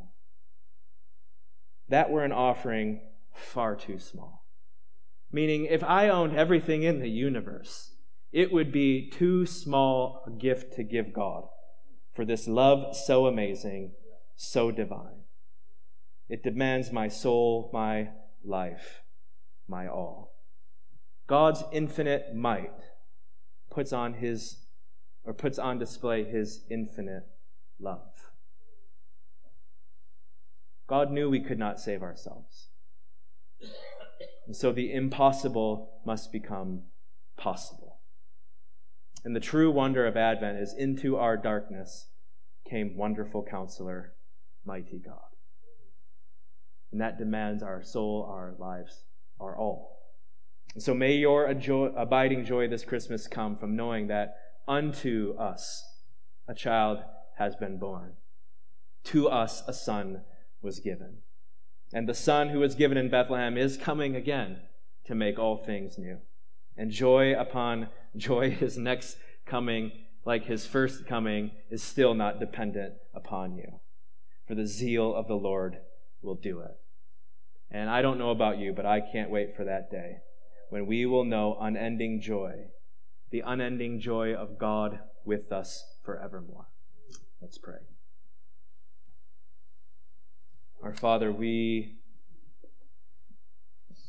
That 1.88 2.10
were 2.10 2.24
an 2.24 2.32
offering 2.32 3.00
far 3.34 3.76
too 3.76 3.98
small. 3.98 4.44
Meaning, 5.30 5.66
if 5.66 5.82
I 5.84 6.08
owned 6.08 6.36
everything 6.36 6.82
in 6.82 7.00
the 7.00 7.10
universe, 7.10 7.94
it 8.32 8.52
would 8.52 8.72
be 8.72 9.10
too 9.10 9.46
small 9.46 10.22
a 10.26 10.30
gift 10.30 10.74
to 10.74 10.82
give 10.82 11.12
God 11.12 11.44
for 12.14 12.24
this 12.24 12.48
love 12.48 12.96
so 12.96 13.26
amazing, 13.26 13.92
so 14.36 14.70
divine. 14.70 15.24
It 16.28 16.42
demands 16.42 16.92
my 16.92 17.08
soul, 17.08 17.70
my 17.72 18.10
life, 18.44 19.02
my 19.66 19.86
all. 19.86 20.34
God's 21.26 21.62
infinite 21.72 22.34
might 22.34 22.72
puts 23.70 23.92
on 23.92 24.14
his 24.14 24.64
or 25.24 25.34
puts 25.34 25.58
on 25.58 25.78
display 25.78 26.24
his 26.24 26.64
infinite 26.70 27.24
love. 27.78 28.32
God 30.86 31.10
knew 31.10 31.28
we 31.28 31.40
could 31.40 31.58
not 31.58 31.78
save 31.78 32.02
ourselves. 32.02 32.68
And 34.46 34.56
so 34.56 34.72
the 34.72 34.92
impossible 34.92 36.00
must 36.06 36.32
become 36.32 36.84
possible. 37.36 37.98
And 39.22 39.36
the 39.36 39.40
true 39.40 39.70
wonder 39.70 40.06
of 40.06 40.16
Advent 40.16 40.58
is 40.58 40.74
into 40.76 41.16
our 41.18 41.36
darkness 41.36 42.08
came 42.68 42.96
wonderful 42.96 43.44
counselor, 43.44 44.14
mighty 44.64 44.98
God. 44.98 45.28
And 46.92 47.00
that 47.00 47.18
demands 47.18 47.62
our 47.62 47.82
soul, 47.82 48.26
our 48.30 48.54
lives, 48.58 49.04
our 49.40 49.56
all. 49.56 49.98
So 50.78 50.94
may 50.94 51.14
your 51.14 51.46
abiding 51.46 52.44
joy 52.44 52.68
this 52.68 52.84
Christmas 52.84 53.26
come 53.26 53.56
from 53.56 53.76
knowing 53.76 54.08
that 54.08 54.36
unto 54.66 55.34
us 55.38 55.84
a 56.46 56.54
child 56.54 57.00
has 57.36 57.56
been 57.56 57.78
born. 57.78 58.12
To 59.04 59.28
us 59.28 59.62
a 59.66 59.72
son 59.72 60.22
was 60.62 60.80
given. 60.80 61.18
And 61.92 62.08
the 62.08 62.14
son 62.14 62.50
who 62.50 62.60
was 62.60 62.74
given 62.74 62.98
in 62.98 63.08
Bethlehem 63.08 63.56
is 63.56 63.76
coming 63.76 64.14
again 64.14 64.58
to 65.06 65.14
make 65.14 65.38
all 65.38 65.56
things 65.56 65.98
new. 65.98 66.18
And 66.76 66.90
joy 66.90 67.34
upon 67.34 67.88
joy, 68.16 68.50
his 68.60 68.76
next 68.76 69.16
coming, 69.46 69.92
like 70.24 70.44
his 70.44 70.66
first 70.66 71.06
coming, 71.06 71.52
is 71.70 71.82
still 71.82 72.14
not 72.14 72.40
dependent 72.40 72.94
upon 73.14 73.56
you. 73.56 73.80
For 74.46 74.54
the 74.54 74.66
zeal 74.66 75.14
of 75.14 75.26
the 75.26 75.34
Lord 75.34 75.78
will 76.22 76.34
do 76.34 76.60
it. 76.60 76.76
And 77.70 77.90
I 77.90 78.02
don't 78.02 78.18
know 78.18 78.30
about 78.30 78.58
you, 78.58 78.72
but 78.72 78.86
I 78.86 79.00
can't 79.00 79.30
wait 79.30 79.54
for 79.56 79.64
that 79.64 79.90
day 79.90 80.18
when 80.70 80.86
we 80.86 81.06
will 81.06 81.24
know 81.24 81.56
unending 81.60 82.20
joy, 82.20 82.52
the 83.30 83.42
unending 83.44 84.00
joy 84.00 84.34
of 84.34 84.58
God 84.58 85.00
with 85.24 85.52
us 85.52 85.84
forevermore. 86.04 86.68
Let's 87.40 87.58
pray. 87.58 87.78
Our 90.82 90.94
Father, 90.94 91.32
we 91.32 91.96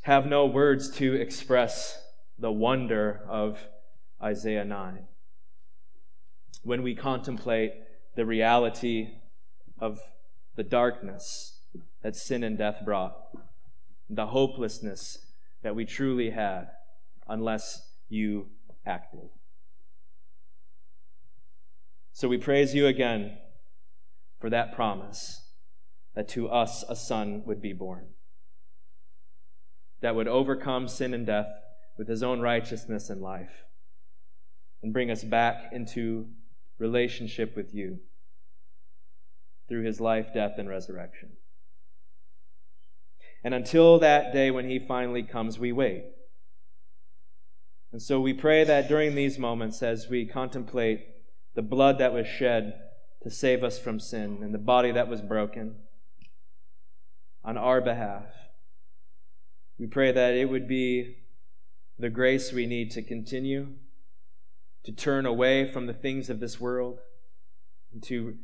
have 0.01 0.26
no 0.26 0.45
words 0.45 0.89
to 0.91 1.16
express 1.16 2.01
the 2.38 2.51
wonder 2.51 3.22
of 3.28 3.60
Isaiah 4.22 4.66
9. 4.66 5.07
When 6.64 6.84
we 6.84 6.95
contemplate 6.95 7.74
the 8.16 8.26
reality 8.26 9.10
of 9.80 9.99
the 10.55 10.64
darkness 10.64 11.59
that 12.01 12.15
sin 12.15 12.43
and 12.43 12.57
death 12.57 12.78
brought, 12.84 13.15
the 14.09 14.28
hopelessness 14.28 15.20
that 15.61 15.76
we 15.76 15.86
truly 15.86 16.32
had 16.32 16.67
unless 17.28 17.91
you 18.07 18.47
acted. 18.86 19.30
So 22.13 22.28
we 22.28 22.38
praise 22.38 22.74
you 22.74 22.88
again 22.88 23.38
for 24.39 24.49
that 24.49 24.74
promise 24.74 25.41
that 26.15 26.28
to 26.30 26.49
us 26.49 26.84
a 26.89 26.95
son 26.95 27.43
would 27.45 27.61
be 27.61 27.74
born, 27.74 28.07
that 30.01 30.15
would 30.15 30.28
overcome 30.28 30.88
sin 30.88 31.13
and 31.13 31.26
death 31.26 31.49
with 31.97 32.07
his 32.07 32.24
own 32.24 32.39
righteousness 32.39 33.09
and 33.09 33.22
life, 33.22 33.63
and 34.82 34.93
bring 34.93 35.11
us 35.11 35.24
back 35.24 35.72
into 35.72 36.28
relationship 36.78 37.55
with 37.55 37.74
you 37.74 37.99
through 39.67 39.84
his 39.84 40.01
life, 40.01 40.34
death, 40.34 40.53
and 40.57 40.67
resurrection. 40.67 41.30
And 43.43 43.53
until 43.53 43.99
that 43.99 44.33
day 44.33 44.51
when 44.51 44.69
he 44.69 44.79
finally 44.79 45.23
comes, 45.23 45.57
we 45.57 45.71
wait. 45.71 46.05
And 47.91 48.01
so 48.01 48.19
we 48.19 48.33
pray 48.33 48.63
that 48.63 48.87
during 48.87 49.15
these 49.15 49.39
moments, 49.39 49.81
as 49.81 50.09
we 50.09 50.25
contemplate 50.25 51.05
the 51.55 51.61
blood 51.61 51.97
that 51.99 52.13
was 52.13 52.27
shed 52.27 52.73
to 53.23 53.29
save 53.29 53.63
us 53.63 53.79
from 53.79 53.99
sin 53.99 54.39
and 54.43 54.53
the 54.53 54.59
body 54.59 54.91
that 54.91 55.07
was 55.07 55.21
broken 55.21 55.75
on 57.43 57.57
our 57.57 57.81
behalf, 57.81 58.25
we 59.79 59.87
pray 59.87 60.11
that 60.11 60.33
it 60.33 60.49
would 60.49 60.67
be 60.67 61.17
the 61.97 62.09
grace 62.09 62.51
we 62.51 62.65
need 62.65 62.91
to 62.91 63.01
continue 63.01 63.69
to 64.83 64.91
turn 64.91 65.25
away 65.25 65.69
from 65.69 65.87
the 65.87 65.93
things 65.93 66.29
of 66.29 66.39
this 66.39 66.59
world 66.59 66.99
and 67.91 68.03
to 68.03 68.37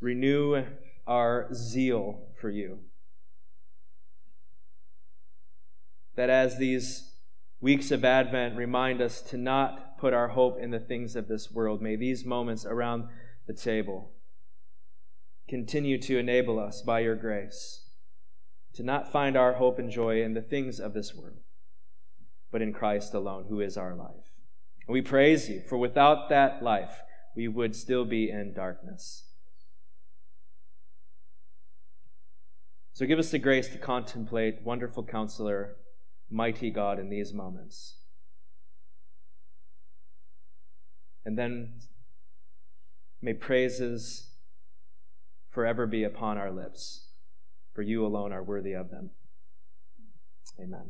renew 0.00 0.64
our 1.06 1.48
zeal 1.52 2.28
for 2.40 2.50
you 2.50 2.80
that 6.16 6.30
as 6.30 6.58
these 6.58 7.12
weeks 7.60 7.90
of 7.90 8.04
Advent 8.04 8.56
remind 8.56 9.00
us 9.00 9.20
to 9.22 9.36
not 9.36 9.98
put 9.98 10.14
our 10.14 10.28
hope 10.28 10.58
in 10.58 10.70
the 10.70 10.80
things 10.80 11.14
of 11.14 11.28
this 11.28 11.50
world. 11.50 11.82
May 11.82 11.96
these 11.96 12.24
moments 12.24 12.64
around 12.64 13.04
the 13.46 13.54
table 13.54 14.12
continue 15.48 15.98
to 15.98 16.18
enable 16.18 16.58
us 16.58 16.80
by 16.80 17.00
your 17.00 17.16
grace 17.16 17.86
to 18.74 18.82
not 18.82 19.10
find 19.10 19.36
our 19.36 19.54
hope 19.54 19.78
and 19.78 19.90
joy 19.90 20.22
in 20.22 20.34
the 20.34 20.42
things 20.42 20.78
of 20.78 20.94
this 20.94 21.14
world, 21.14 21.40
but 22.50 22.62
in 22.62 22.72
Christ 22.72 23.14
alone, 23.14 23.46
who 23.48 23.60
is 23.60 23.76
our 23.76 23.94
life. 23.94 24.36
And 24.86 24.92
we 24.92 25.02
praise 25.02 25.48
you, 25.48 25.62
for 25.68 25.76
without 25.76 26.28
that 26.28 26.62
life, 26.62 27.02
we 27.34 27.48
would 27.48 27.74
still 27.74 28.04
be 28.04 28.30
in 28.30 28.54
darkness. 28.54 29.24
So 32.92 33.06
give 33.06 33.18
us 33.18 33.30
the 33.30 33.38
grace 33.38 33.68
to 33.68 33.78
contemplate, 33.78 34.62
wonderful 34.62 35.04
counselor, 35.04 35.76
mighty 36.30 36.70
God, 36.70 36.98
in 36.98 37.10
these 37.10 37.32
moments. 37.34 37.96
And 41.24 41.38
then 41.38 41.74
may 43.20 43.34
praises 43.34 44.30
forever 45.50 45.86
be 45.86 46.04
upon 46.04 46.38
our 46.38 46.50
lips, 46.50 47.08
for 47.74 47.82
you 47.82 48.06
alone 48.06 48.32
are 48.32 48.42
worthy 48.42 48.72
of 48.72 48.90
them. 48.90 49.10
Amen. 50.58 50.86